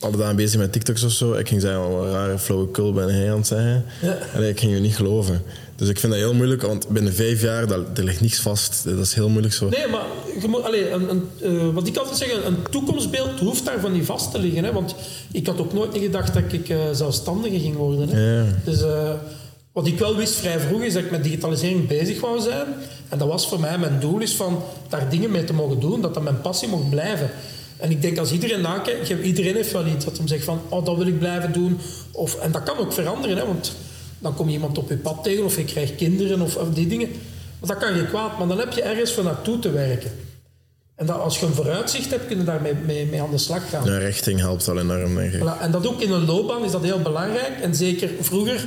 alle 0.00 0.16
dagen 0.16 0.36
bezig 0.36 0.60
met 0.60 0.72
TikToks 0.72 1.02
of 1.02 1.12
zo. 1.12 1.32
Ik 1.32 1.48
ging 1.48 1.60
zeggen, 1.60 1.90
wat 1.90 2.04
een 2.04 2.10
rare 2.10 2.38
flauwekul 2.38 2.92
ben 2.92 3.14
hij 3.14 3.30
aan 3.30 3.36
het 3.36 3.46
zeggen. 3.46 3.84
Ja. 4.02 4.18
En 4.34 4.48
ik 4.48 4.60
ging 4.60 4.72
je 4.72 4.78
niet 4.78 4.96
geloven. 4.96 5.42
Dus 5.76 5.88
ik 5.88 5.98
vind 5.98 6.12
dat 6.12 6.20
heel 6.20 6.34
moeilijk, 6.34 6.62
want 6.62 6.88
binnen 6.88 7.14
vijf 7.14 7.42
jaar, 7.42 7.66
dat, 7.66 7.98
er 7.98 8.04
ligt 8.04 8.20
niets 8.20 8.40
vast. 8.40 8.84
Dat 8.84 8.98
is 8.98 9.14
heel 9.14 9.28
moeilijk 9.28 9.54
zo. 9.54 9.68
Nee, 9.68 9.86
maar 9.86 10.04
je 10.40 10.48
moet, 10.48 10.62
allez, 10.62 10.92
een, 10.92 11.10
een, 11.10 11.28
uh, 11.42 11.74
wat 11.74 11.86
ik 11.86 11.96
altijd 11.96 12.16
zeg, 12.16 12.44
een 12.44 12.56
toekomstbeeld 12.70 13.40
hoeft 13.40 13.64
daarvan 13.64 13.92
niet 13.92 14.04
vast 14.04 14.30
te 14.30 14.38
liggen. 14.38 14.64
Hè? 14.64 14.72
Want 14.72 14.94
ik 15.32 15.46
had 15.46 15.60
ook 15.60 15.72
nooit 15.72 15.98
gedacht 15.98 16.34
dat 16.34 16.42
ik 16.52 16.68
uh, 16.68 16.78
zelfstandige 16.92 17.60
ging 17.60 17.76
worden. 17.76 18.08
Hè? 18.08 18.38
Ja. 18.38 18.44
Dus 18.64 18.82
uh, 18.82 19.12
wat 19.72 19.86
ik 19.86 19.98
wel 19.98 20.16
wist 20.16 20.34
vrij 20.34 20.60
vroeg, 20.60 20.82
is 20.82 20.92
dat 20.92 21.02
ik 21.02 21.10
met 21.10 21.24
digitalisering 21.24 21.86
bezig 21.86 22.20
wou 22.20 22.40
zijn. 22.40 22.66
En 23.08 23.18
dat 23.18 23.28
was 23.28 23.48
voor 23.48 23.60
mij 23.60 23.78
mijn 23.78 24.00
doel, 24.00 24.18
is 24.18 24.34
van 24.34 24.62
daar 24.88 25.08
dingen 25.08 25.30
mee 25.30 25.44
te 25.44 25.52
mogen 25.52 25.80
doen, 25.80 26.00
dat 26.00 26.14
dat 26.14 26.22
mijn 26.22 26.40
passie 26.40 26.68
mocht 26.68 26.90
blijven. 26.90 27.30
En 27.76 27.90
ik 27.90 28.02
denk 28.02 28.18
als 28.18 28.32
iedereen 28.32 28.60
nakijkt, 28.60 29.08
iedereen 29.08 29.54
heeft 29.54 29.72
wel 29.72 29.86
iets 29.86 30.04
dat 30.04 30.16
hem 30.16 30.28
zegt 30.28 30.44
van, 30.44 30.60
oh, 30.68 30.84
dat 30.84 30.96
wil 30.96 31.06
ik 31.06 31.18
blijven 31.18 31.52
doen. 31.52 31.78
Of, 32.12 32.34
en 32.34 32.52
dat 32.52 32.62
kan 32.62 32.78
ook 32.78 32.92
veranderen, 32.92 33.36
hè, 33.36 33.46
want 33.46 33.72
dan 34.18 34.34
kom 34.34 34.46
je 34.46 34.52
iemand 34.52 34.78
op 34.78 34.88
je 34.88 34.96
pad 34.96 35.24
tegen 35.24 35.44
of 35.44 35.56
je 35.56 35.64
krijgt 35.64 35.94
kinderen 35.94 36.40
of, 36.40 36.56
of 36.56 36.68
die 36.68 36.86
dingen. 36.86 37.08
Maar 37.60 37.68
dat 37.68 37.78
kan 37.78 37.96
je 37.96 38.06
kwaad, 38.06 38.38
maar 38.38 38.48
dan 38.48 38.58
heb 38.58 38.72
je 38.72 38.82
ergens 38.82 39.12
voor 39.12 39.24
naartoe 39.24 39.58
te 39.58 39.70
werken. 39.70 40.10
En 40.94 41.06
dat, 41.06 41.20
als 41.20 41.38
je 41.38 41.46
een 41.46 41.52
vooruitzicht 41.52 42.10
hebt, 42.10 42.26
kun 42.26 42.38
je 42.38 42.44
daarmee 42.44 42.74
mee, 42.74 43.06
mee 43.06 43.22
aan 43.22 43.30
de 43.30 43.38
slag 43.38 43.70
gaan. 43.70 43.84
De 43.84 43.98
richting 43.98 44.40
helpt 44.40 44.68
al 44.68 44.78
enorm, 44.78 45.14
denk 45.14 45.32
ik. 45.32 45.40
Voilà. 45.40 45.60
En 45.60 45.70
dat 45.70 45.86
ook 45.86 46.00
in 46.00 46.12
een 46.12 46.24
loopbaan 46.24 46.64
is 46.64 46.70
dat 46.70 46.82
heel 46.82 47.00
belangrijk. 47.00 47.58
En 47.62 47.74
zeker 47.74 48.10
vroeger 48.20 48.66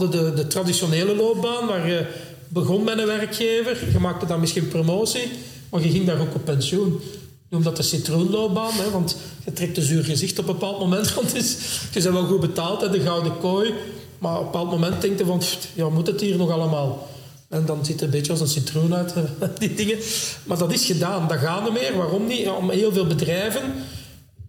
hadden 0.00 0.24
de, 0.24 0.42
de 0.42 0.46
traditionele 0.46 1.16
loopbaan, 1.16 1.66
waar 1.66 1.88
je 1.88 2.06
begon 2.48 2.84
met 2.84 2.98
een 2.98 3.06
werkgever, 3.06 3.78
je 3.92 3.98
maakte 3.98 4.26
dan 4.26 4.40
misschien 4.40 4.68
promotie, 4.68 5.30
maar 5.68 5.82
je 5.82 5.90
ging 5.90 6.06
daar 6.06 6.20
ook 6.20 6.34
op 6.34 6.44
pensioen 6.44 7.00
noem 7.48 7.62
dat 7.62 7.76
de 7.76 7.82
citroenloopbaan, 7.82 8.72
hè, 8.72 8.90
want 8.90 9.16
je 9.44 9.52
trekt 9.52 9.76
een 9.76 9.82
zuur 9.82 10.04
gezicht 10.04 10.38
op 10.38 10.46
een 10.46 10.52
bepaald 10.52 10.78
moment. 10.78 11.12
Want 11.14 11.34
is, 11.34 11.56
je 11.92 12.02
bent 12.02 12.14
wel 12.14 12.26
goed 12.26 12.40
betaald, 12.40 12.80
hè, 12.80 12.90
de 12.90 13.00
gouden 13.00 13.38
kooi. 13.38 13.74
Maar 14.18 14.32
op 14.32 14.38
een 14.38 14.44
bepaald 14.44 14.70
moment 14.70 15.02
denk 15.02 15.18
je 15.18 15.24
van, 15.24 15.42
ja, 15.74 15.88
moet 15.88 16.06
het 16.06 16.20
hier 16.20 16.36
nog 16.36 16.50
allemaal? 16.50 17.08
En 17.48 17.66
dan 17.66 17.84
ziet 17.84 17.94
het 17.94 18.02
een 18.02 18.10
beetje 18.10 18.32
als 18.32 18.40
een 18.40 18.48
citroen 18.48 18.94
uit, 18.94 19.14
die 19.58 19.74
dingen. 19.74 19.98
Maar 20.44 20.58
dat 20.58 20.72
is 20.72 20.84
gedaan, 20.84 21.28
dat 21.28 21.38
gaat 21.38 21.62
niet 21.62 21.72
meer. 21.72 21.96
Waarom 21.96 22.26
niet? 22.26 22.48
Om 22.48 22.70
heel 22.70 22.92
veel 22.92 23.06
bedrijven, 23.06 23.62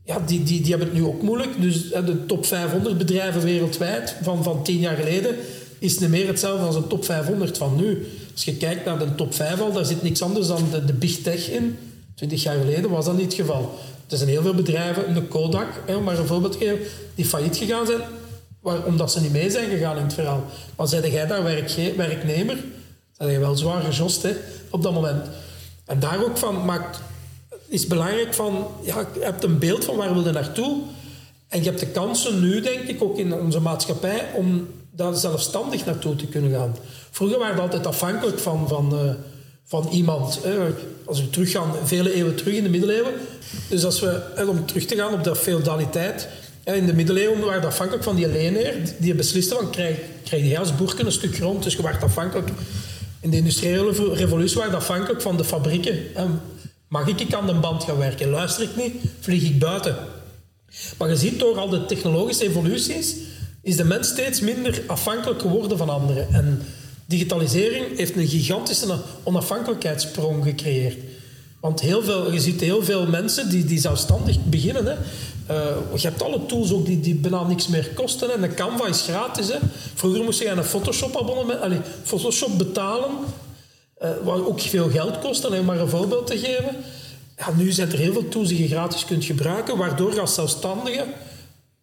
ja, 0.06 0.20
die, 0.26 0.44
die, 0.44 0.62
die 0.62 0.70
hebben 0.70 0.88
het 0.88 0.98
nu 0.98 1.04
ook 1.04 1.22
moeilijk. 1.22 1.62
Dus 1.62 1.90
de 1.90 2.26
top 2.26 2.46
500 2.46 2.98
bedrijven 2.98 3.42
wereldwijd 3.42 4.16
van, 4.22 4.44
van 4.44 4.64
tien 4.64 4.80
jaar 4.80 4.96
geleden 4.96 5.36
is 5.80 6.00
niet 6.00 6.10
meer 6.10 6.28
hetzelfde 6.28 6.66
als 6.66 6.76
een 6.76 6.88
top 6.88 7.06
500 7.06 7.58
van 7.58 7.76
nu. 7.76 8.08
Als 8.34 8.46
je 8.46 8.58
kijkt 8.58 8.86
naar 8.86 9.00
de 9.00 9.16
top 9.16 9.34
5 9.34 9.62
al, 9.62 9.72
daar 9.72 9.86
zit 9.86 10.04
niks 10.04 10.22
anders 10.22 10.48
dan 10.48 10.64
de, 10.72 10.86
de 10.86 10.94
big 10.94 11.22
tech 11.22 11.50
in. 11.50 11.78
Twintig 12.16 12.44
jaar 12.44 12.58
geleden 12.58 12.90
was 12.90 13.06
dat 13.06 13.18
niet 13.18 13.26
het 13.26 13.34
geval. 13.34 13.80
Er 14.10 14.18
zijn 14.18 14.30
heel 14.30 14.42
veel 14.42 14.54
bedrijven, 14.54 15.14
de 15.14 15.22
Kodak, 15.22 15.68
maar 16.04 16.20
een 16.20 16.28
voorbeeld 16.28 16.56
geven, 16.56 16.80
die 17.16 17.26
failliet 17.26 17.58
gegaan 17.58 17.86
zijn 17.86 18.02
omdat 18.86 19.12
ze 19.12 19.22
niet 19.22 19.32
mee 19.32 19.50
zijn 19.50 19.70
gegaan 19.70 19.98
in 19.98 20.04
het 20.04 20.14
verhaal. 20.14 20.44
Maar 20.76 20.88
zei 20.88 21.12
jij 21.12 21.28
daar 21.28 21.44
werknemer, 21.44 22.58
zijn 23.12 23.32
je 23.32 23.40
wel 23.40 23.56
zwaar 23.56 23.82
gejost 23.82 24.28
op 24.70 24.84
dat 24.84 24.94
moment. 24.94 25.26
En 25.86 26.00
daar 26.00 26.24
ook 26.24 26.38
van 26.38 26.66
maakt, 26.66 27.00
is 27.68 27.88
belangrijk 27.88 28.34
van, 28.34 28.68
ja, 28.82 29.08
je 29.14 29.24
hebt 29.24 29.44
een 29.44 29.60
beeld 29.60 29.86
van 29.86 29.96
waar 29.96 30.14
wil 30.14 30.24
je 30.24 30.32
naartoe. 30.32 30.82
En 31.48 31.60
je 31.60 31.66
hebt 31.66 31.80
de 31.80 31.88
kansen 31.88 32.40
nu, 32.42 32.62
denk 32.62 32.80
ik, 32.80 33.04
ook 33.04 33.18
in 33.18 33.34
onze 33.34 33.60
maatschappij, 33.60 34.26
om 34.34 34.68
daar 34.92 35.16
zelfstandig 35.16 35.86
naartoe 35.86 36.16
te 36.16 36.28
kunnen 36.28 36.52
gaan. 36.52 36.76
Vroeger 37.12 37.40
waren 37.40 37.56
we 37.56 37.62
altijd 37.62 37.88
afhankelijk 37.88 38.40
van, 38.40 38.68
van, 38.68 38.94
uh, 38.94 39.12
van 39.64 39.88
iemand. 39.92 40.40
Als 41.06 41.22
we 41.22 41.30
teruggaan, 41.30 41.72
vele 41.84 42.14
eeuwen 42.14 42.36
terug 42.36 42.54
in 42.54 42.64
de 42.64 42.70
middeleeuwen. 42.70 43.14
Dus 43.70 43.86
als 43.86 44.00
we, 44.00 44.22
om 44.48 44.66
terug 44.66 44.86
te 44.86 44.96
gaan 44.96 45.14
op 45.14 45.24
dat 45.24 45.38
feudaliteit. 45.38 46.28
In 46.64 46.86
de 46.86 46.94
middeleeuwen 46.94 47.40
waren 47.40 47.62
we 47.62 47.68
afhankelijk 47.68 48.04
van 48.04 48.16
die 48.16 48.28
leenheer. 48.28 48.76
Die 48.98 49.16
besliste 49.16 49.56
van, 49.56 49.70
krijg, 49.70 49.98
krijg 50.24 50.44
je 50.44 50.60
als 50.60 50.76
boerken 50.76 51.06
een 51.06 51.12
stuk 51.12 51.36
grond. 51.36 51.64
Dus 51.64 51.76
je 51.76 51.82
werd 51.82 52.04
afhankelijk... 52.04 52.50
In 53.20 53.32
de 53.32 53.38
industriële 53.38 54.14
revolutie 54.14 54.58
waren 54.58 54.72
we 54.72 54.78
afhankelijk 54.78 55.22
van 55.22 55.38
de 55.38 55.44
fabrieken. 55.44 56.00
Mag 56.96 57.08
ik 57.08 57.34
aan 57.34 57.46
de 57.46 57.54
band 57.54 57.84
gaan 57.84 57.98
werken? 57.98 58.30
Luister 58.30 58.64
ik 58.64 58.76
niet, 58.76 58.94
vlieg 59.20 59.44
ik 59.44 59.60
buiten. 59.60 59.96
Maar 60.98 61.10
je 61.10 61.16
ziet 61.16 61.40
door 61.40 61.58
al 61.58 61.70
de 61.70 61.86
technologische 61.86 62.44
evoluties... 62.44 63.16
is 63.62 63.76
de 63.76 63.84
mens 63.84 64.08
steeds 64.08 64.40
minder 64.40 64.84
afhankelijk 64.88 65.42
geworden 65.42 65.78
van 65.78 65.90
anderen. 65.90 66.34
En 66.34 66.62
Digitalisering 67.06 67.98
heeft 67.98 68.16
een 68.16 68.28
gigantische 68.28 68.98
onafhankelijkheidssprong 69.24 70.44
gecreëerd. 70.44 70.98
Want 71.60 71.82
heel 71.82 72.04
veel, 72.04 72.32
je 72.32 72.40
ziet 72.40 72.62
heel 72.62 72.84
veel 72.84 73.08
mensen 73.08 73.50
die, 73.50 73.66
die 73.66 73.80
zelfstandig 73.80 74.44
beginnen. 74.44 74.86
Hè. 74.86 74.94
Uh, 74.94 75.76
je 75.96 76.08
hebt 76.08 76.24
alle 76.24 76.46
tools 76.46 76.72
ook 76.72 76.86
die, 76.86 77.00
die 77.00 77.16
bijna 77.16 77.44
niks 77.44 77.68
meer 77.68 77.90
kosten. 77.94 78.34
En 78.34 78.42
de 78.42 78.54
Canva 78.54 78.88
is 78.88 79.02
gratis. 79.02 79.48
Hè. 79.48 79.58
Vroeger 79.94 80.24
moest 80.24 80.40
je 80.40 80.50
een 80.50 80.64
Photoshop-abonnement, 80.64 81.62
allez, 81.62 81.80
Photoshop 82.04 82.58
betalen. 82.58 83.12
Uh, 84.04 84.10
wat 84.24 84.46
ook 84.46 84.60
veel 84.60 84.90
geld 84.90 85.20
kost, 85.20 85.46
om 85.46 85.66
maar 85.66 85.80
een 85.80 85.90
voorbeeld 85.90 86.28
te 86.28 86.38
geven. 86.38 86.76
Ja, 87.38 87.52
nu 87.56 87.72
zijn 87.72 87.92
er 87.92 87.98
heel 87.98 88.14
veel 88.14 88.28
tools 88.28 88.48
die 88.48 88.62
je 88.62 88.68
gratis 88.68 89.06
kunt 89.06 89.26
gebruiken, 89.26 89.78
waardoor 89.78 90.20
als 90.20 90.34
zelfstandige 90.34 91.06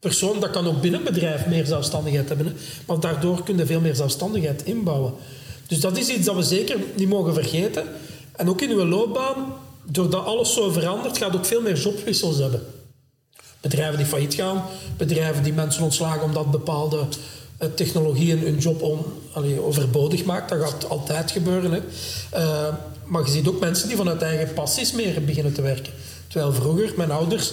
persoon, 0.02 0.40
dat 0.40 0.50
kan 0.50 0.66
ook 0.66 0.80
binnen 0.80 1.00
een 1.00 1.12
bedrijf 1.12 1.46
meer 1.46 1.66
zelfstandigheid 1.66 2.28
hebben. 2.28 2.46
Hè. 2.46 2.52
Maar 2.86 3.00
daardoor 3.00 3.42
kun 3.42 3.56
je 3.56 3.66
veel 3.66 3.80
meer 3.80 3.94
zelfstandigheid 3.94 4.64
inbouwen. 4.64 5.12
Dus 5.66 5.80
dat 5.80 5.96
is 5.96 6.08
iets 6.08 6.26
dat 6.26 6.34
we 6.34 6.42
zeker 6.42 6.78
niet 6.94 7.08
mogen 7.08 7.34
vergeten. 7.34 7.84
En 8.36 8.48
ook 8.48 8.60
in 8.60 8.70
uw 8.70 8.84
loopbaan, 8.84 9.54
doordat 9.84 10.24
alles 10.24 10.52
zo 10.52 10.70
verandert, 10.70 11.18
gaat 11.18 11.36
ook 11.36 11.46
veel 11.46 11.60
meer 11.60 11.76
jobwissels 11.76 12.38
hebben. 12.38 12.62
Bedrijven 13.60 13.96
die 13.96 14.06
failliet 14.06 14.34
gaan, 14.34 14.64
bedrijven 14.96 15.42
die 15.42 15.52
mensen 15.52 15.82
ontslagen 15.82 16.22
omdat 16.22 16.50
bepaalde 16.50 17.06
technologieën 17.74 18.38
hun 18.38 18.58
job 18.58 18.82
on, 18.82 18.98
allee, 19.32 19.60
overbodig 19.60 20.24
maakt. 20.24 20.48
Dat 20.48 20.68
gaat 20.68 20.88
altijd 20.88 21.30
gebeuren. 21.30 21.72
Hè. 21.72 21.80
Uh, 22.38 22.74
maar 23.04 23.24
je 23.24 23.30
ziet 23.30 23.48
ook 23.48 23.60
mensen 23.60 23.88
die 23.88 23.96
vanuit 23.96 24.22
eigen 24.22 24.54
passies 24.54 24.92
meer 24.92 25.24
beginnen 25.24 25.52
te 25.52 25.62
werken. 25.62 25.92
Terwijl 26.28 26.52
vroeger, 26.52 26.92
mijn 26.96 27.10
ouders... 27.10 27.52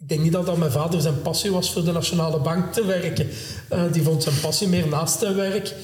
Ik 0.00 0.10
denk 0.10 0.22
niet 0.22 0.32
dat 0.32 0.56
mijn 0.56 0.70
vader 0.70 1.00
zijn 1.00 1.22
passie 1.22 1.50
was 1.50 1.72
voor 1.72 1.84
de 1.84 1.92
Nationale 1.92 2.38
Bank 2.38 2.72
te 2.72 2.84
werken. 2.84 3.28
Uh, 3.72 3.82
die 3.92 4.02
vond 4.02 4.22
zijn 4.22 4.40
passie 4.40 4.68
meer 4.68 4.88
naast 4.88 5.18
zijn 5.18 5.34
werk. 5.34 5.74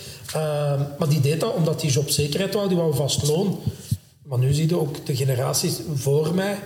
Maar 0.98 1.08
die 1.08 1.20
deed 1.20 1.40
dat 1.40 1.54
omdat 1.54 1.82
hij 1.82 1.90
jobzekerheid 1.90 2.54
wou, 2.54 2.68
die 2.68 2.76
wou 2.76 2.94
vast 2.94 3.26
loon. 3.26 3.58
Maar 4.22 4.38
nu 4.38 4.52
zie 4.52 4.68
je 4.68 4.80
ook 4.80 5.06
de 5.06 5.16
generaties 5.16 5.80
voor 5.94 6.34
mij, 6.34 6.58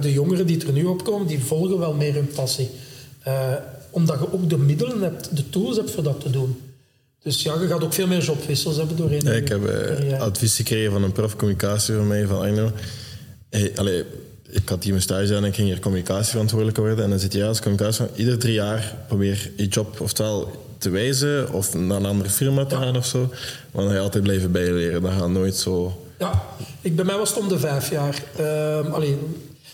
de 0.00 0.12
jongeren 0.12 0.46
die 0.46 0.66
er 0.66 0.72
nu 0.72 0.84
opkomen, 0.84 1.26
die 1.26 1.44
volgen 1.44 1.78
wel 1.78 1.94
meer 1.94 2.14
hun 2.14 2.30
passie. 2.34 2.70
Omdat 3.90 4.18
je 4.18 4.32
ook 4.32 4.50
de 4.50 4.58
middelen 4.58 5.02
hebt, 5.02 5.36
de 5.36 5.50
tools 5.50 5.76
hebt 5.76 5.90
voor 5.90 6.02
dat 6.02 6.20
te 6.20 6.30
doen. 6.30 6.60
Dus 7.22 7.42
ja, 7.42 7.60
je 7.60 7.66
gaat 7.66 7.82
ook 7.82 7.92
veel 7.92 8.06
meer 8.06 8.22
jobwissels 8.22 8.76
hebben 8.76 8.96
doorheen. 8.96 9.20
Ja, 9.24 9.32
ik 9.32 9.48
heb 9.48 9.60
uh, 10.02 10.20
advies 10.20 10.56
gekregen 10.56 10.92
van 10.92 11.02
een 11.02 11.12
prof 11.12 11.36
communicatie 11.36 11.94
van 11.94 12.06
mij, 12.06 12.26
van 12.26 12.40
Arno. 12.40 12.72
Hey, 13.50 13.72
allee, 13.74 14.04
ik 14.50 14.68
had 14.68 14.82
hier 14.82 14.92
mijn 14.92 15.02
stage 15.02 15.36
aan 15.36 15.42
en 15.42 15.48
ik 15.48 15.54
ging 15.54 15.68
hier 15.68 15.80
communicatieverantwoordelijk 15.80 16.76
worden. 16.76 17.04
En 17.04 17.10
dan 17.10 17.18
zit 17.18 17.32
je 17.32 17.44
als 17.44 17.60
communicatie 17.60 18.06
ieder 18.14 18.38
drie 18.38 18.52
jaar 18.52 18.96
probeer 19.08 19.50
je 19.56 19.66
job 19.66 20.00
oftewel 20.00 20.68
te 20.78 20.90
wijzen 20.90 21.52
of 21.52 21.74
naar 21.74 21.96
een 21.96 22.06
andere 22.06 22.30
firma 22.30 22.64
te 22.64 22.76
gaan 22.76 22.96
of 22.96 23.06
zo. 23.06 23.28
Maar 23.70 23.82
dan 23.82 23.88
ga 23.88 23.94
je 23.94 24.02
altijd 24.02 24.22
blijven 24.22 24.52
bijleren. 24.52 25.02
Dat 25.02 25.12
gaat 25.12 25.28
nooit 25.28 25.56
zo... 25.56 26.04
Ja, 26.18 26.42
ik, 26.80 26.96
bij 26.96 27.04
mij 27.04 27.16
was 27.16 27.28
het 27.28 27.38
om 27.38 27.48
de 27.48 27.58
vijf 27.58 27.90
jaar. 27.90 28.22
Uh, 28.40 28.96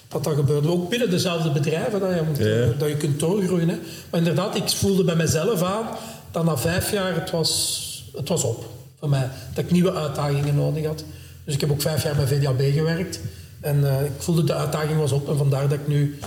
dat 0.08 0.24
dat 0.24 0.34
gebeurde. 0.34 0.70
Ook 0.70 0.90
binnen 0.90 1.10
dezelfde 1.10 1.50
bedrijven 1.50 2.00
dat 2.00 2.10
je, 2.38 2.74
dat 2.78 2.88
je 2.88 2.96
kunt 2.96 3.20
doorgroeien. 3.20 3.68
Hè. 3.68 3.78
Maar 4.10 4.20
inderdaad, 4.20 4.56
ik 4.56 4.68
voelde 4.68 5.04
bij 5.04 5.16
mezelf 5.16 5.62
aan 5.62 5.86
dan 6.30 6.44
na 6.44 6.56
vijf 6.56 6.92
jaar, 6.92 7.14
het 7.14 7.30
was, 7.30 8.10
het 8.16 8.28
was 8.28 8.44
op 8.44 8.66
voor 8.98 9.08
mij. 9.08 9.28
Dat 9.54 9.64
ik 9.64 9.70
nieuwe 9.70 9.92
uitdagingen 9.92 10.54
nodig 10.54 10.86
had. 10.86 11.04
Dus 11.44 11.54
ik 11.54 11.60
heb 11.60 11.70
ook 11.70 11.80
vijf 11.80 12.02
jaar 12.02 12.16
bij 12.16 12.26
VDAB 12.26 12.60
gewerkt. 12.60 13.20
En 13.60 13.80
uh, 13.80 14.04
ik 14.04 14.12
voelde 14.18 14.44
de 14.44 14.54
uitdaging 14.54 14.98
was 14.98 15.12
op. 15.12 15.28
En 15.28 15.36
vandaar 15.36 15.68
dat 15.68 15.78
ik 15.78 15.86
nu 15.86 16.18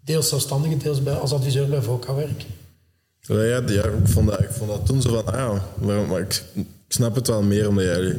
deels 0.00 0.28
zelfstandig, 0.28 0.76
deels 0.76 1.02
bij, 1.02 1.14
als 1.14 1.32
adviseur 1.32 1.68
bij 1.68 1.82
VOCA 1.82 2.14
werk. 2.14 2.44
Ja, 3.20 3.42
ja, 3.42 3.84
ik, 3.84 4.08
vond 4.08 4.28
dat, 4.28 4.40
ik 4.40 4.50
vond 4.50 4.70
dat 4.70 4.86
toen 4.86 5.02
zo 5.02 5.08
van, 5.08 5.34
ah, 5.34 5.60
maar, 5.80 6.06
maar 6.06 6.20
ik, 6.20 6.42
ik, 6.54 6.66
snap 6.88 7.14
het 7.14 7.26
wel 7.26 7.42
meer 7.42 7.68
omdat 7.68 7.84
jij 7.84 8.16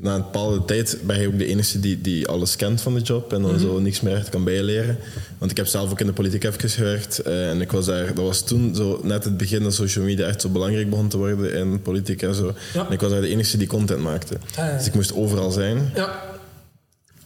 na 0.00 0.14
een 0.14 0.22
bepaalde 0.22 0.64
tijd 0.64 0.98
ben 1.02 1.20
je 1.20 1.26
ook 1.26 1.38
de 1.38 1.46
enige 1.46 1.80
die, 1.80 2.00
die 2.00 2.28
alles 2.28 2.56
kent 2.56 2.80
van 2.80 2.94
de 2.94 3.00
job 3.00 3.32
en 3.32 3.42
dan 3.42 3.52
mm 3.52 3.58
zo 3.58 3.78
niks 3.78 4.00
meer 4.00 4.14
echt 4.14 4.28
kan 4.28 4.44
bijleren. 4.44 4.98
Want 5.38 5.50
ik 5.50 5.56
heb 5.56 5.66
zelf 5.66 5.90
ook 5.90 6.00
in 6.00 6.06
de 6.06 6.12
politiek 6.12 6.44
even 6.44 6.70
gewerkt 6.70 7.26
uh, 7.26 7.50
en 7.50 7.60
ik 7.60 7.72
was 7.72 7.86
daar, 7.86 8.06
dat 8.06 8.24
was 8.24 8.44
toen 8.44 8.74
zo 8.74 9.00
net 9.02 9.24
het 9.24 9.36
begin 9.36 9.62
dat 9.62 9.74
social 9.74 10.04
media 10.04 10.26
echt 10.26 10.40
zo 10.40 10.48
belangrijk 10.48 10.90
begon 10.90 11.08
te 11.08 11.16
worden 11.16 11.54
in 11.54 11.82
politiek 11.82 12.22
en 12.22 12.34
zo. 12.34 12.54
En 12.74 12.90
ik 12.90 13.00
was 13.00 13.10
daar 13.10 13.20
de 13.20 13.28
enige 13.28 13.56
die 13.56 13.66
content 13.66 14.00
maakte. 14.00 14.36
Dus 14.76 14.86
ik 14.86 14.94
moest 14.94 15.14
overal 15.14 15.50
zijn. 15.50 15.90
Ja. 15.94 16.22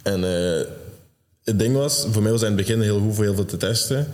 En 0.02 0.20
uh, 0.20 0.66
het 1.44 1.58
ding 1.58 1.74
was, 1.74 2.06
voor 2.10 2.22
mij 2.22 2.32
was 2.32 2.40
in 2.40 2.46
het 2.46 2.56
begin 2.56 2.80
heel 2.80 3.00
goed 3.00 3.14
voor 3.14 3.24
heel 3.24 3.34
veel 3.34 3.44
te 3.44 3.56
testen. 3.56 4.06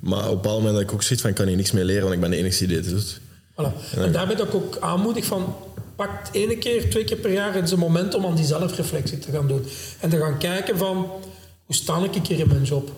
Maar 0.00 0.24
op 0.24 0.28
een 0.28 0.34
bepaald 0.34 0.58
moment 0.58 0.74
had 0.74 0.82
ik 0.82 0.92
ook 0.92 1.02
zoiets 1.02 1.20
van, 1.20 1.30
ik 1.30 1.36
kan 1.36 1.46
hier 1.46 1.56
niks 1.56 1.72
meer 1.72 1.84
leren, 1.84 2.02
want 2.02 2.14
ik 2.14 2.20
ben 2.20 2.30
de 2.30 2.36
enige 2.36 2.66
die 2.66 2.82
dit 2.82 2.90
doet. 2.90 3.20
Voilà. 3.52 3.94
En, 3.94 4.02
en 4.02 4.12
daarmee 4.12 4.36
dat 4.36 4.46
ik 4.46 4.54
ook 4.54 4.76
aanmoedig 4.80 5.24
van, 5.24 5.54
pakt 5.96 6.30
één 6.32 6.58
keer, 6.58 6.90
twee 6.90 7.04
keer 7.04 7.16
per 7.16 7.32
jaar 7.32 7.54
eens 7.54 7.72
een 7.72 7.78
moment 7.78 8.14
om 8.14 8.26
aan 8.26 8.34
die 8.34 8.44
zelfreflectie 8.44 9.18
te 9.18 9.30
gaan 9.30 9.48
doen. 9.48 9.64
En 10.00 10.10
te 10.10 10.18
gaan 10.18 10.38
kijken 10.38 10.78
van, 10.78 11.10
hoe 11.64 11.74
sta 11.74 11.98
ik 12.12 12.26
hier 12.26 12.38
in 12.38 12.48
mijn 12.48 12.62
job? 12.62 12.90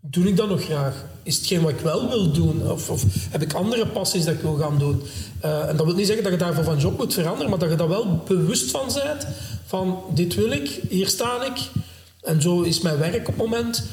Doe 0.00 0.28
ik 0.28 0.36
dat 0.36 0.48
nog 0.48 0.64
graag? 0.64 1.04
Is 1.22 1.36
hetgeen 1.36 1.62
wat 1.62 1.70
ik 1.70 1.80
wel 1.80 2.08
wil 2.08 2.32
doen? 2.32 2.70
Of, 2.70 2.90
of 2.90 3.04
heb 3.30 3.42
ik 3.42 3.52
andere 3.52 3.86
passies 3.86 4.24
dat 4.24 4.34
ik 4.34 4.40
wil 4.40 4.56
gaan 4.56 4.78
doen? 4.78 5.02
Uh, 5.44 5.68
en 5.68 5.76
dat 5.76 5.86
wil 5.86 5.94
niet 5.94 6.06
zeggen 6.06 6.24
dat 6.24 6.32
je 6.32 6.38
daarvoor 6.38 6.64
van 6.64 6.78
job 6.78 6.98
moet 6.98 7.14
veranderen, 7.14 7.50
maar 7.50 7.58
dat 7.58 7.70
je 7.70 7.76
daar 7.76 7.88
wel 7.88 8.22
bewust 8.26 8.70
van 8.70 8.86
bent. 8.94 9.26
Van, 9.66 10.02
dit 10.14 10.34
wil 10.34 10.50
ik, 10.50 10.80
hier 10.88 11.08
sta 11.08 11.44
ik. 11.44 11.58
En 12.22 12.42
zo 12.42 12.62
is 12.62 12.80
mijn 12.80 12.98
werk 12.98 13.20
op 13.20 13.26
het 13.26 13.36
moment. 13.36 13.84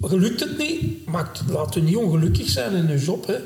Gelukt 0.00 0.40
het 0.40 0.58
niet, 0.58 1.06
maakt, 1.06 1.42
laat 1.48 1.76
u 1.76 1.80
niet 1.80 1.96
ongelukkig 1.96 2.48
zijn 2.48 2.74
in 2.74 2.88
je 2.88 2.98
job. 2.98 3.26
Hè. 3.26 3.36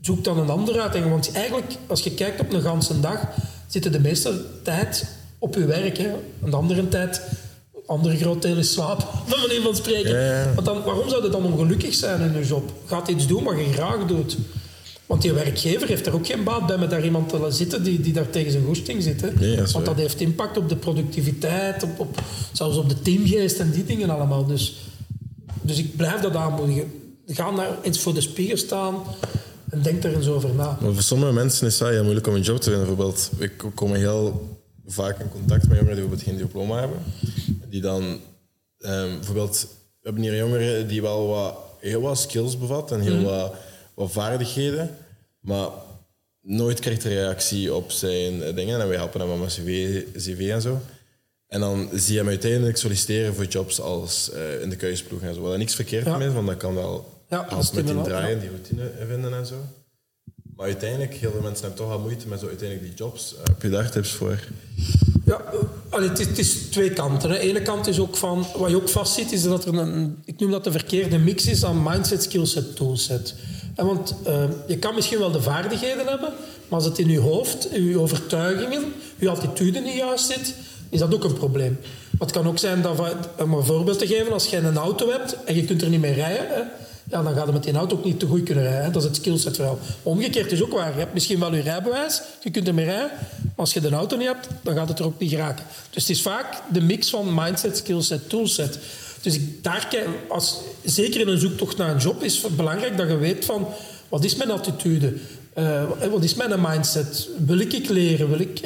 Zoek 0.00 0.24
dan 0.24 0.38
een 0.38 0.50
andere 0.50 0.80
uitdaging. 0.80 1.10
Want 1.10 1.32
eigenlijk, 1.32 1.72
als 1.86 2.02
je 2.02 2.14
kijkt 2.14 2.40
op 2.40 2.52
een 2.52 2.62
ganse 2.62 3.00
dag, 3.00 3.20
zitten 3.70 3.92
de 3.92 4.00
meeste 4.00 4.44
tijd 4.62 5.04
op 5.38 5.54
je 5.54 5.64
werk. 5.64 5.98
Hè. 5.98 6.10
Een 6.42 6.54
andere 6.54 6.88
tijd, 6.88 7.22
andere 7.86 8.16
groot 8.16 8.42
deel 8.42 8.56
is 8.56 8.72
slaap, 8.72 9.00
van 9.26 9.40
manier 9.40 9.62
van 9.62 9.76
spreken. 9.76 10.54
Want 10.54 10.66
dan, 10.66 10.82
waarom 10.82 11.08
zou 11.08 11.22
je 11.22 11.30
dan 11.30 11.44
ongelukkig 11.44 11.94
zijn 11.94 12.20
in 12.20 12.38
je 12.38 12.46
job? 12.46 12.72
Gaat 12.86 13.08
iets 13.08 13.26
doen 13.26 13.44
wat 13.44 13.58
je 13.58 13.72
graag 13.72 14.06
doet. 14.06 14.36
Want 15.06 15.22
die 15.22 15.32
werkgever 15.32 15.88
heeft 15.88 16.06
er 16.06 16.14
ook 16.14 16.26
geen 16.26 16.44
baat 16.44 16.66
bij 16.66 16.78
met 16.78 16.90
daar 16.90 17.04
iemand 17.04 17.28
te 17.28 17.38
laten 17.38 17.54
zitten 17.54 17.82
die, 17.82 18.00
die 18.00 18.12
daar 18.12 18.30
tegen 18.30 18.52
zijn 18.52 18.64
goesting 18.64 19.02
zit. 19.02 19.20
Hè. 19.20 19.56
Want 19.72 19.84
dat 19.84 19.96
heeft 19.96 20.20
impact 20.20 20.56
op 20.56 20.68
de 20.68 20.76
productiviteit, 20.76 21.82
op, 21.82 22.00
op, 22.00 22.22
zelfs 22.52 22.76
op 22.76 22.88
de 22.88 23.02
teamgeest 23.02 23.58
en 23.58 23.70
die 23.70 23.84
dingen 23.84 24.10
allemaal. 24.10 24.46
Dus, 24.46 24.76
dus 25.60 25.78
ik 25.78 25.96
blijf 25.96 26.20
dat 26.20 26.36
aanmoedigen. 26.36 26.92
Ga 27.26 27.50
naar 27.50 27.68
eens 27.82 28.00
voor 28.00 28.14
de 28.14 28.20
spiegel 28.20 28.56
staan 28.56 28.94
en 29.70 29.82
denk 29.82 30.04
er 30.04 30.14
eens 30.14 30.28
over 30.28 30.54
na. 30.54 30.78
Maar 30.80 30.92
voor 30.92 31.02
sommige 31.02 31.32
mensen 31.32 31.66
is 31.66 31.78
dat 31.78 31.88
heel 31.88 32.02
moeilijk 32.02 32.26
om 32.26 32.34
een 32.34 32.40
job 32.40 32.60
te 32.60 32.70
vinden. 32.70 32.86
Bijvoorbeeld, 32.86 33.30
ik 33.38 33.52
kom 33.74 33.94
heel 33.94 34.58
vaak 34.86 35.18
in 35.18 35.28
contact 35.28 35.68
met 35.68 35.78
jongeren 35.78 35.96
die 35.96 36.06
bijvoorbeeld 36.08 36.22
geen 36.22 36.36
diploma 36.36 36.78
hebben. 36.78 36.98
Die 37.68 37.80
dan, 37.80 38.02
um, 38.78 39.16
bijvoorbeeld, 39.16 39.60
we 40.00 40.00
hebben 40.02 40.22
hier 40.22 40.36
jongeren 40.36 40.88
die 40.88 41.02
wel 41.02 41.26
wat, 41.26 41.56
heel 41.80 42.00
wat 42.00 42.18
skills 42.18 42.58
bevat 42.58 42.92
en 42.92 43.00
heel 43.00 43.14
mhm. 43.14 43.24
wat, 43.24 43.54
wat 43.94 44.12
vaardigheden, 44.12 44.96
maar 45.40 45.68
nooit 46.40 46.80
krijgt 46.80 47.04
een 47.04 47.10
reactie 47.10 47.74
op 47.74 47.90
zijn 47.90 48.42
eh, 48.42 48.54
dingen. 48.54 48.80
En 48.80 48.88
wij 48.88 48.96
helpen 48.96 49.20
hem 49.20 49.40
met 49.40 49.54
CV, 49.54 50.02
CV 50.16 50.50
en 50.50 50.62
zo. 50.62 50.80
En 51.46 51.60
dan 51.60 51.88
zie 51.94 52.12
je 52.12 52.18
hem 52.18 52.28
uiteindelijk 52.28 52.76
solliciteren 52.76 53.34
voor 53.34 53.44
jobs 53.44 53.80
als 53.80 54.30
uh, 54.34 54.62
in 54.62 54.70
de 54.70 54.76
kuisploeg 54.76 55.20
en 55.20 55.34
zo. 55.34 55.40
Wat 55.40 55.52
er 55.52 55.58
niks 55.58 55.74
verkeerd 55.74 56.04
ja. 56.04 56.16
mee 56.16 56.30
want 56.30 56.46
dat 56.46 56.56
kan 56.56 56.74
wel 56.74 57.19
ja, 57.30 57.38
als 57.38 57.72
met 57.72 57.86
die 57.86 58.02
draaien, 58.02 58.40
die 58.40 58.48
routine 58.48 58.90
vinden 59.08 59.34
en 59.34 59.46
zo. 59.46 59.56
Maar 60.56 60.66
uiteindelijk, 60.66 61.14
heel 61.14 61.30
veel 61.30 61.40
mensen 61.40 61.66
hebben 61.66 61.84
toch 61.84 61.88
wel 61.88 61.98
moeite 61.98 62.28
met 62.28 62.40
zo 62.40 62.46
uiteindelijk 62.46 62.88
die 62.88 62.96
jobs. 62.96 63.34
Uh, 63.34 63.38
heb 63.44 63.62
je 63.62 63.68
daar 63.68 63.90
tips 63.90 64.10
voor? 64.10 64.38
Ja, 65.24 65.40
allee, 65.88 66.08
het, 66.08 66.18
is, 66.18 66.26
het, 66.26 66.38
is, 66.38 66.52
twee 66.70 66.90
kanten. 66.92 67.28
De 67.28 67.38
ene 67.38 67.62
kant 67.62 67.86
is 67.86 67.98
ook 67.98 68.16
van, 68.16 68.46
wat 68.56 68.70
je 68.70 68.76
ook 68.76 68.88
vastziet, 68.88 69.32
is 69.32 69.42
dat 69.42 69.64
er 69.64 69.74
een, 69.74 70.18
ik 70.24 70.38
noem 70.40 70.50
dat 70.50 70.64
de 70.64 70.72
verkeerde 70.72 71.18
mix 71.18 71.46
is 71.46 71.64
aan 71.64 71.82
mindset, 71.82 72.22
skillset, 72.22 72.76
toolset. 72.76 73.34
En 73.74 73.86
want 73.86 74.14
uh, 74.26 74.44
je 74.66 74.78
kan 74.78 74.94
misschien 74.94 75.18
wel 75.18 75.30
de 75.30 75.42
vaardigheden 75.42 76.06
hebben, 76.06 76.32
maar 76.68 76.78
als 76.78 76.84
het 76.84 76.98
in 76.98 77.08
je 77.08 77.20
hoofd, 77.20 77.72
in 77.72 77.84
je 77.84 77.98
overtuigingen, 77.98 78.92
je 79.18 79.28
attitude 79.28 79.80
niet 79.80 79.96
juist 79.96 80.26
zit, 80.26 80.54
is 80.88 80.98
dat 80.98 81.14
ook 81.14 81.24
een 81.24 81.32
probleem. 81.32 81.78
het 82.18 82.30
kan 82.30 82.46
ook 82.46 82.58
zijn 82.58 82.82
dat, 82.82 83.00
om 83.38 83.52
een 83.52 83.64
voorbeeld 83.64 83.98
te 83.98 84.06
geven, 84.06 84.32
als 84.32 84.46
je 84.46 84.56
een 84.56 84.76
auto 84.76 85.10
hebt 85.10 85.36
en 85.44 85.54
je 85.54 85.64
kunt 85.64 85.82
er 85.82 85.88
niet 85.88 86.00
meer 86.00 86.14
rijden, 86.14 86.48
hè, 86.48 86.62
ja, 87.10 87.22
dan 87.22 87.34
gaat 87.34 87.44
het 87.44 87.52
met 87.52 87.62
die 87.62 87.74
auto 87.74 87.96
ook 87.96 88.04
niet 88.04 88.18
te 88.18 88.26
goed 88.26 88.42
kunnen 88.42 88.64
rijden. 88.64 88.92
Dat 88.92 89.02
is 89.02 89.08
het 89.08 89.16
skillset 89.16 89.56
verhaal. 89.56 89.78
Omgekeerd 90.02 90.52
is 90.52 90.62
ook 90.62 90.72
waar. 90.72 90.92
Je 90.92 90.98
hebt 90.98 91.14
misschien 91.14 91.40
wel 91.40 91.54
je 91.54 91.60
rijbewijs, 91.60 92.22
je 92.42 92.50
kunt 92.50 92.68
ermee 92.68 92.84
rijden. 92.84 93.10
Maar 93.42 93.52
als 93.54 93.72
je 93.72 93.80
de 93.80 93.90
auto 93.90 94.16
niet 94.16 94.26
hebt, 94.26 94.48
dan 94.62 94.74
gaat 94.74 94.88
het 94.88 94.98
er 94.98 95.04
ook 95.04 95.18
niet 95.18 95.30
geraken. 95.30 95.64
Dus 95.90 96.02
het 96.02 96.16
is 96.16 96.22
vaak 96.22 96.62
de 96.72 96.80
mix 96.80 97.10
van 97.10 97.34
mindset, 97.34 97.76
skillset, 97.76 98.28
toolset. 98.28 98.78
Dus 99.22 99.34
ik, 99.34 99.62
daar, 99.62 99.88
als, 100.28 100.56
zeker 100.84 101.20
in 101.20 101.28
een 101.28 101.38
zoektocht 101.38 101.76
naar 101.76 101.90
een 101.90 102.00
job 102.00 102.22
is 102.22 102.42
het 102.42 102.56
belangrijk 102.56 102.96
dat 102.96 103.08
je 103.08 103.16
weet 103.16 103.44
van... 103.44 103.68
Wat 104.08 104.24
is 104.24 104.36
mijn 104.36 104.50
attitude? 104.50 105.14
Uh, 105.58 105.82
wat 106.10 106.24
is 106.24 106.34
mijn 106.34 106.60
mindset? 106.60 107.28
Wil 107.46 107.58
ik 107.58 107.88
leren? 107.88 108.28
Wil 108.28 108.40
ik, 108.40 108.60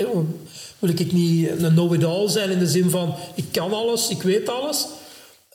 wil 0.78 0.88
ik 0.88 1.12
niet 1.12 1.48
een 1.48 1.72
know-it-all 1.72 2.28
zijn 2.28 2.50
in 2.50 2.58
de 2.58 2.68
zin 2.68 2.90
van... 2.90 3.14
Ik 3.34 3.44
kan 3.50 3.72
alles, 3.72 4.08
ik 4.08 4.22
weet 4.22 4.48
alles... 4.48 4.86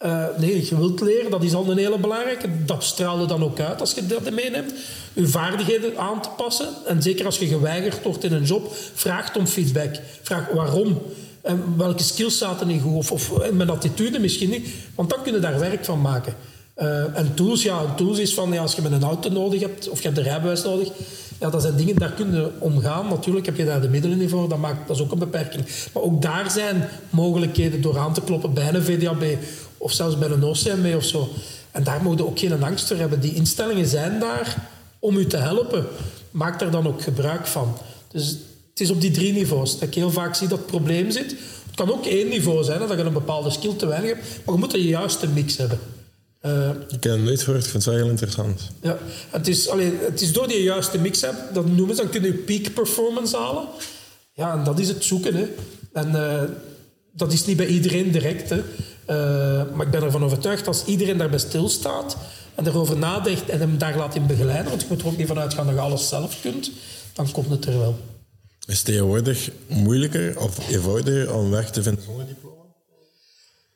Uh, 0.05 0.25
nee, 0.37 0.65
je 0.65 0.77
wilt 0.77 1.01
leren, 1.01 1.31
dat 1.31 1.43
is 1.43 1.53
al 1.53 1.71
een 1.71 1.77
hele 1.77 1.99
belangrijke. 1.99 2.65
Dat 2.65 2.83
straalde 2.83 3.25
dan 3.25 3.43
ook 3.43 3.59
uit 3.59 3.79
als 3.79 3.93
je 3.93 4.05
dat 4.05 4.31
meeneemt. 4.31 4.73
Je 5.13 5.27
vaardigheden 5.27 5.97
aan 5.97 6.21
te 6.21 6.29
passen. 6.37 6.67
En 6.85 7.01
zeker 7.01 7.25
als 7.25 7.39
je 7.39 7.47
geweigerd 7.47 8.03
wordt 8.03 8.23
in 8.23 8.33
een 8.33 8.43
job, 8.43 8.75
vraag 8.93 9.35
om 9.35 9.47
feedback. 9.47 9.95
Vraag 10.21 10.49
waarom. 10.53 11.01
En 11.41 11.77
welke 11.77 12.03
skills 12.03 12.37
zaten 12.37 12.67
niet 12.67 12.81
goed. 12.81 12.95
Of, 12.95 13.11
of 13.11 13.51
mijn 13.51 13.69
attitude 13.69 14.19
misschien 14.19 14.49
niet. 14.49 14.69
Want 14.95 15.09
dan 15.09 15.23
kun 15.23 15.33
je 15.33 15.39
daar 15.39 15.59
werk 15.59 15.85
van 15.85 16.01
maken. 16.01 16.33
Uh, 16.77 17.17
en 17.17 17.33
tools, 17.33 17.63
ja, 17.63 17.93
tools 17.95 18.19
is 18.19 18.33
van 18.33 18.51
ja, 18.51 18.61
als 18.61 18.75
je 18.75 18.81
met 18.81 18.91
een 18.91 19.03
auto 19.03 19.29
nodig 19.29 19.61
hebt, 19.61 19.89
of 19.89 20.01
je 20.01 20.07
hebt 20.07 20.17
een 20.17 20.23
rijbewijs 20.23 20.63
nodig, 20.63 20.89
ja, 21.39 21.49
dat 21.49 21.61
zijn 21.61 21.75
dingen, 21.75 21.95
daar 21.95 22.11
kun 22.11 22.31
je 22.31 22.49
omgaan. 22.59 23.07
Natuurlijk 23.07 23.45
heb 23.45 23.57
je 23.57 23.65
daar 23.65 23.81
de 23.81 23.89
middelen 23.89 24.17
niet 24.17 24.29
voor, 24.29 24.49
dat, 24.49 24.57
maakt, 24.57 24.87
dat 24.87 24.95
is 24.95 25.01
ook 25.01 25.11
een 25.11 25.19
beperking. 25.19 25.65
Maar 25.93 26.03
ook 26.03 26.21
daar 26.21 26.51
zijn 26.51 26.89
mogelijkheden 27.09 27.81
door 27.81 27.97
aan 27.97 28.13
te 28.13 28.21
kloppen 28.21 28.53
bij 28.53 28.73
een 28.73 28.83
VDAB 28.83 29.23
of 29.79 29.91
zelfs 29.91 30.17
bij 30.17 30.29
een 30.29 30.43
OCMW 30.43 30.95
of 30.95 31.03
zo. 31.03 31.29
En 31.71 31.83
daar 31.83 32.03
moet 32.03 32.17
je 32.17 32.25
ook 32.25 32.39
geen 32.39 32.63
angst 32.63 32.87
voor 32.87 32.97
hebben. 32.97 33.19
Die 33.19 33.33
instellingen 33.33 33.87
zijn 33.87 34.19
daar 34.19 34.69
om 34.99 35.17
u 35.17 35.25
te 35.25 35.37
helpen. 35.37 35.85
Maak 36.31 36.59
daar 36.59 36.71
dan 36.71 36.87
ook 36.87 37.01
gebruik 37.01 37.47
van. 37.47 37.77
Dus 38.11 38.37
het 38.69 38.79
is 38.79 38.89
op 38.89 39.01
die 39.01 39.11
drie 39.11 39.33
niveaus 39.33 39.73
dat 39.73 39.87
ik 39.87 39.95
heel 39.95 40.11
vaak 40.11 40.35
zie 40.35 40.47
dat 40.47 40.57
het 40.57 40.67
probleem 40.67 41.11
zit. 41.11 41.29
Het 41.65 41.75
kan 41.75 41.91
ook 41.91 42.05
één 42.05 42.29
niveau 42.29 42.63
zijn, 42.63 42.81
hè, 42.81 42.87
dat 42.87 42.97
je 42.97 43.03
een 43.03 43.13
bepaalde 43.13 43.49
skill 43.49 43.73
te 43.73 43.85
weinig 43.85 44.09
hebt, 44.09 44.21
maar 44.45 44.55
je 44.55 44.61
moet 44.61 44.71
de 44.71 44.83
juiste 44.83 45.27
mix 45.27 45.57
hebben. 45.57 45.79
Uh, 46.45 46.69
ik 46.87 46.99
ken 46.99 47.11
het 47.11 47.21
nooit 47.21 47.41
gehoord, 47.41 47.63
ik 47.63 47.69
vind 47.69 47.83
het 47.83 47.93
wel 47.93 48.03
heel 48.03 48.11
interessant. 48.11 48.61
Ja, 48.81 48.97
het 49.29 49.47
is, 49.47 49.69
allee, 49.69 49.93
het 50.01 50.21
is 50.21 50.33
door 50.33 50.47
die 50.47 50.63
juiste 50.63 50.97
mix 50.97 51.21
hebt, 51.21 51.53
dat 51.53 51.65
noemen 51.65 51.95
ze, 51.95 52.01
dan 52.01 52.11
kun 52.11 52.23
je 52.23 52.33
peak 52.33 52.73
performance 52.73 53.37
halen. 53.37 53.67
Ja, 54.33 54.53
en 54.53 54.63
dat 54.63 54.79
is 54.79 54.87
het 54.87 55.03
zoeken. 55.03 55.35
Hè. 55.35 55.47
En 55.93 56.11
uh, 56.11 56.41
dat 57.11 57.33
is 57.33 57.45
niet 57.45 57.57
bij 57.57 57.67
iedereen 57.67 58.11
direct. 58.11 58.49
Hè. 58.49 58.61
Uh, 59.09 59.15
maar 59.73 59.85
ik 59.85 59.91
ben 59.91 60.03
ervan 60.03 60.23
overtuigd, 60.23 60.67
als 60.67 60.85
iedereen 60.85 61.17
daarbij 61.17 61.39
stilstaat 61.39 62.17
en 62.55 62.67
erover 62.67 62.97
nadenkt 62.97 63.49
en 63.49 63.59
hem 63.59 63.77
daar 63.77 63.97
laat 63.97 64.15
in 64.15 64.27
begeleiden, 64.27 64.69
want 64.69 64.81
je 64.81 64.87
moet 64.89 65.01
er 65.01 65.07
ook 65.07 65.17
niet 65.17 65.27
vanuit 65.27 65.53
gaan 65.53 65.65
dat 65.65 65.75
je 65.75 65.81
alles 65.81 66.07
zelf 66.07 66.41
kunt, 66.41 66.71
dan 67.13 67.31
komt 67.31 67.49
het 67.49 67.65
er 67.65 67.79
wel. 67.79 67.97
Is 68.67 68.75
het 68.75 68.85
tegenwoordig 68.85 69.51
moeilijker 69.67 70.39
of 70.39 70.69
eenvoudiger 70.69 71.33
om 71.33 71.49
werk 71.49 71.67
te 71.67 71.83
vinden 71.83 72.03
zonder 72.03 72.25
diploma? 72.25 72.63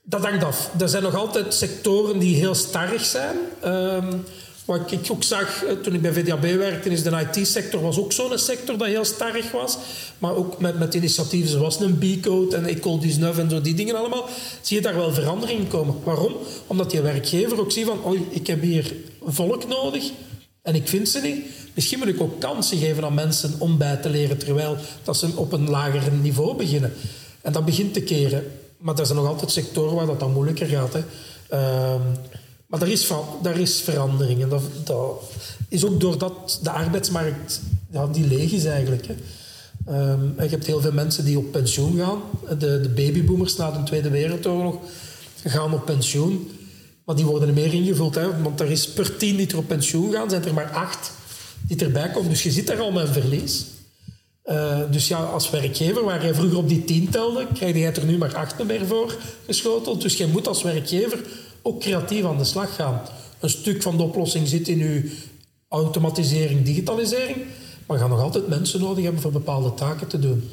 Dat 0.03 0.21
hangt 0.21 0.43
af. 0.43 0.69
Er 0.79 0.89
zijn 0.89 1.03
nog 1.03 1.15
altijd 1.15 1.53
sectoren 1.53 2.19
die 2.19 2.35
heel 2.35 2.55
starrig 2.55 3.05
zijn. 3.05 3.35
Um, 3.65 4.25
wat 4.65 4.91
ik 4.91 5.11
ook 5.11 5.23
zag 5.23 5.63
eh, 5.63 5.73
toen 5.73 5.93
ik 5.93 6.01
bij 6.01 6.13
VDAB 6.13 6.41
werkte, 6.41 6.89
is 6.89 7.03
de 7.03 7.27
IT-sector 7.31 7.81
was 7.81 7.97
ook 7.97 8.11
zo'n 8.11 8.37
sector 8.37 8.77
dat 8.77 8.87
heel 8.87 9.05
starrig 9.05 9.51
was. 9.51 9.77
Maar 10.17 10.35
ook 10.35 10.59
met, 10.59 10.79
met 10.79 10.93
initiatieven 10.93 11.49
zoals 11.49 11.79
een 11.79 11.97
B-code 11.97 12.55
en 12.55 12.65
Ecole 12.65 12.99
19 12.99 13.39
en 13.39 13.49
zo, 13.49 13.61
die 13.61 13.73
dingen 13.73 13.95
allemaal, 13.95 14.29
zie 14.61 14.77
je 14.77 14.83
daar 14.83 14.95
wel 14.95 15.13
verandering 15.13 15.59
in 15.59 15.67
komen. 15.67 15.95
Waarom? 16.03 16.35
Omdat 16.67 16.91
je 16.91 17.01
werkgever 17.01 17.59
ook 17.59 17.71
ziet 17.71 17.85
van, 17.85 18.03
oh, 18.03 18.19
ik 18.29 18.47
heb 18.47 18.61
hier 18.61 18.93
volk 19.25 19.67
nodig 19.67 20.11
en 20.61 20.75
ik 20.75 20.87
vind 20.87 21.09
ze 21.09 21.19
niet. 21.19 21.45
Misschien 21.73 21.99
moet 21.99 22.07
ik 22.07 22.21
ook 22.21 22.39
kansen 22.39 22.77
geven 22.77 23.03
aan 23.03 23.13
mensen 23.13 23.53
om 23.57 23.77
bij 23.77 23.95
te 23.95 24.09
leren, 24.09 24.37
terwijl 24.37 24.77
dat 25.03 25.17
ze 25.17 25.29
op 25.35 25.51
een 25.51 25.69
lager 25.69 26.11
niveau 26.11 26.55
beginnen. 26.55 26.93
En 27.41 27.53
dat 27.53 27.65
begint 27.65 27.93
te 27.93 28.01
keren. 28.01 28.51
Maar 28.77 28.99
er 28.99 29.05
zijn 29.05 29.17
nog 29.17 29.27
altijd 29.27 29.51
sectoren 29.51 29.95
waar 29.95 30.05
dat 30.05 30.19
dan 30.19 30.31
moeilijker 30.31 30.67
gaat. 30.67 30.93
Hè. 30.93 30.99
Uh, 31.51 31.95
maar 32.73 32.81
daar 32.81 32.91
is, 32.91 33.09
daar 33.41 33.59
is 33.59 33.81
verandering. 33.81 34.41
En 34.41 34.49
dat, 34.49 34.61
is 35.69 35.85
ook 35.85 35.99
doordat 35.99 36.59
de 36.63 36.69
arbeidsmarkt 36.69 37.61
die 38.11 38.27
leeg 38.27 38.51
is 38.51 38.65
eigenlijk. 38.65 39.07
Hè. 39.07 39.13
Um, 40.11 40.33
je 40.37 40.49
hebt 40.49 40.65
heel 40.65 40.81
veel 40.81 40.91
mensen 40.91 41.25
die 41.25 41.37
op 41.37 41.51
pensioen 41.51 41.97
gaan. 41.97 42.21
De, 42.59 42.81
de 42.81 42.89
babyboomers 42.89 43.55
na 43.55 43.71
de 43.71 43.83
Tweede 43.83 44.09
Wereldoorlog 44.09 44.75
gaan 45.43 45.73
op 45.73 45.85
pensioen. 45.85 46.51
Maar 47.05 47.15
die 47.15 47.25
worden 47.25 47.47
er 47.47 47.53
meer 47.53 47.73
ingevuld. 47.73 48.15
Hè, 48.15 48.41
want 48.41 48.59
er 48.59 48.71
is 48.71 48.89
per 48.89 49.15
tien 49.15 49.35
die 49.35 49.47
er 49.47 49.57
op 49.57 49.67
pensioen 49.67 50.11
gaan, 50.11 50.29
zijn 50.29 50.45
er 50.45 50.53
maar 50.53 50.71
acht 50.71 51.11
die 51.67 51.77
erbij 51.77 52.09
komen. 52.09 52.29
Dus 52.29 52.43
je 52.43 52.51
zit 52.51 52.67
daar 52.67 52.79
al 52.79 52.91
met 52.91 53.09
verlies. 53.09 53.65
Uh, 54.45 54.79
dus 54.91 55.07
ja, 55.07 55.23
als 55.23 55.49
werkgever, 55.49 56.03
waar 56.03 56.25
je 56.25 56.33
vroeger 56.33 56.57
op 56.57 56.69
die 56.69 56.83
tien 56.83 57.09
telde, 57.09 57.47
krijg 57.53 57.75
je 57.75 58.01
er 58.01 58.05
nu 58.05 58.17
maar 58.17 58.35
acht 58.35 58.63
meer 58.63 58.85
voor 58.85 59.15
geschoteld. 59.45 60.01
Dus 60.01 60.17
je 60.17 60.27
moet 60.27 60.47
als 60.47 60.63
werkgever 60.63 61.19
ook 61.63 61.79
creatief 61.79 62.25
aan 62.25 62.37
de 62.37 62.43
slag 62.43 62.75
gaan. 62.75 63.01
Een 63.39 63.49
stuk 63.49 63.81
van 63.81 63.97
de 63.97 64.03
oplossing 64.03 64.47
zit 64.47 64.67
in 64.67 64.79
uw 64.79 65.01
automatisering, 65.67 66.65
digitalisering. 66.65 67.37
Maar 67.85 67.97
je 67.97 68.03
gaat 68.03 68.11
nog 68.11 68.21
altijd 68.21 68.47
mensen 68.47 68.79
nodig 68.79 69.03
hebben 69.03 69.21
voor 69.21 69.31
bepaalde 69.31 69.73
taken 69.73 70.07
te 70.07 70.19
doen. 70.19 70.49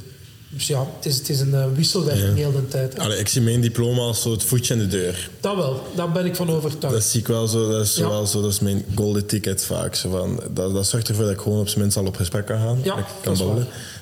Dus 0.53 0.67
ja, 0.67 0.87
het 0.97 1.07
is, 1.07 1.19
het 1.19 1.29
is 1.29 1.41
een 1.41 1.51
uh, 1.51 1.65
wisselwerking 1.75 2.29
ja. 2.29 2.35
heel 2.35 2.53
de 2.53 2.69
tijd. 2.69 2.99
Allee, 2.99 3.19
ik 3.19 3.29
zie 3.29 3.41
mijn 3.41 3.61
diploma 3.61 4.01
als 4.01 4.23
zo 4.23 4.31
het 4.31 4.43
voetje 4.43 4.75
in 4.75 4.81
de 4.81 4.87
deur. 4.87 5.31
Dat 5.41 5.57
wel, 5.57 5.83
daar 5.95 6.13
ben 6.13 6.25
ik 6.25 6.37
van 6.37 6.51
overtuigd. 6.51 6.95
Dat 6.95 7.05
zie 7.05 7.21
ik 7.21 7.27
wel 7.27 7.47
zo, 7.47 7.71
dat 7.71 7.85
is, 7.85 7.97
ja. 7.97 8.09
wel 8.09 8.27
zo, 8.27 8.43
dat 8.43 8.53
is 8.53 8.61
mijn 8.61 8.85
golden 8.95 9.27
ticket 9.27 9.65
vaak. 9.65 9.95
Zo 9.95 10.11
van, 10.11 10.43
dat, 10.51 10.73
dat 10.75 10.87
zorgt 10.87 11.09
ervoor 11.09 11.25
dat 11.25 11.33
ik 11.33 11.41
gewoon 11.41 11.61
op 11.61 11.69
zijn 11.69 11.81
minst 11.81 11.97
al 11.97 12.07
op 12.07 12.17
gesprek 12.17 12.47
kan 12.47 12.59
gaan. 12.59 12.81
Ja, 12.83 13.07
kan 13.23 13.37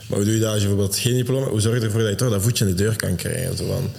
Maar 0.09 0.19
hoe 0.19 0.25
doe 0.25 0.35
je 0.35 0.41
dat 0.41 0.53
als 0.53 0.63
je 0.63 0.69
bijvoorbeeld 0.69 0.99
geen 0.99 1.17
diploma 1.17 1.47
Hoe 1.47 1.61
zorg 1.61 1.79
je 1.79 1.85
ervoor 1.85 2.01
dat 2.01 2.11
je 2.11 2.17
toch 2.17 2.31
dat 2.31 2.43
voetje 2.43 2.65
in 2.65 2.71
de 2.71 2.83
deur 2.83 2.97
kan 2.97 3.17
krijgen? 3.17 3.57
Zo 3.57 3.67
van, 3.67 3.91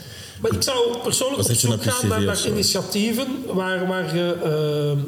maar 0.41 0.51
ik 0.53 0.61
zou 0.61 0.97
persoonlijk 1.03 1.49
op 1.49 1.55
zoek 1.55 1.83
gaan 1.83 2.07
naar, 2.07 2.21
naar 2.21 2.47
initiatieven 2.47 3.27
waar, 3.47 3.87
waar 3.87 4.15
je 4.15 4.35
uh, 4.43 5.01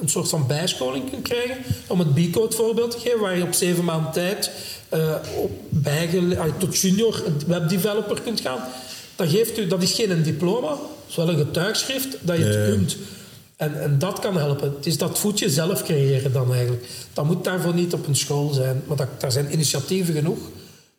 een 0.00 0.08
soort 0.08 0.28
van 0.28 0.46
bijscholing 0.46 1.10
kunt 1.10 1.22
krijgen. 1.22 1.56
Om 1.86 1.98
het 1.98 2.14
B-code 2.14 2.56
voorbeeld 2.56 2.90
te 2.90 2.98
geven, 2.98 3.20
waar 3.20 3.36
je 3.36 3.42
op 3.42 3.52
zeven 3.52 3.84
maanden 3.84 4.12
tijd 4.12 4.50
uh, 4.94 5.14
op 5.36 5.50
tot 6.58 6.78
junior 6.78 7.22
webdeveloper 7.46 8.20
kunt 8.20 8.40
gaan. 8.40 8.60
Dat, 9.16 9.28
geeft 9.28 9.58
u, 9.58 9.66
dat 9.66 9.82
is 9.82 9.92
geen 9.92 10.22
diploma, 10.22 10.68
dat 10.68 10.78
is 11.08 11.16
wel 11.16 11.28
een 11.28 11.38
getuigschrift 11.38 12.16
dat 12.20 12.36
je 12.36 12.44
het 12.44 12.70
kunt. 12.70 12.96
En, 13.56 13.82
en 13.82 13.98
dat 13.98 14.18
kan 14.18 14.36
helpen. 14.36 14.74
Het 14.76 14.86
is 14.86 14.98
dat 14.98 15.18
voetje 15.18 15.50
zelf 15.50 15.82
creëren 15.82 16.32
dan 16.32 16.52
eigenlijk. 16.52 16.84
Dat 17.12 17.24
moet 17.24 17.44
daarvoor 17.44 17.74
niet 17.74 17.92
op 17.92 18.06
een 18.06 18.16
school 18.16 18.52
zijn. 18.52 18.82
Maar 18.86 18.96
dat, 18.96 19.08
daar 19.18 19.32
zijn 19.32 19.52
initiatieven 19.52 20.14
genoeg 20.14 20.38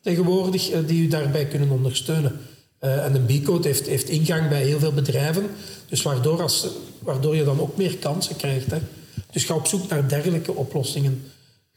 tegenwoordig 0.00 0.72
uh, 0.72 0.78
die 0.86 1.02
u 1.02 1.08
daarbij 1.08 1.46
kunnen 1.46 1.70
ondersteunen. 1.70 2.40
Uh, 2.84 3.04
en 3.04 3.14
een 3.14 3.24
B-code 3.42 3.68
heeft, 3.68 3.86
heeft 3.86 4.08
ingang 4.08 4.48
bij 4.48 4.62
heel 4.62 4.78
veel 4.78 4.92
bedrijven. 4.92 5.46
Dus 5.88 6.02
waardoor, 6.02 6.42
als, 6.42 6.66
waardoor 6.98 7.36
je 7.36 7.44
dan 7.44 7.60
ook 7.60 7.76
meer 7.76 7.96
kansen 7.96 8.36
krijgt. 8.36 8.70
Hè. 8.70 8.78
Dus 9.32 9.44
ga 9.44 9.54
op 9.54 9.66
zoek 9.66 9.88
naar 9.88 10.08
dergelijke 10.08 10.54
oplossingen. 10.54 11.22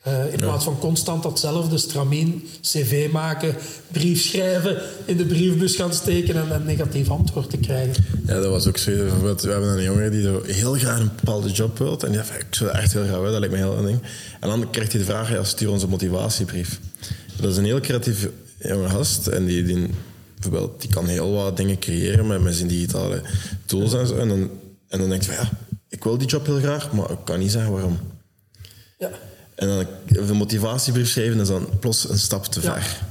Uh, 0.08 0.34
in 0.34 0.39
plaats 0.39 0.64
van 0.64 0.80
constant 0.80 1.24
datzelfde 1.24 1.78
stramien, 1.78 2.47
cv 2.62 3.10
maken, 3.12 3.55
brief 3.91 4.22
schrijven, 4.22 4.82
in 5.05 5.18
de 5.18 5.26
briefbus 5.26 5.76
gaan 5.76 5.93
steken 5.93 6.36
en 6.36 6.51
een 6.51 6.66
negatief 6.66 7.10
antwoord 7.10 7.49
te 7.49 7.58
krijgen. 7.58 8.05
Ja, 8.26 8.39
dat 8.39 8.49
was 8.49 8.68
ook 8.68 8.78
zo. 8.78 8.91
Bijvoorbeeld, 8.91 9.41
we 9.41 9.51
hebben 9.51 9.70
een 9.78 9.84
jongen 9.84 10.12
die 10.12 10.28
heel 10.45 10.74
graag 10.74 10.99
een 10.99 11.12
bepaalde 11.16 11.49
job 11.49 11.78
wil. 11.78 11.99
En 11.99 12.08
die 12.08 12.18
dacht, 12.18 12.30
ik 12.30 12.45
zou 12.49 12.72
dat 12.72 12.80
echt 12.80 12.93
heel 12.93 13.03
graag 13.03 13.18
willen, 13.18 13.32
dat 13.32 13.39
lijkt 13.39 13.55
me 13.55 13.62
heel 13.62 13.78
een 13.78 13.86
ding. 13.86 14.01
En 14.39 14.49
dan 14.49 14.70
krijgt 14.70 14.91
hij 14.91 15.01
de 15.01 15.08
vraag, 15.08 15.32
ja, 15.32 15.43
stuur 15.43 15.70
onze 15.70 15.88
motivatiebrief. 15.88 16.80
Dat 17.41 17.51
is 17.51 17.58
een 17.58 17.66
heel 17.66 17.80
creatief 17.80 18.30
jonge 18.58 18.89
gast 18.89 19.28
en 19.28 19.45
die, 19.45 19.64
die 19.64 19.89
bijvoorbeeld, 20.49 20.81
die 20.81 20.89
kan 20.89 21.07
heel 21.07 21.31
wat 21.31 21.57
dingen 21.57 21.79
creëren 21.79 22.27
met, 22.27 22.41
met 22.41 22.55
zijn 22.55 22.67
digitale 22.67 23.21
tools 23.65 23.93
en 23.93 24.07
zo. 24.07 24.15
En 24.15 24.27
dan, 24.27 24.49
en 24.87 24.99
dan 24.99 25.09
denk 25.09 25.21
je 25.21 25.31
van 25.31 25.43
ja, 25.43 25.49
ik 25.89 26.03
wil 26.03 26.17
die 26.17 26.27
job 26.27 26.45
heel 26.45 26.59
graag, 26.59 26.91
maar 26.91 27.11
ik 27.11 27.17
kan 27.23 27.39
niet 27.39 27.51
zeggen 27.51 27.71
waarom. 27.71 27.99
Ja. 28.97 29.09
En 29.55 29.67
dan 29.67 29.85
een 30.07 30.35
motivatiebrief 30.35 31.09
schrijven 31.09 31.39
is 31.39 31.47
dan 31.47 31.69
plots 31.79 32.09
een 32.09 32.19
stap 32.19 32.45
te 32.45 32.61
ver. 32.61 33.01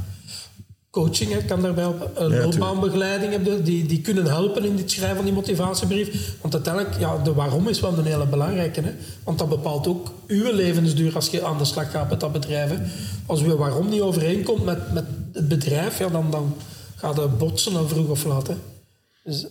Coaching 0.90 1.46
kan 1.46 1.62
daarbij 1.62 1.82
helpen. 1.82 2.24
Een 2.24 2.30
ja, 2.30 2.42
loopbaanbegeleiding 2.42 3.62
die, 3.62 3.86
die 3.86 4.00
kunnen 4.00 4.26
helpen 4.26 4.64
in 4.64 4.76
het 4.76 4.90
schrijven 4.90 5.16
van 5.16 5.24
die 5.24 5.34
motivatiebrief. 5.34 6.34
Want 6.40 6.54
uiteindelijk, 6.54 6.98
ja, 6.98 7.18
de 7.22 7.32
waarom 7.32 7.68
is 7.68 7.80
wel 7.80 7.98
een 7.98 8.04
hele 8.04 8.26
belangrijke. 8.26 8.80
Hè? 8.80 8.92
Want 9.24 9.38
dat 9.38 9.48
bepaalt 9.48 9.86
ook 9.86 10.12
uw 10.26 10.52
levensduur 10.52 11.14
als 11.14 11.28
je 11.28 11.44
aan 11.44 11.58
de 11.58 11.64
slag 11.64 11.90
gaat 11.90 12.10
met 12.10 12.20
dat 12.20 12.32
bedrijf. 12.32 12.70
Hè? 12.70 12.76
Als 13.26 13.42
uw 13.42 13.56
waarom 13.56 13.88
niet 13.88 14.00
overeenkomt 14.00 14.64
met, 14.64 14.92
met 14.92 15.04
het 15.32 15.48
bedrijf, 15.48 15.98
ja, 15.98 16.08
dan, 16.08 16.30
dan 16.30 16.56
gaat 16.96 17.16
het 17.16 17.38
botsen 17.38 17.72
dan 17.72 17.88
vroeg 17.88 18.08
of 18.08 18.24
laat. 18.24 18.46
Hè. 18.46 18.54
Dus, 19.24 19.46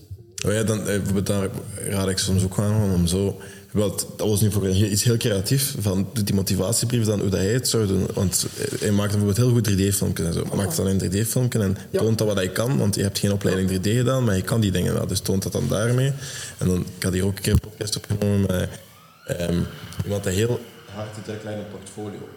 oh 0.46 0.52
ja, 0.54 0.64
dan, 0.64 0.88
eh, 0.88 1.00
daar 1.24 1.50
raad 1.90 2.10
ik 2.10 2.18
soms 2.18 2.44
ook 2.44 2.60
aan 2.60 2.94
om 2.94 3.08
zo... 3.08 3.40
Dat 3.76 4.08
was 4.18 4.42
nu 4.42 4.52
voor 4.52 4.70
iets 4.70 5.04
heel 5.04 5.18
creatief. 5.18 5.76
Van, 5.80 6.08
doet 6.14 6.26
die 6.26 6.36
motivatiebrief 6.36 7.06
dan 7.06 7.20
hoe 7.20 7.30
dat 7.30 7.40
hij 7.40 7.54
het 7.54 7.68
zou 7.68 7.88
doen. 7.88 8.08
Want 8.14 8.46
eh, 8.58 8.80
hij 8.80 8.92
maakt 8.92 9.12
bijvoorbeeld 9.12 9.38
heel 9.38 9.50
goed 9.50 9.70
3D-filmpjes 9.70 10.26
en 10.26 10.34
zo. 10.34 10.44
Hij 10.48 10.58
maakt 10.58 10.76
dan 10.76 10.88
een 10.88 11.00
3D-filmpje 11.00 11.60
en 11.60 11.78
toont 11.92 12.18
dat 12.18 12.28
wat 12.28 12.36
hij 12.36 12.50
kan. 12.50 12.78
Want 12.78 12.96
je 12.96 13.02
hebt 13.02 13.20
geen 13.20 13.32
opleiding 13.32 13.70
3D 13.70 13.82
gedaan, 13.82 14.24
maar 14.24 14.36
je 14.36 14.42
kan 14.42 14.62
die 14.62 14.72
dingen 14.72 14.94
wel. 14.94 15.08
Dus 15.08 15.20
toont 15.20 15.44
dat 15.44 15.52
dan 15.52 15.68
daarmee. 15.68 16.14
En 16.58 16.68
dan, 16.68 16.86
ik 16.98 17.04
had 17.04 17.14
hier 17.14 17.26
ook 17.26 17.36
een 17.36 17.42
keer 17.42 17.54
een 17.54 17.60
podcast 17.60 17.96
opgenomen 17.96 18.42
met 18.42 18.70
um, 19.50 19.66
iemand 20.04 20.24
die 20.24 20.34
heel 20.34 20.60
hard 20.94 21.10
zit 21.26 21.40
kleine 21.42 21.64
portfolio. 21.64 22.30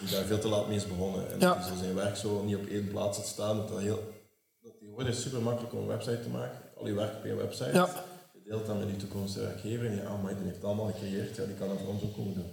Die 0.00 0.10
daar 0.10 0.24
veel 0.26 0.38
te 0.38 0.48
laat 0.48 0.68
mee 0.68 0.76
is 0.76 0.86
begonnen. 0.86 1.30
En 1.30 1.36
ja. 1.38 1.62
zijn 1.80 1.94
werk 1.94 2.16
zo 2.16 2.44
niet 2.44 2.56
op 2.56 2.66
één 2.66 2.88
plaats 2.88 3.16
had 3.16 3.26
staan. 3.26 3.56
Dat 3.56 3.68
dat 3.68 3.80
heel 3.80 4.15
Tegenwoordig 4.96 5.24
is 5.24 5.24
het 5.24 5.32
super 5.32 5.50
makkelijk 5.50 5.74
om 5.74 5.80
een 5.80 5.96
website 5.96 6.22
te 6.22 6.28
maken. 6.28 6.58
Al 6.78 6.86
je 6.86 6.94
werk 6.94 7.16
op 7.16 7.24
je 7.24 7.34
website. 7.34 7.70
Ja. 7.72 7.88
Je 8.32 8.40
deelt 8.50 8.66
dat 8.66 8.78
met 8.78 8.88
je 8.88 8.96
toekomstige 8.96 9.44
werkgever 9.44 9.86
en 9.86 9.92
je 9.92 10.00
heeft 10.44 10.54
het 10.54 10.64
allemaal 10.64 10.86
gecreëerd. 10.86 11.36
Ja, 11.36 11.44
die 11.44 11.54
kan 11.54 11.68
dat 11.68 11.76
voor 11.78 11.88
ons 11.88 12.02
ook 12.02 12.14
komen 12.14 12.34
doen. 12.34 12.50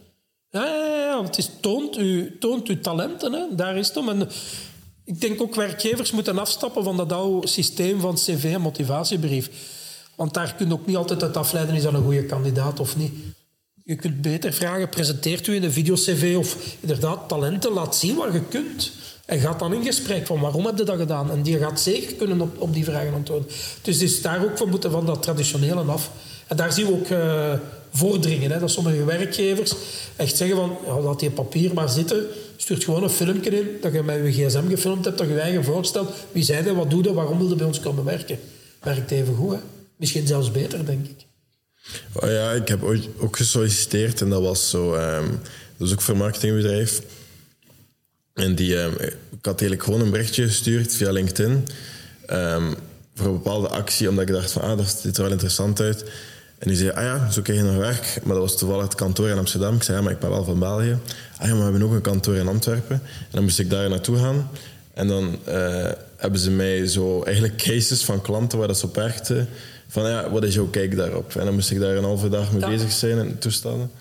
Ja, 0.50 0.66
ja, 0.66 0.96
ja, 0.96 1.16
want 1.16 1.28
het 1.28 1.38
is, 1.38 1.50
toont, 1.60 1.98
u, 1.98 2.38
toont 2.40 2.68
uw 2.68 2.80
talenten. 2.80 3.34
Hè. 3.34 3.56
Daar 3.56 3.78
is 3.78 3.88
het 3.88 3.98
om. 3.98 4.10
En 4.10 4.30
ik 5.04 5.22
denk 5.22 5.42
ook 5.42 5.56
werkgevers 5.56 6.12
moeten 6.12 6.38
afstappen 6.38 6.84
van 6.84 6.98
dat 6.98 7.12
oude 7.12 7.48
systeem 7.48 8.00
van 8.00 8.16
cv 8.16 8.52
en 8.54 8.62
motivatiebrief. 8.62 9.50
Want 10.16 10.34
daar 10.34 10.56
kun 10.56 10.68
je 10.68 10.74
ook 10.74 10.86
niet 10.86 10.96
altijd 10.96 11.24
uit 11.24 11.38
afleiden, 11.38 11.76
is 11.76 11.84
dat 11.84 11.94
een 11.94 12.04
goede 12.04 12.26
kandidaat 12.26 12.80
of 12.80 12.98
niet. 12.98 13.14
Je 13.84 13.96
kunt 13.96 14.22
beter 14.22 14.54
vragen, 14.54 14.90
presenteert 14.90 15.48
u 15.48 15.56
in 15.56 15.64
een 15.64 15.72
video-cv 15.72 16.36
of 16.38 16.78
inderdaad 16.80 17.30
talenten, 17.30 17.72
laat 17.72 17.96
zien 17.96 18.16
wat 18.16 18.34
je 18.34 18.44
kunt. 18.44 18.92
En 19.26 19.40
gaat 19.40 19.60
dan 19.60 19.74
in 19.74 19.84
gesprek 19.84 20.26
van 20.26 20.40
waarom 20.40 20.66
heb 20.66 20.78
je 20.78 20.84
dat 20.84 20.98
gedaan? 20.98 21.32
En 21.32 21.42
die 21.42 21.58
gaat 21.58 21.82
zeker 21.82 22.14
kunnen 22.14 22.42
op, 22.42 22.62
op 22.62 22.74
die 22.74 22.84
vragen 22.84 23.14
antwoorden. 23.14 23.48
Dus 23.82 24.02
is 24.02 24.22
daar 24.22 24.44
ook 24.44 24.58
van 24.58 24.70
moeten 24.70 24.92
van 24.92 25.06
dat 25.06 25.22
traditionele 25.22 25.82
af. 25.82 26.12
En 26.48 26.58
daar 26.58 26.74
zien 26.74 26.86
we 26.86 26.92
ook 26.92 27.10
uh, 27.10 27.54
vorderingen. 27.92 28.52
Hè, 28.52 28.60
dat 28.60 28.72
sommige 28.72 29.06
werkgevers 29.06 29.74
echt 30.16 30.38
zeggen 30.38 30.58
van 30.58 31.04
laat 31.04 31.20
die 31.20 31.30
papier 31.30 31.74
maar 31.74 31.90
zitten. 31.90 32.26
Stuurt 32.58 32.84
gewoon 32.84 33.04
een 33.04 33.10
filmpje 33.10 33.50
in 33.50 33.68
dat 33.82 33.94
je 33.94 34.04
met 34.04 34.16
je 34.16 34.32
gsm 34.32 34.70
gefilmd 34.70 35.06
hebt. 35.06 35.18
Dat 35.18 35.28
je 35.28 35.34
je 35.34 35.40
eigen 35.40 35.64
voorstelt. 35.64 36.10
Wie 36.32 36.44
zei 36.44 36.64
dat? 36.64 36.76
Wat 36.76 36.90
doe 36.90 37.04
je? 37.04 37.14
Waarom 37.14 37.38
wilde 37.38 37.56
bij 37.56 37.66
ons 37.66 37.80
komen 37.80 38.04
werken? 38.04 38.40
Werkt 38.82 39.12
even 39.12 39.36
goed. 39.36 39.54
Hè? 39.54 39.60
Misschien 39.98 40.28
zelfs 40.28 40.52
beter, 40.52 40.86
denk 40.86 41.06
ik. 41.06 41.26
Oh 42.14 42.30
ja, 42.30 42.52
ik 42.52 42.68
heb 42.68 42.84
ooit 42.84 43.08
ook 43.20 43.38
gesolliciteerd 43.38 44.22
en 44.22 44.30
dat 44.30 44.42
was 44.42 44.70
zo... 44.70 44.94
Um, 44.96 45.40
dat 45.78 45.88
is 45.88 45.94
ook 45.94 46.02
voor 46.02 46.14
een 46.14 46.20
marketingbedrijf 46.20 47.02
En 48.34 48.56
die, 48.56 48.80
ehm, 48.80 48.92
ik 49.02 49.46
had 49.46 49.60
eigenlijk 49.60 49.84
gewoon 49.84 50.02
een 50.02 50.12
berichtje 50.12 50.44
gestuurd 50.48 50.94
via 50.96 51.12
LinkedIn 51.12 51.68
ehm, 52.26 52.74
voor 53.16 53.26
een 53.28 53.34
bepaalde 53.34 53.68
actie, 53.68 54.10
omdat 54.10 54.28
ik 54.28 54.34
dacht 54.34 54.52
van, 54.52 54.62
ah, 54.62 54.78
dat 54.78 55.00
ziet 55.02 55.18
er 55.18 55.24
wel 55.24 55.32
interessant 55.32 55.80
uit. 55.80 56.04
En 56.58 56.68
die 56.68 56.78
zei, 56.78 56.90
ah 56.90 57.04
ja, 57.04 57.32
zo 57.32 57.42
krijg 57.42 57.60
je 57.60 57.66
nog 57.66 57.76
werk. 57.76 58.20
Maar 58.24 58.34
dat 58.36 58.44
was 58.50 58.58
toevallig 58.58 58.84
het 58.84 58.96
kantoor 58.96 59.30
in 59.30 59.38
Amsterdam. 59.38 59.76
Ik 59.76 59.84
zei, 59.84 59.98
ja, 59.98 60.04
maar 60.04 60.12
ik 60.14 60.20
ben 60.20 60.30
wel 60.30 60.44
van 60.44 60.60
België. 60.60 60.98
Ah 61.38 61.48
ja, 61.48 61.54
maar 61.54 61.56
we 61.58 61.62
hebben 61.72 61.84
ook 61.84 61.92
een 61.94 62.02
kantoor 62.02 62.36
in 62.36 62.48
Antwerpen. 62.48 62.96
En 63.06 63.30
dan 63.32 63.44
moest 63.44 63.60
ik 63.60 63.70
daar 63.70 63.90
naartoe 63.90 64.18
gaan. 64.18 64.50
En 64.94 65.08
dan 65.08 65.40
eh, 65.44 65.90
hebben 66.18 66.40
ze 66.40 66.52
mij 66.52 66.88
zo 66.88 67.24
eigenlijk 67.24 67.58
cases 67.58 68.04
van 68.04 68.22
klanten 68.22 68.58
waar 68.58 68.68
dat 68.68 68.78
ze 68.78 68.86
op 68.86 68.96
werkten. 68.96 69.48
Van 69.88 70.10
ja, 70.10 70.30
wat 70.30 70.44
is 70.44 70.54
jouw 70.54 70.68
kijk 70.68 70.96
daarop? 70.96 71.36
En 71.36 71.46
dan 71.46 71.54
moest 71.54 71.72
ik 71.72 71.80
daar 71.80 71.96
een 71.96 72.04
halve 72.04 72.30
dag 72.30 72.52
mee 72.52 72.62
Ja. 72.62 72.68
bezig 72.70 72.92
zijn 72.92 73.20
en 73.20 73.40
toestanden. 73.40 73.92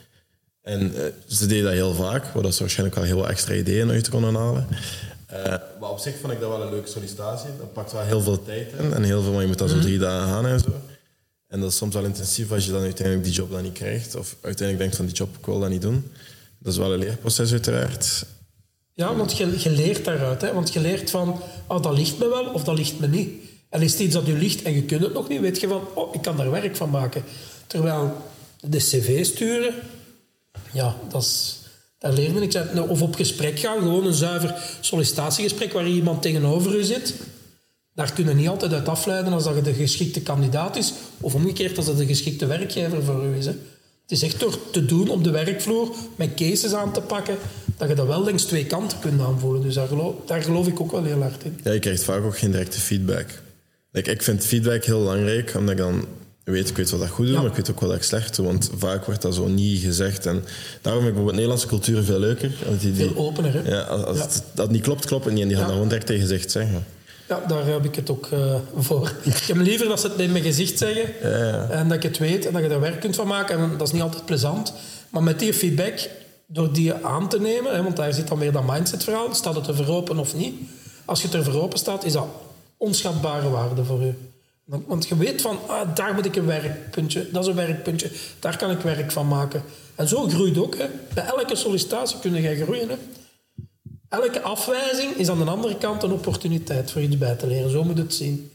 En 0.62 0.94
eh, 0.96 1.04
ze 1.26 1.46
deden 1.46 1.64
dat 1.64 1.72
heel 1.72 1.94
vaak, 1.94 2.24
waar 2.24 2.42
dat 2.42 2.54
ze 2.54 2.60
waarschijnlijk 2.60 2.98
wel 2.98 3.06
heel 3.06 3.16
wat 3.16 3.28
extra 3.28 3.54
ideeën 3.54 3.90
uit 3.90 4.08
konden 4.08 4.34
halen. 4.34 4.66
Eh, 5.26 5.54
maar 5.80 5.90
op 5.90 5.98
zich 5.98 6.18
vond 6.20 6.32
ik 6.32 6.40
dat 6.40 6.48
wel 6.48 6.62
een 6.62 6.70
leuke 6.70 6.88
sollicitatie. 6.88 7.48
Dat 7.58 7.72
pakt 7.72 7.92
wel 7.92 8.02
heel 8.02 8.20
veel 8.20 8.42
tijd 8.42 8.72
in 8.78 8.92
en 8.92 9.02
heel 9.02 9.22
veel, 9.22 9.32
maar 9.32 9.40
je 9.40 9.46
moet 9.46 9.58
dan 9.58 9.68
zo 9.68 9.78
drie 9.78 9.98
dagen 9.98 10.28
gaan 10.28 10.46
en 10.46 10.60
zo. 10.60 10.70
En 11.48 11.60
dat 11.60 11.70
is 11.70 11.76
soms 11.76 11.94
wel 11.94 12.04
intensief 12.04 12.52
als 12.52 12.64
je 12.64 12.70
dan 12.70 12.82
uiteindelijk 12.82 13.26
die 13.26 13.34
job 13.34 13.50
dan 13.50 13.62
niet 13.62 13.72
krijgt. 13.72 14.14
Of 14.14 14.36
uiteindelijk 14.40 14.78
denkt 14.78 14.96
van 14.96 15.06
die 15.06 15.14
job, 15.14 15.36
ik 15.38 15.46
wil 15.46 15.60
dat 15.60 15.70
niet 15.70 15.82
doen. 15.82 16.12
Dat 16.58 16.72
is 16.72 16.78
wel 16.78 16.92
een 16.92 16.98
leerproces 16.98 17.52
uiteraard. 17.52 18.24
Ja, 18.92 19.14
want 19.14 19.36
je, 19.36 19.60
je 19.62 19.70
leert 19.70 20.04
daaruit. 20.04 20.40
Hè? 20.40 20.52
Want 20.52 20.72
je 20.72 20.80
leert 20.80 21.10
van, 21.10 21.40
oh, 21.66 21.82
dat 21.82 21.92
ligt 21.92 22.18
me 22.18 22.28
wel 22.28 22.44
of 22.44 22.64
dat 22.64 22.76
ligt 22.76 22.98
me 22.98 23.08
niet. 23.08 23.30
En 23.68 23.82
is 23.82 23.92
het 23.92 24.00
iets 24.00 24.14
dat 24.14 24.26
je 24.26 24.32
ligt 24.32 24.62
en 24.62 24.72
je 24.72 24.82
kunt 24.82 25.02
het 25.02 25.12
nog 25.12 25.28
niet, 25.28 25.40
weet 25.40 25.60
je 25.60 25.68
van, 25.68 25.88
oh, 25.94 26.14
ik 26.14 26.22
kan 26.22 26.36
daar 26.36 26.50
werk 26.50 26.76
van 26.76 26.90
maken. 26.90 27.24
Terwijl 27.66 28.16
de 28.60 28.78
cv 28.78 29.24
sturen, 29.24 29.74
ja, 30.72 30.96
dat 31.08 31.22
is, 31.22 31.58
daar 31.98 32.12
leer 32.12 32.32
je 32.32 32.40
niks 32.40 32.56
uit. 32.56 32.74
Nou, 32.74 32.88
Of 32.88 33.02
op 33.02 33.14
gesprek 33.14 33.58
gaan, 33.58 33.78
gewoon 33.78 34.06
een 34.06 34.14
zuiver 34.14 34.54
sollicitatiegesprek 34.80 35.72
waar 35.72 35.86
iemand 35.86 36.22
tegenover 36.22 36.78
u 36.78 36.82
zit. 36.82 37.14
Daar 37.94 38.12
kun 38.12 38.28
je 38.28 38.34
niet 38.34 38.48
altijd 38.48 38.72
uit 38.72 38.88
afleiden 38.88 39.32
als 39.32 39.44
dat 39.44 39.54
je 39.54 39.62
de 39.62 39.74
geschikte 39.74 40.20
kandidaat 40.20 40.76
is, 40.76 40.92
of 41.20 41.34
omgekeerd 41.34 41.76
als 41.76 41.86
dat 41.86 41.96
de 41.96 42.06
geschikte 42.06 42.46
werkgever 42.46 43.04
voor 43.04 43.24
u 43.24 43.36
is. 43.36 43.46
Hè. 43.46 43.52
Het 44.02 44.10
is 44.10 44.22
echt 44.22 44.40
door 44.40 44.70
te 44.70 44.84
doen 44.84 45.08
op 45.08 45.24
de 45.24 45.30
werkvloer, 45.30 45.94
met 46.16 46.34
cases 46.34 46.72
aan 46.72 46.92
te 46.92 47.00
pakken, 47.00 47.36
dat 47.76 47.88
je 47.88 47.94
dat 47.94 48.06
wel 48.06 48.24
langs 48.24 48.44
twee 48.44 48.66
kanten 48.66 48.98
kunt 48.98 49.20
aanvoelen. 49.20 49.62
Dus 49.62 49.74
daar 49.74 49.86
geloof, 49.86 50.14
daar 50.26 50.42
geloof 50.42 50.66
ik 50.66 50.80
ook 50.80 50.92
wel 50.92 51.04
heel 51.04 51.20
hard 51.20 51.44
in. 51.44 51.60
Ja, 51.64 51.72
je 51.72 51.78
krijgt 51.78 52.04
vaak 52.04 52.24
ook 52.24 52.38
geen 52.38 52.50
directe 52.50 52.80
feedback. 52.80 53.26
Ik 53.92 54.22
vind 54.22 54.44
feedback 54.44 54.84
heel 54.84 54.98
belangrijk, 54.98 55.54
omdat 55.54 55.70
ik 55.70 55.76
dan 55.76 56.06
weet, 56.44 56.68
ik 56.68 56.76
weet 56.76 56.90
wat 56.90 57.02
ik 57.02 57.08
goed 57.08 57.26
doe, 57.26 57.34
Ja. 57.34 57.40
maar 57.40 57.50
ik 57.50 57.56
weet 57.56 57.70
ook 57.70 57.80
wat 57.80 57.94
ik 57.94 58.02
slecht 58.02 58.36
doe. 58.36 58.46
Want 58.46 58.70
vaak 58.76 59.04
wordt 59.04 59.22
dat 59.22 59.34
zo 59.34 59.46
niet 59.48 59.82
gezegd. 59.82 60.26
En 60.26 60.44
daarom 60.80 61.02
vind 61.02 61.16
ik 61.16 61.22
bijvoorbeeld 61.22 61.32
Nederlandse 61.32 61.66
cultuur 61.66 62.02
veel 62.02 62.18
leuker. 62.18 62.52
Die, 62.80 62.94
Veel 62.94 63.16
opener, 63.16 63.52
hè? 63.52 63.60
Ja, 63.70 63.80
als, 63.80 64.04
als 64.04 64.16
Ja. 64.16 64.22
Het, 64.22 64.42
dat 64.54 64.70
niet 64.70 64.82
klopt, 64.82 65.04
klopt 65.06 65.24
het 65.24 65.32
niet. 65.34 65.42
En 65.42 65.48
die 65.48 65.56
gaan 65.56 65.66
dat 65.66 65.74
gewoon 65.74 65.88
direct 65.88 66.06
tegen 66.06 66.22
gezicht 66.22 66.50
zeggen. 66.50 66.84
Ja, 67.28 67.42
daar 67.48 67.66
heb 67.66 67.84
ik 67.84 67.94
het 67.94 68.10
ook 68.10 68.26
eh, 68.26 68.54
voor. 68.76 69.12
Ik 69.22 69.36
heb 69.36 69.56
liever 69.56 69.88
dat 69.88 70.00
ze 70.00 70.08
het 70.08 70.18
in 70.20 70.32
mijn 70.32 70.44
gezicht 70.44 70.78
zeggen 70.78 71.20
en 71.70 71.88
dat 71.88 71.96
ik 71.96 72.02
het 72.02 72.18
weet 72.18 72.46
en 72.46 72.52
dat 72.52 72.62
je 72.62 72.68
er 72.68 72.80
werk 72.80 73.00
kunt 73.00 73.14
van 73.16 73.26
maken. 73.26 73.58
En 73.58 73.70
dat 73.78 73.86
is 73.86 73.92
niet 73.92 74.02
altijd 74.02 74.24
plezant. 74.24 74.72
Maar 75.10 75.22
met 75.22 75.38
die 75.38 75.54
feedback, 75.54 76.08
door 76.46 76.72
die 76.72 76.94
aan 76.94 77.28
te 77.28 77.40
nemen, 77.40 77.74
hè, 77.74 77.82
want 77.82 77.96
daar 77.96 78.12
zit 78.14 78.28
dan 78.28 78.38
weer 78.38 78.52
dat 78.52 78.66
mindset-verhaal, 78.66 79.34
staat 79.34 79.54
het 79.54 79.66
er 79.66 79.74
voor 79.74 79.86
open 79.88 80.18
of 80.18 80.34
niet? 80.34 80.54
Als 81.04 81.20
je 81.22 81.26
het 81.26 81.36
er 81.36 81.44
voor 81.44 81.62
open 81.62 81.78
staat, 81.78 82.04
is 82.04 82.12
dat 82.12 82.26
onschatbare 82.76 83.48
waarde 83.50 83.84
voor 83.84 84.00
je. 84.02 84.12
Want- 84.64 85.08
je 85.08 85.16
weet 85.16 85.42
van, 85.42 85.58
ah, 85.66 85.94
daar 85.94 86.14
moet 86.14 86.24
ik 86.24 86.36
een 86.36 86.46
werkpuntje, 86.46 87.28
dat 87.30 87.42
is 87.42 87.48
een 87.48 87.54
werkpuntje, 87.56 88.10
daar 88.38 88.56
kan 88.56 88.70
ik 88.70 88.80
werk 88.80 89.12
van 89.12 89.28
maken. 89.28 89.62
En 89.94 90.08
zo 90.08 90.28
groeit 90.28 90.58
ook. 90.58 90.76
Hè. 90.76 90.86
Bij 91.14 91.24
elke 91.24 91.56
sollicitatie 91.56 92.18
kun 92.18 92.42
je 92.42 92.62
groeien. 92.62 92.88
Hè. 92.88 92.96
Elke 94.08 94.40
afwijzing 94.40 95.14
is 95.14 95.28
aan 95.28 95.38
de 95.38 95.50
andere 95.50 95.78
kant 95.78 96.02
een 96.02 96.12
opportuniteit 96.12 96.90
voor 96.90 97.02
iets 97.02 97.18
bij 97.18 97.34
te 97.34 97.46
leren. 97.46 97.70
Zo 97.70 97.84
moet 97.84 97.98
het 97.98 98.14
zien. 98.14 98.50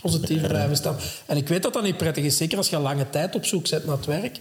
Positief 0.00 0.46
blijven 0.46 0.76
staan. 0.76 0.96
En 1.26 1.36
ik 1.36 1.48
weet 1.48 1.62
dat 1.62 1.72
dat 1.72 1.82
niet 1.82 1.96
prettig 1.96 2.24
is, 2.24 2.36
zeker 2.36 2.56
als 2.58 2.68
je 2.68 2.78
lange 2.78 3.10
tijd 3.10 3.34
op 3.34 3.44
zoek 3.44 3.70
bent 3.70 3.86
naar 3.86 3.96
het 3.96 4.06
werk. 4.06 4.40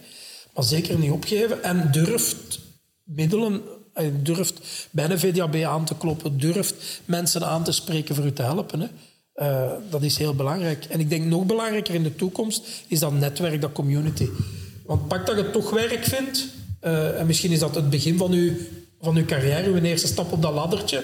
Maar 0.53 0.63
zeker 0.63 0.97
niet 0.97 1.11
opgeven 1.11 1.63
en 1.63 1.91
durft 1.91 2.59
middelen, 3.03 3.61
eh, 3.93 4.07
durft 4.21 4.87
bij 4.91 5.09
een 5.09 5.19
VDAB 5.19 5.55
aan 5.55 5.85
te 5.85 5.97
kloppen, 5.97 6.37
durft 6.37 7.01
mensen 7.05 7.45
aan 7.45 7.63
te 7.63 7.71
spreken 7.71 8.15
voor 8.15 8.25
u 8.25 8.33
te 8.33 8.41
helpen. 8.41 8.79
Hè. 8.79 8.87
Eh, 9.41 9.71
dat 9.89 10.01
is 10.01 10.17
heel 10.17 10.35
belangrijk. 10.35 10.85
En 10.85 10.99
ik 10.99 11.09
denk 11.09 11.25
nog 11.25 11.45
belangrijker 11.45 11.93
in 11.93 12.03
de 12.03 12.15
toekomst 12.15 12.63
is 12.87 12.99
dat 12.99 13.13
netwerk, 13.13 13.61
dat 13.61 13.71
community. 13.71 14.27
Want 14.85 15.07
pak 15.07 15.25
dat 15.25 15.37
je 15.37 15.49
toch 15.49 15.69
werk 15.69 16.03
vindt, 16.03 16.47
eh, 16.79 17.19
en 17.19 17.25
misschien 17.25 17.51
is 17.51 17.59
dat 17.59 17.75
het 17.75 17.89
begin 17.89 18.17
van 18.17 18.31
uw, 18.31 18.51
van 19.01 19.15
uw 19.15 19.25
carrière, 19.25 19.69
uw 19.69 19.75
eerste 19.75 20.07
stap 20.07 20.31
op 20.31 20.41
dat 20.41 20.53
laddertje. 20.53 21.03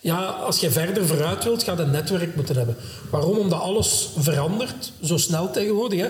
Ja, 0.00 0.24
als 0.24 0.58
je 0.58 0.70
verder 0.70 1.06
vooruit 1.06 1.44
wilt, 1.44 1.62
ga 1.62 1.72
je 1.72 1.78
een 1.78 1.90
netwerk 1.90 2.36
moeten 2.36 2.56
hebben. 2.56 2.76
Waarom? 3.10 3.38
Omdat 3.38 3.60
alles 3.60 4.08
verandert, 4.16 4.92
zo 5.02 5.16
snel 5.16 5.50
tegenwoordig. 5.50 6.00
Hè? 6.00 6.08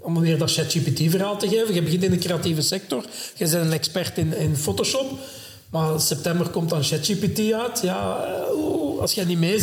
Om 0.00 0.20
weer 0.20 0.38
dat 0.38 0.52
ChatGPT-verhaal 0.52 1.38
te 1.38 1.48
geven. 1.48 1.74
Je 1.74 1.82
begint 1.82 2.02
in 2.02 2.10
de 2.10 2.18
creatieve 2.18 2.62
sector. 2.62 3.04
Je 3.36 3.48
bent 3.48 3.64
een 3.64 3.72
expert 3.72 4.18
in, 4.18 4.36
in 4.36 4.56
Photoshop. 4.56 5.18
Maar 5.70 5.92
in 5.92 6.00
september 6.00 6.48
komt 6.48 6.70
dan 6.70 6.84
ChatGPT 6.84 7.52
uit. 7.52 7.80
Ja, 7.82 8.24
eh, 8.24 9.00
als 9.00 9.12
jij 9.14 9.24
niet 9.24 9.38
mee 9.38 9.58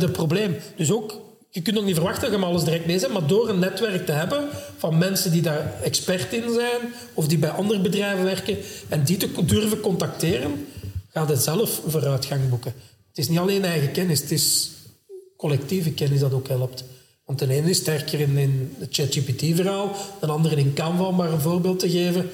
een 0.00 0.10
probleem. 0.10 0.56
Dus 0.76 0.92
ook, 0.92 1.20
je 1.50 1.62
kunt 1.62 1.78
ook 1.78 1.84
niet 1.84 1.94
verwachten 1.94 2.30
dat 2.30 2.40
je 2.40 2.46
alles 2.46 2.64
direct 2.64 2.86
mee 2.86 3.00
bent. 3.00 3.12
Maar 3.12 3.26
door 3.26 3.48
een 3.48 3.58
netwerk 3.58 4.06
te 4.06 4.12
hebben 4.12 4.48
van 4.76 4.98
mensen 4.98 5.32
die 5.32 5.42
daar 5.42 5.72
expert 5.82 6.32
in 6.32 6.52
zijn... 6.52 6.92
of 7.14 7.26
die 7.26 7.38
bij 7.38 7.50
andere 7.50 7.80
bedrijven 7.80 8.24
werken... 8.24 8.56
en 8.88 9.04
die 9.04 9.16
te 9.16 9.44
durven 9.44 9.80
contacteren 9.80 10.66
gaat 11.12 11.28
het 11.28 11.42
zelf 11.42 11.80
vooruitgang 11.86 12.48
boeken. 12.48 12.74
Het 13.08 13.18
is 13.18 13.28
niet 13.28 13.38
alleen 13.38 13.64
eigen 13.64 13.92
kennis, 13.92 14.20
het 14.20 14.30
is 14.30 14.70
collectieve 15.36 15.92
kennis 15.92 16.20
dat 16.20 16.32
ook 16.32 16.48
helpt. 16.48 16.84
Want 17.24 17.38
de 17.38 17.48
ene 17.48 17.70
is 17.70 17.76
sterker 17.76 18.20
in, 18.20 18.36
in 18.36 18.74
het 18.78 18.88
ChatGPT-verhaal, 18.94 19.96
de 20.20 20.26
andere 20.26 20.56
in 20.56 20.72
Canva, 20.74 21.04
om 21.04 21.16
maar 21.16 21.32
een 21.32 21.40
voorbeeld 21.40 21.78
te 21.78 21.90
geven. 21.90 22.30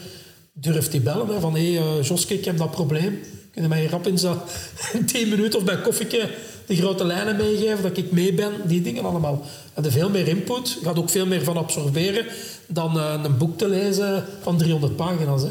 Durft 0.52 0.90
die 0.90 1.00
bellen 1.00 1.40
van 1.40 1.54
hé, 1.54 1.72
hey, 1.72 1.82
eh, 1.82 2.02
Joske, 2.02 2.34
ik 2.34 2.44
heb 2.44 2.58
dat 2.58 2.70
probleem. 2.70 3.20
Kun 3.52 3.62
je 3.62 3.68
mij 3.68 3.86
rap 3.86 4.06
in 4.06 4.18
zo'n 4.18 4.38
10 5.06 5.28
minuten 5.28 5.58
of 5.58 5.64
bij 5.64 5.80
koffieke 5.80 6.30
de 6.68 6.76
grote 6.76 7.04
lijnen 7.04 7.36
meegeven, 7.36 7.82
dat 7.82 7.96
ik 7.96 8.10
mee 8.10 8.34
ben, 8.34 8.52
die 8.64 8.82
dingen 8.82 9.04
allemaal. 9.04 9.44
En 9.74 9.84
er 9.84 9.92
veel 9.92 10.10
meer 10.10 10.28
input, 10.28 10.76
je 10.80 10.86
gaat 10.86 10.98
ook 10.98 11.10
veel 11.10 11.26
meer 11.26 11.44
van 11.44 11.56
absorberen 11.56 12.26
dan 12.66 12.98
eh, 12.98 13.20
een 13.24 13.36
boek 13.36 13.58
te 13.58 13.68
lezen 13.68 14.24
van 14.42 14.58
300 14.58 14.96
pagina's. 14.96 15.42
Hè. 15.42 15.50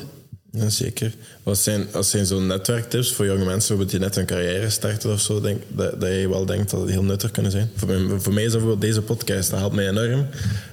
Ja, 0.52 0.70
zeker. 0.70 1.14
Wat 1.44 1.58
zijn, 1.58 1.88
wat 1.92 2.06
zijn 2.06 2.26
zo'n 2.26 2.48
netwerktips 2.48 3.12
voor 3.12 3.26
jonge 3.26 3.46
mensen 3.46 3.88
die 3.88 4.00
net 4.00 4.16
een 4.16 4.26
carrière 4.26 4.70
starten 4.70 5.12
of 5.12 5.20
zo, 5.20 5.42
denk, 5.42 5.62
dat, 5.68 6.02
dat 6.02 6.10
je 6.10 6.30
wel 6.30 6.46
denkt 6.46 6.72
dat 6.72 6.82
het 6.82 6.90
heel 6.90 7.04
nuttig 7.04 7.32
kunnen 7.32 7.52
zijn? 7.52 7.70
Voor 7.76 7.88
mij, 7.88 8.20
voor 8.20 8.34
mij 8.34 8.44
is 8.44 8.52
bijvoorbeeld 8.52 8.82
deze 8.82 9.02
podcast, 9.02 9.50
dat 9.50 9.60
helpt 9.60 9.76
mij 9.76 9.90
enorm. 9.90 10.26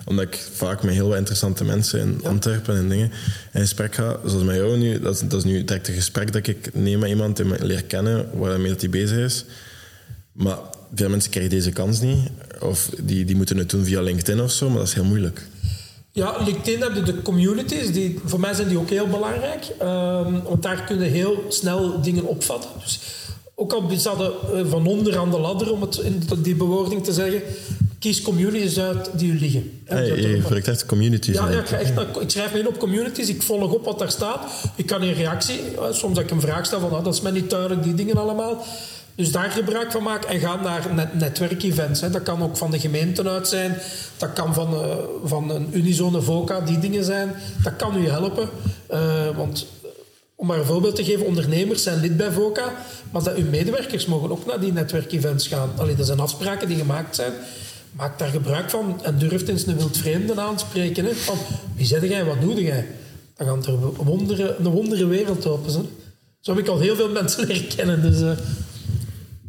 Omdat 0.04 0.24
ik 0.24 0.48
vaak 0.52 0.82
met 0.82 0.94
heel 0.94 1.08
wat 1.08 1.18
interessante 1.18 1.64
mensen 1.64 2.00
in 2.00 2.20
Antwerpen 2.24 2.76
en 2.76 2.88
dingen 2.88 3.10
in 3.52 3.60
gesprek 3.60 3.94
ga. 3.94 4.18
Zoals 4.24 4.44
met 4.44 4.56
jou 4.56 4.76
nu, 4.76 5.00
dat 5.00 5.14
is, 5.14 5.20
dat 5.20 5.38
is 5.38 5.44
nu 5.44 5.64
direct 5.64 5.88
een 5.88 5.94
gesprek 5.94 6.32
dat 6.32 6.46
ik 6.46 6.74
neem 6.74 6.98
met 6.98 7.08
iemand 7.08 7.40
en 7.40 7.66
leer 7.66 7.84
kennen, 7.84 8.28
waarmee 8.32 8.70
dat 8.70 8.80
hij 8.80 8.90
bezig 8.90 9.18
is. 9.18 9.44
Maar 10.34 10.58
veel 10.94 11.08
mensen 11.08 11.30
krijgen 11.30 11.50
deze 11.50 11.70
kans 11.70 12.00
niet. 12.00 12.30
Of 12.60 12.90
die, 13.02 13.24
die 13.24 13.36
moeten 13.36 13.56
het 13.56 13.70
doen 13.70 13.84
via 13.84 14.00
LinkedIn 14.00 14.42
of 14.42 14.50
zo, 14.50 14.68
maar 14.68 14.78
dat 14.78 14.86
is 14.86 14.94
heel 14.94 15.04
moeilijk. 15.04 15.46
Ja, 16.10 16.36
LinkedIn 16.44 16.80
heb 16.80 16.94
je 16.94 17.02
de 17.02 17.22
communities. 17.22 17.92
Die, 17.92 18.20
voor 18.24 18.40
mij 18.40 18.54
zijn 18.54 18.68
die 18.68 18.78
ook 18.78 18.90
heel 18.90 19.06
belangrijk. 19.06 19.64
Ehm, 19.78 20.42
want 20.42 20.62
daar 20.62 20.84
kun 20.84 20.98
je 20.98 21.08
heel 21.08 21.44
snel 21.48 22.02
dingen 22.02 22.24
opvatten. 22.24 22.70
Dus 22.82 23.00
ook 23.54 23.72
al 23.72 23.90
zaten 23.96 24.32
uh, 24.52 24.60
van 24.70 24.86
onder 24.86 25.18
aan 25.18 25.30
de 25.30 25.38
ladder, 25.38 25.72
om 25.72 25.80
het 25.80 25.96
in 25.96 26.22
die 26.42 26.54
bewoording 26.54 27.04
te 27.04 27.12
zeggen, 27.12 27.42
kies 27.98 28.22
communities 28.22 28.78
uit 28.78 29.10
die 29.16 29.32
u 29.32 29.38
liggen. 29.38 29.80
Hey, 29.84 30.06
je 30.06 30.40
gebruikt 30.40 30.68
echt 30.68 30.86
communities. 30.86 31.34
Ja, 31.34 31.50
ja 31.50 31.58
ik, 31.58 31.70
echt 31.70 31.94
naar, 31.94 32.06
ik, 32.20 32.30
schrijf 32.30 32.52
me 32.52 32.58
in 32.58 32.68
op 32.68 32.78
communities, 32.78 33.28
ik 33.28 33.42
volg 33.42 33.72
op 33.72 33.84
wat 33.84 33.98
daar 33.98 34.10
staat. 34.10 34.50
Ik 34.76 34.86
kan 34.86 35.02
in 35.02 35.12
reactie, 35.12 35.60
soms 35.90 36.14
dat 36.14 36.24
ik 36.24 36.30
een 36.30 36.40
vraag 36.40 36.66
stel 36.66 36.80
van 36.80 36.92
ah, 36.92 37.04
dat 37.04 37.14
is 37.14 37.20
mij 37.20 37.32
niet 37.32 37.50
duidelijk, 37.50 37.82
die 37.82 37.94
dingen 37.94 38.16
allemaal. 38.16 38.64
Dus 39.14 39.32
daar 39.32 39.50
gebruik 39.50 39.92
van 39.92 40.02
maken 40.02 40.28
en 40.28 40.40
ga 40.40 40.60
naar 40.60 40.94
net, 40.94 41.14
netwerkevents. 41.14 42.00
Hè. 42.00 42.10
Dat 42.10 42.22
kan 42.22 42.42
ook 42.42 42.56
van 42.56 42.70
de 42.70 42.78
gemeenten 42.78 43.28
uit 43.28 43.48
zijn. 43.48 43.78
Dat 44.16 44.32
kan 44.32 44.54
van, 44.54 44.74
uh, 44.74 44.94
van 45.24 45.50
een 45.50 45.68
Unizone 45.72 46.22
VOCA, 46.22 46.60
die 46.60 46.78
dingen 46.78 47.04
zijn. 47.04 47.34
Dat 47.62 47.76
kan 47.76 47.96
u 47.96 48.08
helpen. 48.08 48.48
Uh, 48.90 49.36
want 49.36 49.66
om 50.36 50.46
maar 50.46 50.58
een 50.58 50.64
voorbeeld 50.64 50.96
te 50.96 51.04
geven, 51.04 51.26
ondernemers 51.26 51.82
zijn 51.82 52.00
lid 52.00 52.16
bij 52.16 52.32
VOCA, 52.32 52.72
maar 53.10 53.22
dat 53.22 53.36
uw 53.36 53.48
medewerkers 53.48 54.06
mogen 54.06 54.30
ook 54.30 54.46
naar 54.46 54.60
die 54.60 54.72
netwerkevents 54.72 55.48
gaan. 55.48 55.70
Allee, 55.76 55.94
dat 55.94 56.06
zijn 56.06 56.20
afspraken 56.20 56.68
die 56.68 56.76
gemaakt 56.76 57.14
zijn. 57.14 57.32
Maak 57.92 58.18
daar 58.18 58.28
gebruik 58.28 58.70
van 58.70 59.00
en 59.02 59.18
durf 59.18 59.48
eens 59.48 59.66
een 59.66 59.76
wildvreemde 59.76 60.40
aanspreken. 60.40 61.04
Hè. 61.04 61.14
Van, 61.14 61.38
wie 61.76 61.86
zeg 61.86 62.08
jij, 62.08 62.24
wat 62.24 62.40
doe 62.40 62.62
jij? 62.62 62.86
Dan 63.36 63.46
gaan 63.46 63.66
er 63.66 64.04
wonderen, 64.04 64.64
een 64.64 64.72
wondere 64.72 65.06
wereld 65.06 65.46
open. 65.46 65.70
Zo 66.40 66.54
heb 66.54 66.58
ik 66.58 66.68
al 66.68 66.78
heel 66.78 66.96
veel 66.96 67.10
mensen 67.20 67.46
leren 67.46 67.68
kennen. 67.76 68.02
Dus, 68.02 68.36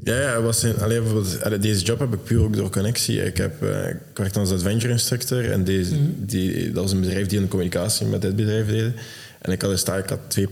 ja, 0.06 0.22
ja 0.22 0.42
was 0.42 0.64
een, 0.64 0.78
allee, 0.78 1.02
bijvoorbeeld, 1.02 1.62
deze 1.62 1.86
job 1.86 2.00
heb 2.00 2.14
ik 2.14 2.24
puur 2.24 2.42
ook 2.42 2.56
door 2.56 2.70
connectie. 2.70 3.26
Ik, 3.26 3.38
heb, 3.38 3.64
uh, 3.64 3.90
ik 3.90 3.98
werkte 4.14 4.40
als 4.40 4.52
adventure 4.52 4.92
instructor 4.92 5.52
en 5.52 5.64
deze, 5.64 5.94
mm 5.94 5.98
-hmm. 5.98 6.16
die, 6.26 6.72
dat 6.72 6.84
was 6.84 6.92
een 6.92 7.02
bedrijf 7.02 7.28
die 7.28 7.40
een 7.40 7.48
communicatie 7.48 8.06
met 8.06 8.22
dit 8.22 8.36
bedrijf 8.36 8.68
deed. 8.68 8.94
En 9.42 9.52
ik 9.52 9.62
had 9.62 9.72
een 9.72 9.78
stage, 9.78 10.04
ik 10.04 10.10
had 10.10 10.20
twee, 10.28 10.48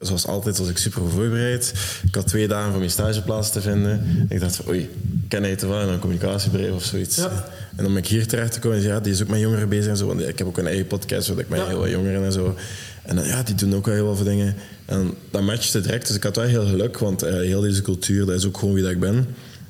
zoals 0.00 0.26
altijd 0.26 0.58
was 0.58 0.68
ik 0.68 0.78
super 0.78 1.10
voorbereid. 1.10 1.72
Ik 2.06 2.14
had 2.14 2.26
twee 2.26 2.48
dagen 2.48 2.70
voor 2.70 2.78
mijn 2.78 2.90
stageplaats 2.90 3.52
te 3.52 3.60
vinden. 3.60 3.90
En 3.90 4.26
ik 4.28 4.40
dacht 4.40 4.56
van, 4.56 4.68
oei, 4.68 4.90
ken 5.28 5.48
je 5.48 5.54
toevallig 5.54 5.92
een 5.92 5.98
communicatiebedrijf 5.98 6.72
of 6.72 6.84
zoiets? 6.84 7.16
Ja. 7.16 7.44
En 7.76 7.84
dan 7.84 7.92
ben 7.92 8.02
ik 8.02 8.08
hier 8.08 8.26
terecht 8.26 8.52
te 8.52 8.58
komen 8.58 8.82
ja, 8.82 9.00
die 9.00 9.12
is 9.12 9.22
ook 9.22 9.28
met 9.28 9.40
jongeren 9.40 9.68
bezig 9.68 9.90
en 9.90 9.96
zo. 9.96 10.06
Want 10.06 10.20
ik 10.20 10.38
heb 10.38 10.46
ook 10.46 10.58
een 10.58 10.66
eigen 10.66 10.86
podcast, 10.86 11.28
waar 11.28 11.38
ik 11.38 11.48
met 11.48 11.58
Ja. 11.58 11.66
heel 11.66 11.78
wat 11.78 11.90
jongeren 11.90 12.24
en 12.24 12.32
zo. 12.32 12.56
En 13.02 13.16
dan, 13.16 13.26
ja, 13.26 13.42
die 13.42 13.54
doen 13.54 13.74
ook 13.74 13.86
wel 13.86 13.94
heel 13.94 14.16
veel 14.16 14.24
dingen. 14.24 14.54
En 14.86 15.14
dat 15.30 15.42
matchte 15.42 15.80
direct, 15.80 16.06
dus 16.06 16.16
ik 16.16 16.22
had 16.22 16.36
wel 16.36 16.44
heel 16.44 16.66
geluk, 16.66 16.98
want 16.98 17.22
eh, 17.22 17.32
heel 17.32 17.60
deze 17.60 17.82
cultuur, 17.82 18.26
dat 18.26 18.36
is 18.36 18.46
ook 18.46 18.58
gewoon 18.58 18.74
wie 18.74 18.82
dat 18.82 18.92
ik 18.92 19.00
ben. 19.00 19.26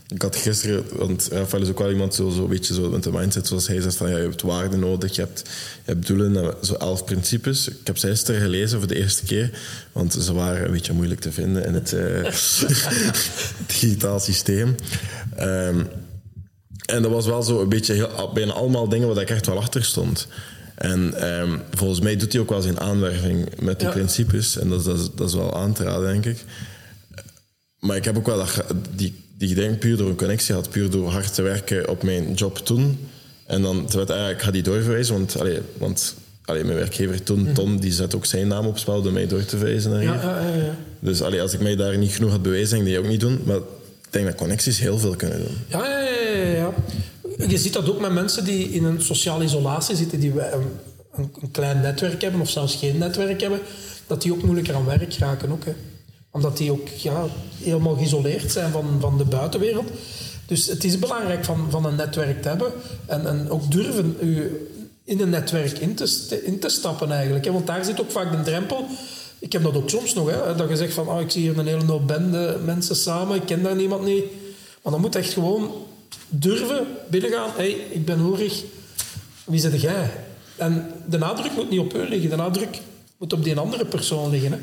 Ik 0.08 0.22
had 0.22 0.36
gisteren, 0.36 0.84
want 0.92 1.28
Rafael 1.30 1.62
is 1.62 1.68
ook 1.68 1.78
wel 1.78 1.90
iemand 1.90 2.14
zo, 2.14 2.30
zo 2.30 2.46
beetje 2.46 2.74
zo 2.74 2.90
met 2.90 3.02
de 3.02 3.12
mindset 3.12 3.46
zoals 3.46 3.66
hij 3.66 3.80
zegt 3.80 3.96
van 3.96 4.10
ja, 4.10 4.16
je 4.16 4.22
hebt 4.22 4.42
waarden 4.42 4.80
nodig, 4.80 5.14
je 5.14 5.20
hebt, 5.20 5.42
je 5.84 5.92
hebt 5.92 6.06
doelen, 6.06 6.36
en 6.36 6.54
zo 6.62 6.74
elf 6.74 7.04
principes. 7.04 7.68
Ik 7.68 7.86
heb 7.86 7.98
ze 7.98 8.06
gisteren 8.06 8.40
gelezen 8.40 8.78
voor 8.78 8.88
de 8.88 8.96
eerste 8.96 9.24
keer, 9.24 9.58
want 9.92 10.12
ze 10.12 10.32
waren 10.32 10.64
een 10.64 10.72
beetje 10.72 10.92
moeilijk 10.92 11.20
te 11.20 11.32
vinden 11.32 11.64
in 11.64 11.74
het 11.74 11.92
eh, 11.92 12.32
digitaal 13.80 14.20
systeem. 14.20 14.74
Ehm, 15.36 15.84
en 16.84 17.02
dat 17.02 17.10
was 17.10 17.26
wel 17.26 17.42
zo 17.42 17.60
een 17.60 17.68
beetje 17.68 17.94
heel, 17.94 18.30
bijna 18.34 18.52
allemaal 18.52 18.88
dingen 18.88 19.08
waar 19.08 19.22
ik 19.22 19.30
echt 19.30 19.46
wel 19.46 19.58
achter 19.58 19.84
stond. 19.84 20.26
En 20.74 21.14
ehm, 21.14 21.58
volgens 21.70 22.00
mij 22.00 22.16
doet 22.16 22.32
hij 22.32 22.40
ook 22.42 22.48
wel 22.48 22.62
zijn 22.62 22.80
aanwerving 22.80 23.48
met 23.60 23.78
die 23.78 23.88
Ja. 23.88 23.94
principes. 23.94 24.58
En 24.58 24.68
dat, 24.68 24.78
is- 24.78 24.84
dat, 24.84 24.98
is- 24.98 25.08
dat 25.14 25.28
is 25.28 25.34
wel 25.34 25.56
aan 25.56 25.72
te 25.72 25.82
raden, 25.84 26.06
denk 26.12 26.24
ik. 26.24 26.44
Maar 27.78 27.96
ik 27.96 28.04
heb 28.04 28.16
ook 28.16 28.26
wel 28.26 28.36
dat, 28.36 28.64
die, 28.94 29.14
die 29.38 29.54
denk 29.54 29.78
puur 29.78 29.96
door 29.96 30.08
een 30.08 30.16
connectie 30.16 30.54
had, 30.54 30.70
puur 30.70 30.90
door 30.90 31.10
hard 31.10 31.34
te 31.34 31.42
werken 31.42 31.88
op 31.88 32.02
mijn 32.02 32.32
job 32.34 32.58
toen. 32.58 32.98
En 33.46 33.62
dan, 33.62 33.88
eigenlijk, 34.10 34.38
ik 34.38 34.44
ga 34.44 34.50
die 34.50 34.62
doorverwijzen, 34.62 35.14
want, 35.14 35.40
allee, 35.40 35.58
want 35.78 36.14
allee, 36.44 36.64
mijn 36.64 36.76
werkgever 36.76 37.22
toen, 37.22 37.52
Tom, 37.52 37.80
die 37.80 37.92
zet 37.92 38.14
ook 38.14 38.26
zijn 38.26 38.48
naam 38.48 38.66
op 38.66 38.78
spel 38.78 39.02
door 39.02 39.12
mij 39.12 39.26
door 39.26 39.44
te 39.44 39.56
verwijzen 39.56 39.90
naar 39.90 40.00
hier. 40.00 40.10
Mhm. 40.14 40.26
Ja, 40.26 40.40
ja. 40.64 40.76
Dus 41.00 41.22
allee, 41.22 41.40
als 41.42 41.52
ik 41.52 41.60
mij 41.60 41.76
daar 41.76 41.98
niet 41.98 42.12
genoeg 42.12 42.30
had 42.30 42.42
bewezen, 42.42 42.78
ik 42.78 42.84
die 42.84 42.98
ook 42.98 43.08
niet 43.08 43.20
doen. 43.20 43.40
Maar 43.44 43.56
ik 43.56 43.62
denk 44.10 44.26
dat 44.26 44.34
connecties 44.34 44.78
heel 44.78 44.98
veel 44.98 45.16
kunnen 45.16 45.38
doen. 45.38 45.56
Ja, 45.66 45.86
ja, 45.88 46.46
ja. 46.46 46.72
Je 47.36 47.58
ziet 47.58 47.72
dat 47.72 47.90
ook 47.90 48.00
met 48.00 48.12
mensen 48.12 48.44
die 48.44 48.70
in 48.70 48.84
een 48.84 49.02
sociale 49.02 49.44
isolatie 49.44 49.96
zitten, 49.96 50.20
die 50.20 50.32
een, 51.12 51.50
klein 51.52 51.80
netwerk 51.80 52.22
hebben 52.22 52.40
of 52.40 52.50
zelfs 52.50 52.74
geen 52.74 52.98
netwerk 52.98 53.40
hebben, 53.40 53.60
dat 54.06 54.22
die 54.22 54.32
ook 54.32 54.42
moeilijker 54.42 54.74
aan 54.74 54.84
werk 54.84 55.14
raken. 55.14 55.52
Ook. 55.52 55.64
Omdat 56.30 56.56
die 56.56 56.72
ook 56.72 56.88
ja, 56.88 57.26
helemaal 57.62 57.94
geïsoleerd 57.94 58.52
zijn 58.52 58.72
van, 58.72 58.96
van 59.00 59.18
de 59.18 59.24
buitenwereld. 59.24 59.90
Dus 60.46 60.66
het 60.66 60.84
is 60.84 60.98
belangrijk 60.98 61.44
van, 61.44 61.66
van 61.70 61.84
een 61.84 61.94
netwerk 61.94 62.42
te 62.42 62.48
hebben 62.48 62.72
en, 63.06 63.50
ook 63.50 63.70
durven 63.70 64.16
in 65.04 65.20
een 65.20 65.30
netwerk 65.30 65.78
in 65.78 65.94
te, 65.94 66.40
in 66.44 66.58
te 66.58 66.68
stappen 66.68 67.12
eigenlijk. 67.12 67.44
Want 67.44 67.66
daar 67.66 67.84
zit 67.84 68.00
ook 68.00 68.10
vaak 68.10 68.30
de 68.30 68.42
drempel. 68.42 68.86
Ik 69.38 69.52
heb 69.52 69.62
dat 69.62 69.76
ook 69.76 69.90
soms 69.90 70.14
nog, 70.14 70.30
hè, 70.30 70.54
dat 70.54 70.68
je 70.68 70.76
zegt 70.76 70.94
van 70.94 71.08
oh, 71.08 71.20
ik 71.20 71.30
zie 71.30 71.42
hier 71.42 71.58
een 71.58 71.66
hele 71.66 71.84
hoop 71.84 72.06
bende 72.06 72.58
mensen 72.64 72.96
samen, 72.96 73.36
ik 73.36 73.46
ken 73.46 73.62
daar 73.62 73.76
niemand 73.76 74.04
niet. 74.04 74.24
Maar 74.82 74.92
dan 74.92 75.00
moet 75.00 75.16
echt 75.16 75.32
gewoon 75.32 75.70
durven 76.38 76.86
binnengaan. 77.10 77.50
Hé, 77.50 77.54
hey, 77.56 77.86
ik 77.90 78.04
ben 78.04 78.18
hoerig. 78.18 78.62
Wie 79.44 79.60
zit 79.60 79.80
jij? 79.80 80.10
En 80.56 80.92
de 81.08 81.18
nadruk 81.18 81.54
moet 81.54 81.70
niet 81.70 81.80
op 81.80 81.94
u 81.94 82.08
liggen. 82.08 82.30
De 82.30 82.36
nadruk 82.36 82.80
moet 83.16 83.32
op 83.32 83.44
die 83.44 83.56
andere 83.56 83.84
persoon 83.84 84.30
liggen. 84.30 84.52
Hè. 84.52 84.58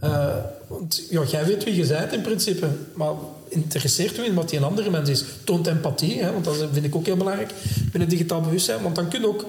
Eh, 0.00 0.36
want 0.66 1.02
ja, 1.10 1.22
jij 1.22 1.44
weet 1.44 1.64
wie 1.64 1.74
je 1.74 1.86
bent 1.86 2.12
in 2.12 2.20
principe. 2.20 2.68
Maar 2.94 3.12
interesseert 3.48 4.18
u 4.18 4.24
in 4.24 4.34
wat 4.34 4.48
die 4.48 4.60
andere 4.60 4.90
mens 4.90 5.08
is? 5.08 5.24
Toont 5.44 5.66
empathie, 5.66 6.22
hè, 6.22 6.32
want 6.32 6.44
dat 6.44 6.56
vind 6.72 6.84
ik 6.84 6.96
ook 6.96 7.06
heel 7.06 7.16
belangrijk 7.16 7.52
binnen 7.90 8.08
digitaal 8.08 8.40
bewustzijn. 8.40 8.82
Want 8.82 8.94
dan 8.94 9.08
kun 9.08 9.20
je 9.20 9.28
ook, 9.28 9.44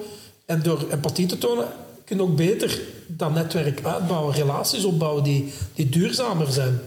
en 0.46 0.62
door 0.62 0.86
empathie 0.90 1.26
te 1.26 1.38
tonen, 1.38 1.66
kun 2.04 2.16
je 2.16 2.22
ook 2.22 2.36
beter 2.36 2.80
dat 3.06 3.34
netwerk 3.34 3.84
uitbouwen, 3.84 4.34
relaties 4.34 4.84
opbouwen 4.84 5.22
die, 5.22 5.52
die 5.74 5.88
duurzamer 5.88 6.52
zijn. 6.52 6.80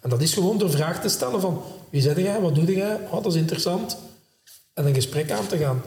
En 0.00 0.10
dat 0.10 0.22
is 0.22 0.34
gewoon 0.34 0.58
door 0.58 0.70
vragen 0.70 1.02
te 1.02 1.08
stellen 1.08 1.40
van 1.40 1.62
wie 1.96 2.04
zit 2.04 2.16
jij, 2.16 2.40
wat 2.40 2.54
doe 2.54 2.74
jij, 2.74 2.98
oh, 3.10 3.22
dat 3.22 3.34
is 3.34 3.40
interessant. 3.40 3.96
En 4.74 4.86
een 4.86 4.94
gesprek 4.94 5.30
aan 5.30 5.46
te 5.46 5.56
gaan. 5.56 5.82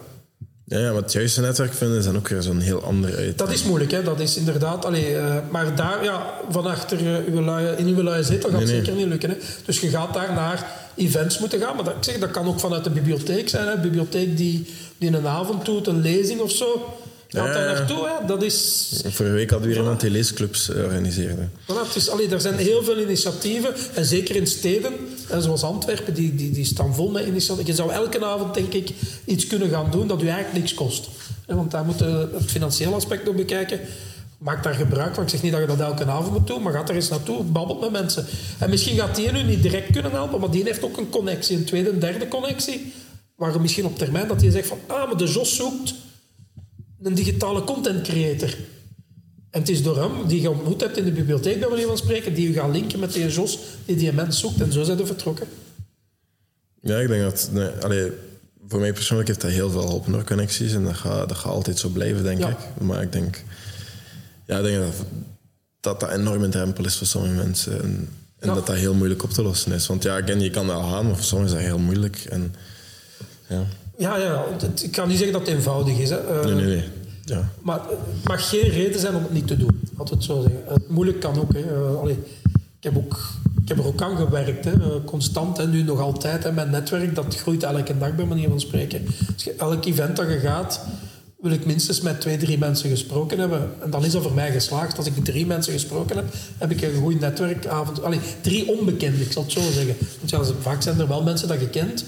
Ja, 0.66 0.80
ja, 0.80 0.92
maar 0.92 1.02
het 1.02 1.14
juiste 1.14 1.42
netwerk 1.42 1.74
vinden 1.74 1.98
is 1.98 2.06
dan 2.06 2.18
ook 2.18 2.28
weer 2.28 2.42
zo'n 2.42 2.60
heel 2.60 2.84
ander 2.84 3.16
uit. 3.16 3.38
Dat 3.38 3.52
is 3.52 3.64
moeilijk, 3.64 3.92
hè? 3.92 4.04
dat 4.04 4.20
is 4.20 4.38
inderdaad. 4.38 4.86
Allee, 4.86 5.16
eh, 5.16 5.36
maar 5.52 5.76
daar, 5.76 6.04
ja, 6.04 6.34
van 6.50 6.66
achter 6.66 6.98
eh, 6.98 7.34
uw 7.34 7.58
in 7.76 7.88
uw 7.88 8.04
luie 8.04 8.24
zetel 8.24 8.50
gaat 8.50 8.60
Nee, 8.60 8.68
nee. 8.68 8.76
zeker 8.76 8.94
niet 8.94 9.08
lukken. 9.08 9.30
Hè? 9.30 9.36
Dus 9.66 9.80
je 9.80 9.90
gaat 9.90 10.14
daar 10.14 10.34
naar 10.34 10.72
events 10.96 11.40
moeten 11.40 11.60
gaan. 11.60 11.76
Maar 11.76 11.84
dat, 11.84 11.96
ik 11.96 12.04
zeg, 12.04 12.20
dat 12.20 12.32
kan 12.32 12.48
ook 12.48 12.60
vanuit 12.60 12.84
de 12.84 12.90
bibliotheek 12.90 13.50
zijn. 13.50 13.68
Hè? 13.68 13.74
Een 13.74 13.82
bibliotheek 13.82 14.38
die, 14.38 14.68
die 14.98 15.16
een 15.16 15.28
avond 15.28 15.66
doet, 15.66 15.88
een 15.88 16.02
lezing 16.02 16.40
of 16.40 16.52
zo. 16.52 16.96
Gaat 17.32 17.54
daar 17.54 17.68
ja. 17.68 17.74
naartoe. 17.74 18.08
Hè? 18.08 18.26
Dat 18.26 18.44
is 18.44 18.90
Vorige 19.06 19.36
week 19.36 19.50
hadden 19.50 19.68
we 19.68 19.74
weer 19.74 19.84
iemand 19.84 20.02
die 20.02 20.10
leesclubs 20.10 20.70
eh, 20.70 20.84
organiseerde. 20.84 21.48
Voilà, 21.64 21.96
is, 21.96 22.10
allee, 22.10 22.30
er 22.30 22.42
zijn 22.42 22.56
heel 22.56 22.84
veel 22.84 23.00
initiatieven, 23.00 23.74
en 23.94 24.06
zeker 24.06 24.36
in 24.36 24.48
steden, 24.48 24.94
en 25.30 25.42
zoals 25.42 25.64
Antwerpen, 25.64 26.14
die, 26.14 26.36
die, 26.36 26.52
die 26.52 26.66
staan 26.66 26.96
vol 26.96 27.12
met 27.12 27.26
initiatieven. 27.26 27.76
Je 27.76 27.82
zou 27.82 27.92
elke 27.92 28.26
avond, 28.26 28.54
denk 28.54 28.74
ik, 28.74 28.90
iets 29.26 29.48
kunnen 29.48 29.70
gaan 29.70 29.92
doen 29.92 30.08
dat 30.08 30.22
u 30.22 30.28
eigenlijk 30.28 30.58
niks 30.58 30.74
kost. 30.74 31.10
Want 31.46 31.72
daar 31.72 31.86
moet 31.86 32.00
je 32.00 32.30
het 32.34 32.52
financiële 32.52 32.96
aspect 32.96 33.26
nog 33.26 33.36
bekijken. 33.36 33.80
Maak 34.38 34.64
daar 34.64 34.74
gebruik 34.74 35.14
van. 35.16 35.24
Ik 35.24 35.30
zeg 35.30 35.42
niet 35.42 35.52
dat 35.52 35.62
je 35.62 35.68
dat 35.68 35.80
elke 35.80 36.06
avond 36.06 36.32
moet 36.32 36.48
doen, 36.48 36.62
maar 36.62 36.74
ga 36.74 36.88
er 36.88 36.96
eens 36.96 37.10
naartoe, 37.10 37.44
babbelt 37.44 37.80
met 37.80 37.92
mensen. 37.92 38.26
En 38.60 38.70
misschien 38.70 38.98
gaat 38.98 39.16
die 39.16 39.32
u 39.32 39.44
niet 39.44 39.62
direct 39.62 39.92
kunnen 39.92 40.12
helpen, 40.12 40.40
maar 40.40 40.52
die 40.52 40.64
heeft 40.64 40.84
ook 40.84 40.98
een 40.98 41.10
connectie, 41.10 41.58
een 41.58 41.66
tweede 41.66 41.90
en 41.90 42.00
derde 42.00 42.28
connectie, 42.28 42.94
waar 43.36 43.54
je 43.54 43.60
misschien 43.60 43.86
op 43.86 43.98
termijn 43.98 44.28
dat 44.28 44.40
die 44.40 44.52
zegt 44.52 44.68
van, 44.68 44.78
ah, 44.88 45.08
maar 45.08 45.18
de 45.18 45.26
Jos 45.26 45.56
zoekt 45.56 45.94
een 47.04 47.14
digitale 47.14 47.64
content 47.64 48.02
creator. 48.08 48.56
En 49.50 49.60
het 49.60 49.70
is 49.70 49.84
door 49.84 49.98
hem, 49.98 50.28
die 50.28 50.42
je 50.42 50.50
ontmoet 50.50 50.82
hebt 50.82 50.98
in 50.98 51.06
de 51.06 51.12
bibliotheek, 51.12 51.60
bij 51.60 51.70
manier 51.70 51.88
van 51.88 51.98
spreken, 51.98 52.34
die 52.34 52.48
je 52.48 52.54
gaat 52.54 52.72
linken 52.72 53.00
met 53.00 53.14
die 53.14 53.28
Jos, 53.28 53.60
die 53.86 53.96
die 53.96 54.14
mens 54.14 54.40
zoekt. 54.40 54.62
En 54.62 54.72
zo 54.72 54.84
zijn 54.84 54.98
we 54.98 55.06
vertrokken. 55.06 55.48
Ja, 56.82 56.98
ik 56.98 57.08
denk 57.08 57.22
dat... 57.22 57.50
Nee, 57.52 57.68
allee, 57.68 58.12
voor 58.68 58.80
mij 58.80 58.94
persoonlijk 58.94 59.28
heeft 59.28 59.42
dat 59.42 59.52
heel 59.52 59.70
veel 59.70 59.82
geholpen 59.82 60.12
door 60.12 60.24
connecties. 60.24 60.74
En 60.74 60.84
dat 60.84 60.96
gaat, 60.96 61.30
dat 61.30 61.38
gaat 61.38 61.52
altijd 61.52 61.80
zo 61.80 61.90
blijven, 61.90 62.24
denk 62.24 62.40
Ja. 62.40 62.50
ik. 62.50 62.58
Maar 62.82 63.02
ik 63.02 63.12
denk... 63.12 63.44
Ja, 64.46 64.58
ik 64.58 64.64
denk 64.64 64.78
dat 64.84 64.94
dat, 65.80 66.00
dat 66.00 66.10
een 66.10 66.20
enorme 66.20 66.50
drempel 66.50 66.86
is 66.86 66.98
voor 66.98 67.08
sommige 67.08 67.34
mensen. 67.34 67.82
En, 67.82 68.10
en 68.40 68.48
Ja. 68.48 68.54
dat 68.54 68.68
dat 68.68 68.76
heel 68.76 68.94
moeilijk 68.94 69.24
op 69.24 69.30
te 69.32 69.42
lossen 69.44 69.72
is. 69.72 69.88
Want 69.88 70.04
ja, 70.04 70.22
again, 70.22 70.40
je 70.40 70.50
kan 70.50 70.68
wel 70.68 70.82
gaan, 70.82 71.06
maar 71.06 71.16
voor 71.16 71.24
sommigen 71.26 71.56
is 71.58 71.62
dat 71.64 71.72
heel 71.74 71.84
moeilijk. 71.86 72.18
En, 72.30 72.56
ja. 73.50 73.66
Ja, 74.00 74.18
ja, 74.18 74.44
het- 74.60 74.84
ik 74.84 74.92
kan 74.92 75.08
niet 75.08 75.18
zeggen 75.18 75.38
dat 75.38 75.48
het 75.48 75.56
eenvoudig 75.56 75.98
is. 75.98 76.10
Hè. 76.10 76.18
Eh, 76.18 76.46
Nee, 76.46 76.54
nee, 76.54 76.66
nee. 76.66 76.84
Ja. 77.26 77.50
Maar 77.62 77.80
het 77.90 78.24
mag 78.28 78.50
geen 78.50 78.70
reden 78.70 79.00
zijn 79.00 79.16
om 79.16 79.24
het 79.24 79.32
niet 79.34 79.48
te 79.48 79.58
doen. 79.58 79.80
Laten 79.98 80.14
we 80.14 80.20
het 80.20 80.24
zo 80.24 80.42
zeggen. 80.42 80.62
Het 80.68 80.90
moeilijk 80.90 81.20
kan 81.20 81.40
ook. 81.40 81.54
Hè. 81.54 81.60
Eh, 81.60 82.00
allee, 82.00 82.18
ik, 82.80 82.84
heb 82.84 82.98
ook 82.98 83.18
ik 83.62 83.68
heb 83.68 83.78
er 83.78 83.86
ook 83.86 84.02
aan 84.02 84.18
gewerkt. 84.18 84.66
Hè. 84.66 84.72
Eh, 84.72 84.88
constant. 85.06 85.60
En 85.60 85.70
nu 85.70 85.84
nog 85.84 86.00
altijd. 86.00 86.44
Hè. 86.44 86.52
Mijn 86.52 86.70
netwerk 86.70 87.16
dat 87.16 87.36
groeit 87.36 87.64
elke 87.64 87.98
dag 87.98 88.16
bij 88.16 88.26
manier 88.26 88.50
van 88.50 88.60
spreken. 88.60 89.06
Dus 89.36 89.56
elk 89.56 89.86
event 89.86 90.16
dat 90.16 90.28
je 90.28 90.40
gaat, 90.40 90.82
wil 91.40 91.52
ik 91.52 91.66
minstens 91.66 92.02
met 92.02 92.22
twee, 92.22 92.38
drie 92.38 92.58
mensen 92.58 92.90
gesproken 92.90 93.40
hebben. 93.40 93.70
En 93.82 93.90
dan 93.90 94.06
is 94.06 94.12
dat 94.12 94.22
voor 94.22 94.34
mij 94.34 94.52
geslaagd. 94.52 94.98
Als 94.98 95.06
ik 95.08 95.24
drie 95.24 95.46
mensen 95.46 95.74
gesproken 95.74 96.16
heb, 96.16 96.26
heb 96.58 96.72
ik 96.72 96.82
een 96.82 97.02
goed 97.02 97.20
netwerkavond. 97.20 98.04
Allee, 98.04 98.20
drie 98.42 98.68
onbekenden, 98.68 99.22
ik 99.22 99.32
zal 99.32 99.44
het 99.44 99.52
zo 99.52 99.62
zeggen. 99.72 99.96
Want 100.20 100.30
ja, 100.30 100.54
vaak 100.62 100.82
zijn 100.82 101.00
er 101.00 101.08
wel 101.08 101.24
mensen 101.24 101.48
dat 101.48 101.60
je 101.60 101.70
kent. 101.70 102.06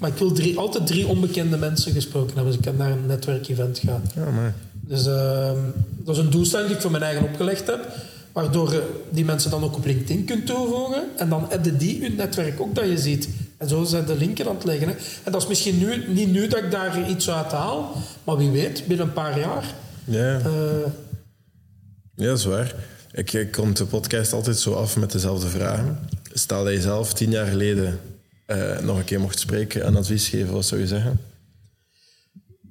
Maar 0.00 0.10
ik 0.10 0.16
wil 0.16 0.32
drie, 0.32 0.58
altijd 0.58 0.86
drie 0.86 1.06
onbekende 1.06 1.56
mensen 1.56 1.92
gesproken 1.92 2.34
hebben. 2.34 2.46
Dus 2.46 2.54
ik 2.54 2.62
kan 2.62 2.76
naar 2.76 2.90
een 2.90 3.06
netwerkevent 3.06 3.78
gaan. 3.78 4.02
Ja, 4.14 4.30
maar... 4.30 4.54
Dus 4.80 5.06
ehm, 5.06 5.58
dat 6.04 6.16
is 6.16 6.22
een 6.22 6.30
doelstelling 6.30 6.68
die 6.68 6.76
ik 6.76 6.82
voor 6.82 6.90
mijn 6.90 7.02
eigen 7.02 7.24
opgelegd 7.24 7.66
heb. 7.66 7.88
Waardoor 8.32 8.72
je 8.72 8.82
die 9.10 9.24
mensen 9.24 9.50
dan 9.50 9.64
ook 9.64 9.76
op 9.76 9.84
LinkedIn 9.84 10.24
kunt 10.24 10.46
toevoegen. 10.46 11.02
En 11.16 11.28
dan 11.28 11.46
heb 11.48 11.64
je 11.64 11.76
die 11.76 12.00
in 12.00 12.14
netwerk 12.16 12.60
ook 12.60 12.74
dat 12.74 12.84
je 12.84 12.98
ziet. 12.98 13.28
En 13.60 13.68
zo 13.68 13.84
zijn 13.84 14.04
de 14.06 14.16
linken 14.16 14.48
aan 14.48 14.54
het 14.54 14.64
leggen. 14.64 14.88
Hè. 14.88 14.94
En 15.24 15.32
dat 15.32 15.42
is 15.42 15.48
misschien 15.48 15.78
nu, 15.78 16.08
niet 16.08 16.28
nu 16.30 16.48
dat 16.48 16.58
ik 16.64 16.70
daar 16.70 17.08
iets 17.10 17.30
uit 17.30 17.52
haal. 17.52 17.92
Maar 18.24 18.36
wie 18.36 18.50
weet, 18.50 18.86
binnen 18.86 19.06
een 19.06 19.12
paar 19.12 19.38
jaar. 19.38 19.74
Ja. 20.04 20.38
eh, 20.38 20.90
Ja, 22.14 22.26
dat 22.26 22.38
is 22.38 22.44
waar. 22.44 22.74
Ik, 23.12 23.32
ik 23.32 23.50
kom 23.52 23.74
de 23.74 23.84
podcast 23.84 24.32
altijd 24.32 24.58
zo 24.58 24.72
af 24.72 24.96
met 24.96 25.12
dezelfde 25.12 25.46
vragen. 25.46 25.98
Stel 26.32 26.64
dat 26.64 26.72
je 26.72 26.80
zelf 26.80 27.12
tien 27.14 27.30
jaar 27.30 27.46
geleden 27.46 28.00
eh, 28.46 28.78
nog 28.78 28.98
een 28.98 29.04
keer 29.04 29.20
mocht 29.20 29.38
spreken 29.38 29.84
en 29.84 29.96
advies 29.96 30.28
geven, 30.28 30.52
wat 30.52 30.66
zou 30.66 30.80
je 30.80 30.86
zeggen? 30.86 31.20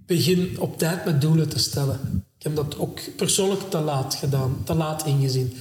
begin 0.05 0.55
op 0.59 0.77
tijd 0.77 1.05
met 1.05 1.21
doelen 1.21 1.49
te 1.49 1.59
stellen. 1.59 2.23
Ik 2.37 2.43
heb 2.43 2.55
dat 2.55 2.77
ook 2.77 2.99
persoonlijk 3.15 3.61
te 3.69 3.79
laat 3.79 4.15
gedaan, 4.15 4.61
te 4.63 4.73
laat 4.73 5.05
ingezien. 5.05 5.53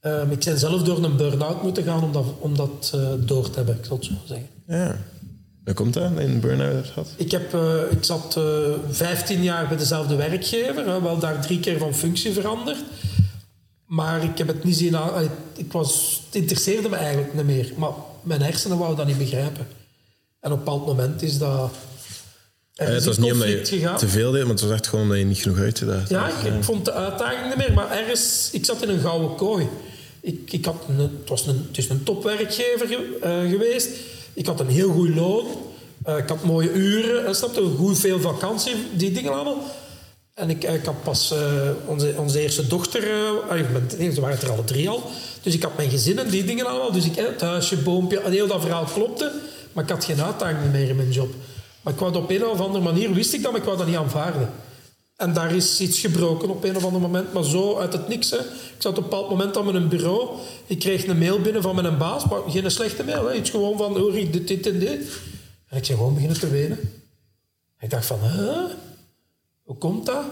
Ehm, 0.00 0.30
ik 0.30 0.44
ben 0.44 0.58
zelf 0.58 0.82
door 0.82 1.04
een 1.04 1.16
burn-out 1.16 1.62
moeten 1.62 1.84
gaan 1.84 2.02
om 2.02 2.12
dat, 2.12 2.24
om 2.38 2.56
dat 2.56 2.90
eh, 2.94 3.12
door 3.18 3.50
te 3.50 3.56
hebben, 3.56 3.76
ik 3.78 3.84
zal 3.84 3.96
het 3.96 4.04
zo 4.06 4.12
zeggen. 4.24 4.48
Ja. 4.66 4.98
Hoe 5.64 5.74
komt 5.74 5.94
dat, 5.94 6.14
dat 6.14 6.22
je 6.22 6.28
een 6.28 6.40
burn-out 6.40 6.72
hebt 6.74 6.88
gehad? 6.88 7.08
Ik, 7.16 7.30
heb, 7.30 7.54
eh, 7.54 7.80
ik 7.90 8.04
zat 8.04 8.36
eh 8.36 8.72
15 8.90 9.42
jaar 9.42 9.68
bij 9.68 9.76
dezelfde 9.76 10.14
werkgever, 10.16 10.86
hè, 10.86 11.00
wel 11.02 11.18
daar 11.18 11.40
drie 11.42 11.60
keer 11.60 11.78
van 11.78 11.94
functie 11.94 12.32
veranderd. 12.32 12.78
Maar 13.86 14.24
ik 14.24 14.38
heb 14.38 14.46
het 14.46 14.64
niet 14.64 14.76
zien 14.76 14.94
allee, 14.94 15.28
Ik 15.56 15.72
was, 15.72 16.22
het 16.26 16.34
interesseerde 16.34 16.88
me 16.88 16.96
eigenlijk 16.96 17.34
niet 17.34 17.44
meer. 17.44 17.72
Maar 17.76 17.90
mijn 18.22 18.42
hersenen 18.42 18.78
wouden 18.78 18.96
dat 18.98 19.06
niet 19.06 19.18
begrijpen. 19.18 19.66
En 20.40 20.52
op 20.52 20.58
een 20.58 20.64
bepaald 20.64 20.86
moment 20.86 21.22
is 21.22 21.38
dat, 21.38 21.72
Ja, 22.72 22.84
het 22.84 23.04
was 23.04 23.18
niet 23.18 23.32
omdat 23.32 23.48
je 23.48 23.64
gegaan. 23.64 23.96
te 23.96 24.08
veel 24.08 24.30
deed, 24.30 24.42
maar 24.42 24.50
het 24.50 24.60
was 24.60 24.70
echt 24.70 24.86
gewoon 24.86 25.04
omdat 25.04 25.18
je 25.18 25.24
niet 25.24 25.38
genoeg 25.38 25.58
uitgedaagd 25.58 26.08
Ja, 26.08 26.28
ik, 26.28 26.52
ik 26.54 26.64
vond 26.64 26.84
de 26.84 26.92
uitdaging 26.92 27.46
niet 27.46 27.56
meer, 27.56 27.72
maar 27.72 27.90
ergens, 27.90 28.48
ik 28.52 28.64
zat 28.64 28.82
in 28.82 28.88
een 28.88 29.00
gouden 29.00 29.34
kooi. 29.36 29.68
Ik, 30.20 30.52
ik 30.52 30.64
had 30.64 30.76
een, 30.88 30.98
het, 30.98 31.28
was 31.28 31.46
een, 31.46 31.64
het 31.68 31.78
is 31.78 31.88
een 31.88 32.02
topwerkgever 32.02 32.86
ge- 32.86 33.18
eh, 33.22 33.50
geweest. 33.50 33.88
Ik 34.34 34.46
had 34.46 34.60
een 34.60 34.68
heel 34.68 34.90
goed 34.92 35.14
loon. 35.14 35.46
Eh, 36.04 36.16
ik 36.16 36.28
had 36.28 36.44
mooie 36.44 36.72
uren, 36.72 37.26
en 37.26 37.34
snapte, 37.34 37.62
goed 37.78 37.98
veel 37.98 38.20
vakantie, 38.20 38.74
die 38.96 39.12
dingen 39.12 39.32
allemaal. 39.32 39.62
En 40.34 40.50
ik, 40.50 40.64
ik 40.64 40.84
had 40.84 41.02
pas 41.02 41.30
eh, 41.32 41.38
onze, 41.86 42.14
onze 42.16 42.40
eerste 42.40 42.66
dochter, 42.66 43.02
eh, 43.02 43.48
ben- 43.48 43.88
nee, 43.98 44.12
ze 44.12 44.20
waren 44.20 44.40
er 44.40 44.50
alle 44.50 44.64
drie 44.64 44.88
al. 44.88 45.02
Dus 45.42 45.54
ik 45.54 45.62
had 45.62 45.76
mijn 45.76 45.90
gezin 45.90 46.18
en 46.18 46.28
die 46.28 46.44
dingen 46.44 46.66
allemaal. 46.66 46.92
Dus 46.92 47.04
ik, 47.04 47.16
eh, 47.16 47.24
het 47.26 47.40
huisje, 47.40 47.76
boompje, 47.76 48.20
en 48.20 48.32
heel 48.32 48.46
dat 48.46 48.60
verhaal 48.60 48.84
klopte. 48.84 49.32
Maar 49.72 49.84
ik 49.84 49.90
had 49.90 50.04
geen 50.04 50.22
uitdaging 50.22 50.72
meer 50.72 50.88
in 50.88 50.96
mijn 50.96 51.10
job. 51.10 51.34
Maar 51.82 51.92
ik 51.92 51.98
wou 51.98 52.14
op 52.14 52.30
een 52.30 52.46
of 52.46 52.60
andere 52.60 52.84
manier, 52.84 53.12
wist 53.12 53.32
ik 53.34 53.42
dat, 53.42 53.50
maar 53.52 53.60
ik 53.60 53.66
wou 53.66 53.78
dat 53.78 53.86
niet 53.86 53.96
aanvaarden. 53.96 54.50
En 55.16 55.32
daar 55.32 55.54
is 55.54 55.80
iets 55.80 56.00
gebroken 56.00 56.48
op 56.48 56.64
een 56.64 56.76
of 56.76 56.84
ander 56.84 57.00
moment, 57.00 57.32
maar 57.32 57.44
zo 57.44 57.78
uit 57.78 57.92
het 57.92 58.08
niks. 58.08 58.30
Hè. 58.30 58.38
Ik 58.38 58.74
zat 58.78 58.92
op 58.92 58.96
een 58.96 59.10
bepaald 59.10 59.28
moment 59.28 59.56
aan 59.56 59.64
mijn 59.64 59.88
bureau. 59.88 60.28
Ik 60.66 60.78
kreeg 60.78 61.06
een 61.06 61.18
mail 61.18 61.40
binnen 61.40 61.62
van 61.62 61.74
mijn 61.74 61.98
baas, 61.98 62.28
maar 62.28 62.40
geen 62.48 62.70
slechte 62.70 63.04
mail. 63.04 63.34
Iets 63.34 63.50
gewoon 63.50 63.76
van, 63.76 63.98
hoor 63.98 64.12
dit, 64.12 64.48
dit 64.48 64.66
en 64.66 64.78
dit. 64.78 65.06
En 65.68 65.76
ik 65.76 65.84
zei 65.84 65.98
gewoon 65.98 66.14
beginnen 66.14 66.40
te 66.40 66.50
wenen. 66.50 66.78
Ik 67.80 67.90
dacht 67.90 68.06
van, 68.06 68.18
hoe 69.62 69.76
komt 69.78 70.06
dat? 70.06 70.24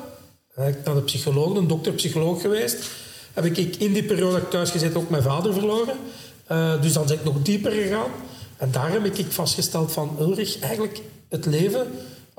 En 0.54 0.68
ik 0.68 0.84
ben 0.84 0.94
de 0.94 1.02
psycholoog, 1.02 1.56
een 1.56 1.66
dokter-psycholoog 1.66 2.40
geweest. 2.40 2.90
Heb 3.32 3.44
ik 3.44 3.58
in 3.58 3.92
die 3.92 4.04
periode 4.04 4.48
thuis 4.48 4.70
gezeten 4.70 5.00
ook 5.00 5.10
mijn 5.10 5.22
vader 5.22 5.52
verloren. 5.52 5.96
Eh, 6.46 6.82
dus 6.82 6.92
dan 6.92 7.06
ben 7.06 7.14
ik 7.14 7.24
nog 7.24 7.42
dieper 7.42 7.72
gegaan. 7.72 8.10
En 8.56 8.70
daar 8.70 8.92
heb 8.92 9.04
ik 9.04 9.26
vastgesteld 9.32 9.92
van, 9.92 10.16
Ulrich, 10.20 10.58
eigenlijk 10.60 11.00
het 11.28 11.46
leven, 11.46 11.86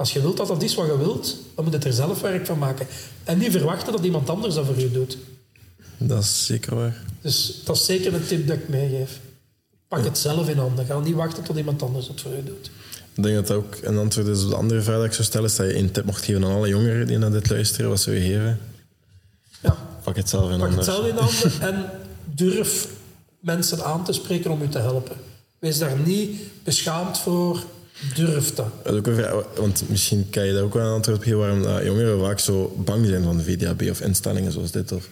als 0.04 0.14
je 0.14 0.22
wilt 0.22 0.38
dat 0.38 0.48
dat 0.48 0.64
is 0.64 0.76
wat 0.76 0.86
je 0.86 0.98
wilt, 0.98 1.38
dan 1.56 1.64
moet 1.64 1.74
je 1.74 1.80
er 1.80 1.94
zelf 1.94 2.22
werk 2.22 2.46
van 2.46 2.58
maken. 2.58 2.88
En 3.24 3.38
niet 3.38 3.52
verwachten 3.52 3.92
dat 3.92 4.04
iemand 4.04 4.30
anders 4.30 4.56
dat 4.56 4.66
voor 4.66 4.80
je 4.80 4.92
doet. 4.92 5.18
Dat 5.98 6.24
is 6.24 6.46
zeker 6.46 6.76
waar. 6.76 7.04
Dus 7.22 7.62
dat 7.64 7.76
is 7.76 7.86
zeker 7.86 8.14
een 8.14 8.26
tip 8.26 8.48
dat 8.48 8.58
ik 8.58 8.68
meegeef. 8.68 9.20
Pak 9.88 10.04
het 10.04 10.18
zelf 10.18 10.50
in 10.50 10.58
handen. 10.58 10.86
Ga 10.86 11.00
niet 11.00 11.16
wachten 11.16 11.44
tot 11.44 11.58
iemand 11.58 11.82
anders 11.82 12.08
het 12.08 12.22
voor 12.22 12.36
je 12.36 12.44
doet. 12.44 12.72
Ik 13.14 13.24
denk 13.24 13.36
dat 13.36 13.48
dat 13.48 13.58
ook 13.58 13.78
een 13.82 13.98
antwoord 13.98 14.28
is 14.28 14.44
op 14.44 14.50
de 14.50 14.56
andere 14.56 14.82
vraag 14.82 14.96
dat 14.96 15.06
ik 15.06 15.14
zou 15.14 15.24
stellen. 15.24 15.50
Is 15.50 15.56
dat 15.56 15.68
je 15.68 15.78
een 15.78 15.92
tip 15.92 16.06
mocht 16.06 16.24
geven 16.24 16.44
aan 16.46 16.52
alle 16.52 16.68
jongeren 16.68 17.08
die 17.08 17.18
naar 17.18 17.32
dit 17.32 17.50
luisteren. 17.50 17.90
Wat 17.90 18.02
zou 18.02 18.16
je 18.16 18.22
geven? 18.22 18.60
Ja, 19.62 19.78
Pak 20.04 20.16
het 20.16 20.30
zelf 20.30 20.52
in 20.52 20.60
Pak 20.60 20.70
het 20.70 20.86
handen. 20.86 20.94
zelf 20.94 21.08
in 21.08 21.18
handen 21.18 21.62
en 21.62 21.90
durf 22.26 22.88
mensen 23.40 23.84
aan 23.84 24.04
te 24.06 24.14
spreken 24.14 24.52
om 24.52 24.62
u 24.62 24.70
te 24.70 24.80
helpen. 24.80 25.16
Wees 25.60 25.78
daar 25.78 26.00
niet 26.06 26.42
beschaamd 26.64 27.18
voor. 27.18 27.64
Durf 28.16 28.54
dat. 28.54 28.68
Dat 28.84 28.94
is 28.94 29.00
ook 29.00 29.08
een 29.08 29.16
vraag, 29.16 29.46
want 29.56 29.84
misschien 29.90 30.30
kan 30.30 30.46
je 30.46 30.54
daar 30.54 30.64
ook 30.64 30.74
wel 30.74 30.86
een 30.86 30.94
antwoord 30.94 31.18
op 31.18 31.24
geven 31.24 31.40
waarom 31.40 31.86
jongeren 31.86 32.20
vaak 32.20 32.40
zo 32.40 32.76
bang 32.78 33.08
zijn 33.08 33.24
van 33.24 33.38
de 33.38 33.44
VDAB 33.44 33.82
of 33.90 34.02
instellingen 34.02 34.52
zoals 34.52 34.72
dit. 34.72 34.92
Of, 34.92 35.10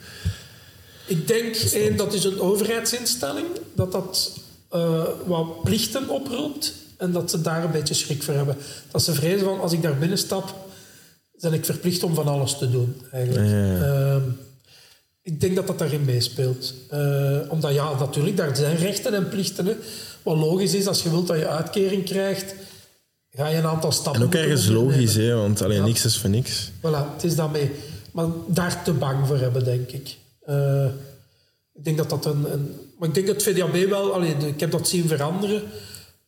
Ik 1.06 1.28
denk, 1.28 1.56
één, 1.56 1.96
dat 1.96 2.14
is 2.14 2.24
een 2.24 2.40
overheidsinstelling, 2.40 3.46
dat 3.76 3.92
dat 3.92 4.40
eh, 4.70 5.04
wat 5.26 5.64
plichten 5.64 6.10
oproept 6.10 6.74
en 6.98 7.12
dat 7.12 7.30
ze 7.30 7.42
daar 7.42 7.64
een 7.64 7.72
beetje 7.72 7.94
schrik 7.94 8.24
voor 8.24 8.34
hebben. 8.34 8.58
Dat 8.92 9.04
ze 9.04 9.14
vrezen 9.14 9.46
van, 9.46 9.60
als 9.60 9.74
ik 9.74 9.82
daar 9.82 9.98
binnen 9.98 10.18
stap, 10.18 10.56
ben 11.40 11.54
ik 11.54 11.66
verplicht 11.66 12.04
om 12.04 12.14
van 12.14 12.28
alles 12.28 12.58
te 12.58 12.72
doen, 12.72 12.96
eigenlijk. 13.12 13.48
Ja, 13.48 13.56
ja, 13.56 13.76
ja. 13.76 14.14
Ehm, 14.14 14.22
ik 15.24 15.42
denk 15.42 15.56
dat 15.56 15.68
dat 15.68 15.80
daarin 15.80 16.06
meespeelt. 16.06 16.74
Eh, 16.90 17.38
omdat, 17.50 17.74
ja, 17.74 18.00
natuurlijk, 18.00 18.38
daar 18.38 18.56
zijn 18.56 18.76
rechten 18.76 19.14
en 19.14 19.30
plichten. 19.30 19.66
Hè. 19.66 19.76
Wat 20.24 20.38
logisch 20.38 20.74
is, 20.74 20.88
als 20.88 21.04
je 21.04 21.10
wilt 21.10 21.28
dat 21.28 21.38
je 21.38 21.48
uitkering 21.48 22.04
krijgt, 22.04 22.56
ga 23.34 23.48
je 23.48 23.58
een 23.58 23.66
aantal 23.66 23.92
stappen 23.92 24.22
en 24.22 24.28
ook 24.28 24.34
ergens 24.36 24.68
logisch, 24.68 25.16
hè, 25.16 25.34
want 25.36 25.62
alleen 25.62 25.78
Ja. 25.78 25.86
niks 25.86 26.06
is 26.06 26.18
voor 26.18 26.30
niks. 26.30 26.72
Voilà, 26.78 27.14
het 27.14 27.24
is 27.24 27.36
daarmee. 27.36 27.72
Maar 28.12 28.26
daar 28.48 28.84
te 28.84 28.94
bang 28.94 29.28
voor 29.28 29.38
hebben, 29.38 29.64
denk 29.64 29.90
ik. 29.92 30.16
Eh, 30.46 30.86
ik 31.74 31.84
denk 31.84 31.98
dat 31.98 32.10
dat 32.10 32.26
een, 32.26 32.54
een... 32.54 32.76
Maar 33.00 33.08
ik 33.08 33.14
denk 33.14 33.28
dat 33.28 33.36
het 33.36 33.56
VDAB 33.56 33.90
wel... 33.90 34.14
Allee, 34.14 34.36
ik 34.36 34.60
heb 34.60 34.72
dat 34.72 34.88
zien 34.88 35.08
veranderen. 35.08 35.62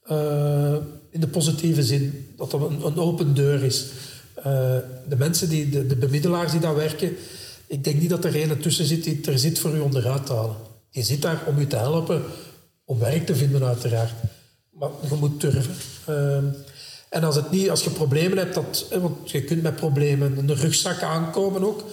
eh, 0.04 0.76
in 1.10 1.20
de 1.20 1.28
positieve 1.28 1.84
zin. 1.84 2.34
Dat 2.38 2.52
dat 2.52 2.62
een, 2.70 2.86
een 2.86 2.98
open 2.98 3.34
deur 3.36 3.64
is. 3.64 3.86
Eh, 4.36 4.44
de 5.10 5.16
mensen, 5.18 5.50
die, 5.50 5.70
de, 5.70 5.88
de 5.88 5.96
bemiddelaars 5.96 6.52
die 6.52 6.60
daar 6.62 6.76
werken... 6.76 7.16
Ik 7.68 7.84
denk 7.84 8.00
niet 8.02 8.10
dat 8.10 8.26
er 8.26 8.42
een 8.52 8.60
tussen 8.60 8.86
zit 8.86 9.04
die 9.04 9.22
er 9.26 9.40
zit 9.40 9.60
voor 9.60 9.76
u 9.76 9.80
onderuit 9.80 10.26
te 10.26 10.34
halen. 10.34 10.56
Die 10.92 11.04
zit 11.04 11.22
daar 11.22 11.42
om 11.46 11.58
u 11.60 11.68
te 11.68 11.76
helpen. 11.76 12.22
Om 12.86 13.00
werk 13.00 13.26
te 13.26 13.36
vinden, 13.36 13.64
uiteraard. 13.64 14.12
Maar 14.72 14.90
je 15.10 15.16
moet 15.16 15.42
durven. 15.42 15.76
En 17.14 17.24
als, 17.24 17.36
het 17.36 17.52
niet, 17.52 17.70
als 17.70 17.84
je 17.84 17.90
problemen 17.90 18.38
hebt, 18.38 18.54
dat, 18.54 18.88
want 19.02 19.32
je 19.32 19.44
kunt 19.44 19.62
met 19.62 19.76
problemen 19.76 20.46
de 20.46 20.54
rugzak 20.54 21.02
aankomen 21.02 21.64
ook. 21.64 21.84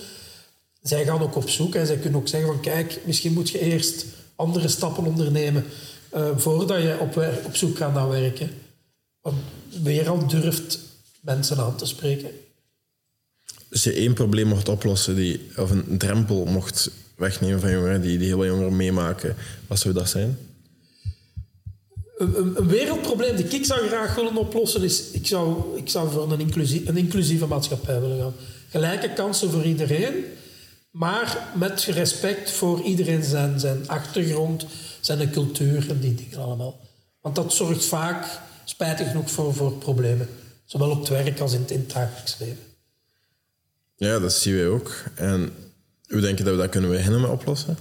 Zij 0.82 1.04
gaan 1.04 1.20
ook 1.20 1.36
op 1.36 1.48
zoek 1.48 1.74
en 1.74 1.86
zij 1.86 1.96
kunnen 1.96 2.20
ook 2.20 2.28
zeggen 2.28 2.52
van 2.52 2.60
kijk, 2.60 3.00
misschien 3.04 3.32
moet 3.32 3.50
je 3.50 3.60
eerst 3.60 4.04
andere 4.34 4.68
stappen 4.68 5.04
ondernemen 5.04 5.64
eh, 6.10 6.28
voordat 6.36 6.82
je 6.82 6.96
op, 7.00 7.24
op 7.44 7.56
zoek 7.56 7.76
gaat 7.76 7.94
naar 7.94 8.08
werken. 8.08 8.50
Want 9.20 9.36
weer 9.82 10.08
al 10.08 10.26
durft 10.26 10.78
mensen 11.20 11.58
aan 11.58 11.76
te 11.76 11.86
spreken. 11.86 12.30
Als 13.70 13.84
je 13.84 13.92
één 13.92 14.14
probleem 14.14 14.46
mocht 14.46 14.68
oplossen, 14.68 15.16
die, 15.16 15.40
of 15.56 15.70
een 15.70 15.98
drempel 15.98 16.44
mocht 16.44 16.90
wegnemen 17.16 17.60
van 17.60 17.70
jongeren 17.70 18.00
die, 18.00 18.18
die 18.18 18.26
heel 18.26 18.36
wat 18.36 18.46
jongeren 18.46 18.76
meemaken, 18.76 19.36
wat 19.66 19.78
zou 19.78 19.94
dat 19.94 20.08
zijn? 20.08 20.38
Een, 22.20 22.66
wereldprobleem 22.66 23.36
dat 23.36 23.52
ik 23.52 23.64
zou 23.64 23.86
graag 23.86 24.14
willen 24.14 24.36
oplossen 24.36 24.82
is... 24.82 25.10
Ik 25.10 25.26
zou, 25.26 25.76
ik 25.78 25.88
zou 25.88 26.10
voor 26.10 26.32
een, 26.32 26.40
een 26.86 26.96
inclusieve 26.96 27.46
maatschappij 27.46 28.00
willen 28.00 28.20
gaan. 28.20 28.34
Gelijke 28.68 29.12
kansen 29.12 29.50
voor 29.50 29.64
iedereen, 29.64 30.24
maar 30.90 31.48
met 31.58 31.84
respect 31.84 32.50
voor 32.50 32.82
iedereen 32.82 33.24
zijn, 33.24 33.60
zijn 33.60 33.88
achtergrond, 33.88 34.66
zijn 35.00 35.30
cultuur 35.30 35.90
en 35.90 36.00
die 36.00 36.14
dingen 36.14 36.38
allemaal. 36.38 36.80
Want 37.20 37.34
dat 37.34 37.52
zorgt 37.52 37.84
vaak, 37.84 38.40
spijtig 38.64 39.08
genoeg, 39.08 39.30
voor, 39.30 39.54
voor 39.54 39.72
problemen. 39.72 40.28
Zowel 40.64 40.90
op 40.90 40.98
het 40.98 41.08
werk 41.08 41.40
als 41.40 41.52
in 41.52 41.64
het, 41.68 41.90
dagelijks 41.90 42.36
leven. 42.38 42.62
Ja, 43.96 44.18
dat 44.18 44.32
zien 44.32 44.54
wij 44.54 44.68
ook. 44.68 45.04
En 45.14 45.52
hoe 46.06 46.20
denk 46.20 46.38
je 46.38 46.44
dat 46.44 46.54
we 46.54 46.60
dat 46.60 46.70
kunnen 46.70 46.90
beginnen 46.90 47.20
met 47.20 47.30
oplossen? 47.30 47.76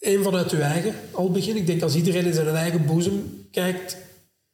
Eén 0.00 0.22
vanuit 0.22 0.50
uw 0.50 0.60
eigen 0.60 0.94
al 1.10 1.30
begin. 1.30 1.56
Ik 1.56 1.66
denk 1.66 1.82
als 1.82 1.94
iedereen 1.94 2.24
in 2.24 2.34
zijn 2.34 2.48
eigen 2.48 2.86
boezem 2.86 3.46
kijkt, 3.50 3.96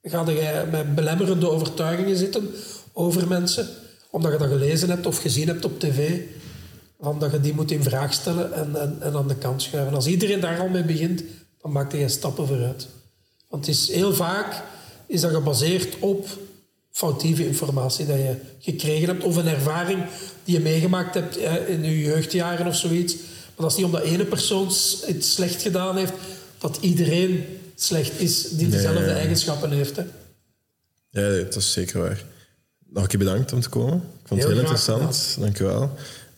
ga 0.02 0.30
je 0.30 0.64
met 0.70 0.94
belemmerende 0.94 1.50
overtuigingen 1.50 2.16
zitten 2.16 2.50
over 2.92 3.28
mensen, 3.28 3.68
omdat 4.10 4.32
je 4.32 4.38
dat 4.38 4.48
gelezen 4.48 4.90
hebt 4.90 5.06
of 5.06 5.18
gezien 5.18 5.46
hebt 5.46 5.64
op 5.64 5.80
tv, 5.80 6.20
van 7.00 7.18
dat 7.18 7.32
je 7.32 7.40
die 7.40 7.54
moet 7.54 7.70
in 7.70 7.82
vraag 7.82 8.12
stellen 8.12 8.52
en, 8.52 8.80
en, 8.80 8.96
en 9.00 9.14
aan 9.14 9.28
de 9.28 9.36
kant 9.36 9.62
schuiven. 9.62 9.94
Als 9.94 10.06
iedereen 10.06 10.40
daar 10.40 10.60
al 10.60 10.68
mee 10.68 10.84
begint, 10.84 11.22
dan 11.62 11.72
maakt 11.72 11.92
hij 11.92 12.08
stappen 12.08 12.46
vooruit. 12.46 12.88
Want 13.48 13.66
het 13.66 13.74
is 13.74 13.92
heel 13.92 14.14
vaak 14.14 14.62
is 15.06 15.20
dat 15.20 15.30
gebaseerd 15.30 15.98
op 15.98 16.26
foutieve 16.90 17.46
informatie 17.46 18.06
dat 18.06 18.16
je 18.16 18.36
gekregen 18.58 19.08
hebt 19.08 19.24
of 19.24 19.36
een 19.36 19.46
ervaring 19.46 20.04
die 20.44 20.54
je 20.54 20.62
meegemaakt 20.62 21.14
hebt 21.14 21.36
eh, 21.36 21.68
in 21.68 21.84
je 21.84 22.00
jeugdjaren 22.00 22.66
of 22.66 22.76
zoiets. 22.76 23.16
Dat 23.56 23.70
is 23.70 23.76
niet 23.76 23.86
omdat 23.86 24.02
ene 24.02 24.24
persoon 24.24 24.72
s- 24.72 25.02
het 25.06 25.24
slecht 25.24 25.62
gedaan 25.62 25.96
heeft, 25.96 26.12
dat 26.58 26.78
iedereen 26.80 27.44
slecht 27.76 28.20
is 28.20 28.48
die 28.50 28.68
dezelfde 28.68 29.00
Nee. 29.04 29.14
eigenschappen 29.14 29.70
heeft. 29.70 29.96
Hè. 29.96 30.02
Ja, 31.10 31.42
dat 31.44 31.56
is 31.56 31.72
zeker 31.72 32.00
waar. 32.00 32.24
Nog 32.88 33.02
een 33.02 33.08
keer 33.08 33.18
bedankt 33.18 33.52
om 33.52 33.60
te 33.60 33.68
komen. 33.68 33.96
Ik 33.96 34.28
vond 34.28 34.40
het 34.40 34.48
Heel 34.50 34.58
interessant. 34.60 35.36
Dank 35.40 35.58
u 35.58 35.64
wel. 35.64 35.82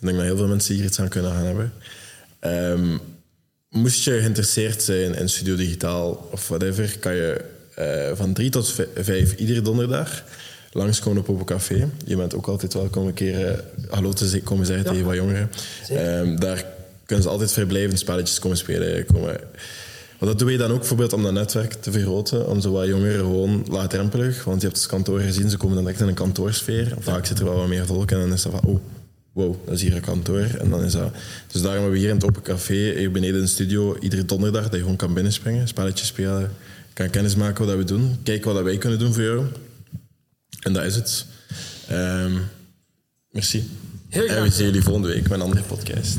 Ik 0.00 0.06
denk 0.06 0.16
dat 0.16 0.24
heel 0.26 0.36
veel 0.36 0.46
mensen 0.48 0.74
hier 0.74 0.84
iets 0.84 1.00
aan 1.00 1.08
kunnen 1.08 1.30
gaan 1.32 1.44
hebben. 1.44 1.72
Ehm, 2.38 2.98
moest 3.68 4.04
je 4.04 4.18
geïnteresseerd 4.18 4.82
zijn 4.82 5.14
in 5.14 5.28
Studio 5.28 5.56
Digitaal 5.56 6.28
of 6.32 6.48
whatever, 6.48 6.98
kan 6.98 7.14
je 7.14 7.44
eh, 7.74 8.10
van 8.16 8.32
drie 8.32 8.50
tot 8.50 8.70
vij- 8.72 8.88
vijf 8.96 9.34
iedere 9.36 9.62
donderdag 9.62 10.24
langskomen 10.72 11.20
op 11.20 11.28
Open 11.28 11.44
Café. 11.46 11.88
Je 12.06 12.16
bent 12.16 12.34
ook 12.34 12.46
altijd 12.46 12.74
welkom 12.74 13.06
een 13.06 13.14
keer 13.14 13.46
eh, 13.46 13.58
hallo 13.90 14.12
te 14.12 14.40
komen 14.44 14.66
zeggen 14.66 14.84
Ja. 14.84 14.90
tegen 14.90 15.06
wat 15.06 15.14
jongeren. 15.14 15.50
Ehm, 15.88 16.36
daar 16.36 16.64
kunnen 17.07 17.24
ze 17.24 17.30
altijd 17.30 17.52
vrijblijvend 17.52 17.98
spelletjes 17.98 18.38
komen 18.38 18.57
spelen. 18.57 19.07
Komen. 19.07 19.40
Maar 20.18 20.28
dat 20.28 20.38
doe 20.38 20.52
je 20.52 20.59
dan 20.59 20.70
ook 20.70 20.78
bijvoorbeeld 20.78 21.12
om 21.12 21.22
dat 21.22 21.32
netwerk 21.32 21.72
te 21.72 21.92
vergroten, 21.92 22.48
om 22.48 22.61
zo 22.61 22.72
wat 22.72 22.86
jongeren 22.86 23.18
gewoon 23.18 23.66
laagdrempelig, 23.70 24.44
want 24.44 24.61
je 24.61 24.66
hebt 24.66 24.78
het 24.78 24.88
kantoor 24.88 25.20
gezien, 25.20 25.50
ze 25.50 25.57
komen 25.57 25.74
dan 25.74 25.84
direct 25.84 26.02
in 26.02 26.09
een 26.09 26.14
kantoorsfeer. 26.14 26.94
Vaak 26.98 27.26
zit 27.26 27.38
er 27.38 27.44
wel 27.44 27.57
wat 27.57 27.68
meer 27.68 27.86
volk 27.86 28.11
en 28.11 28.18
dan 28.18 28.32
is 28.32 28.42
dat 28.42 28.52
van, 28.52 28.70
oh, 28.70 28.80
wow, 29.32 29.55
dat 29.64 29.74
is 29.74 29.82
hier 29.82 29.94
een 29.94 30.00
kantoor. 30.00 30.46
En 30.59 30.70
dan 30.70 30.82
is 30.82 30.92
dat... 30.92 31.12
Dus 31.52 31.61
daarom 31.61 31.80
hebben 31.80 31.90
we 31.90 31.98
hier 31.98 32.09
in 32.09 32.14
het 32.14 32.24
Open 32.24 32.42
Café, 32.42 32.98
hier 32.98 33.11
beneden 33.11 33.36
in 33.36 33.42
de 33.42 33.46
studio, 33.46 33.98
iedere 33.98 34.24
donderdag, 34.24 34.62
dat 34.62 34.72
je 34.72 34.78
gewoon 34.78 34.96
kan 34.96 35.14
binnenspringen, 35.14 35.68
spelletjes 35.68 36.09
spelen, 36.09 36.52
kan 36.92 37.11
kennis 37.11 37.34
maken 37.34 37.66
wat 37.66 37.76
we 37.76 37.84
doen, 37.84 38.18
kijken 38.22 38.55
wat 38.55 38.62
wij 38.62 38.78
kunnen 38.78 38.98
doen 38.98 39.12
voor 39.12 39.22
jou. 39.22 39.46
En 40.61 40.72
dat 40.72 40.84
is 40.84 40.94
het. 40.94 41.26
Ehm, 41.88 42.32
merci. 43.30 43.70
Heel 44.09 44.26
en 44.26 44.42
we 44.42 44.50
zien 44.50 44.66
jullie 44.66 44.82
volgende 44.82 45.09
week 45.09 45.22
met 45.22 45.32
een 45.32 45.40
andere 45.40 45.62
podcast. 45.62 46.16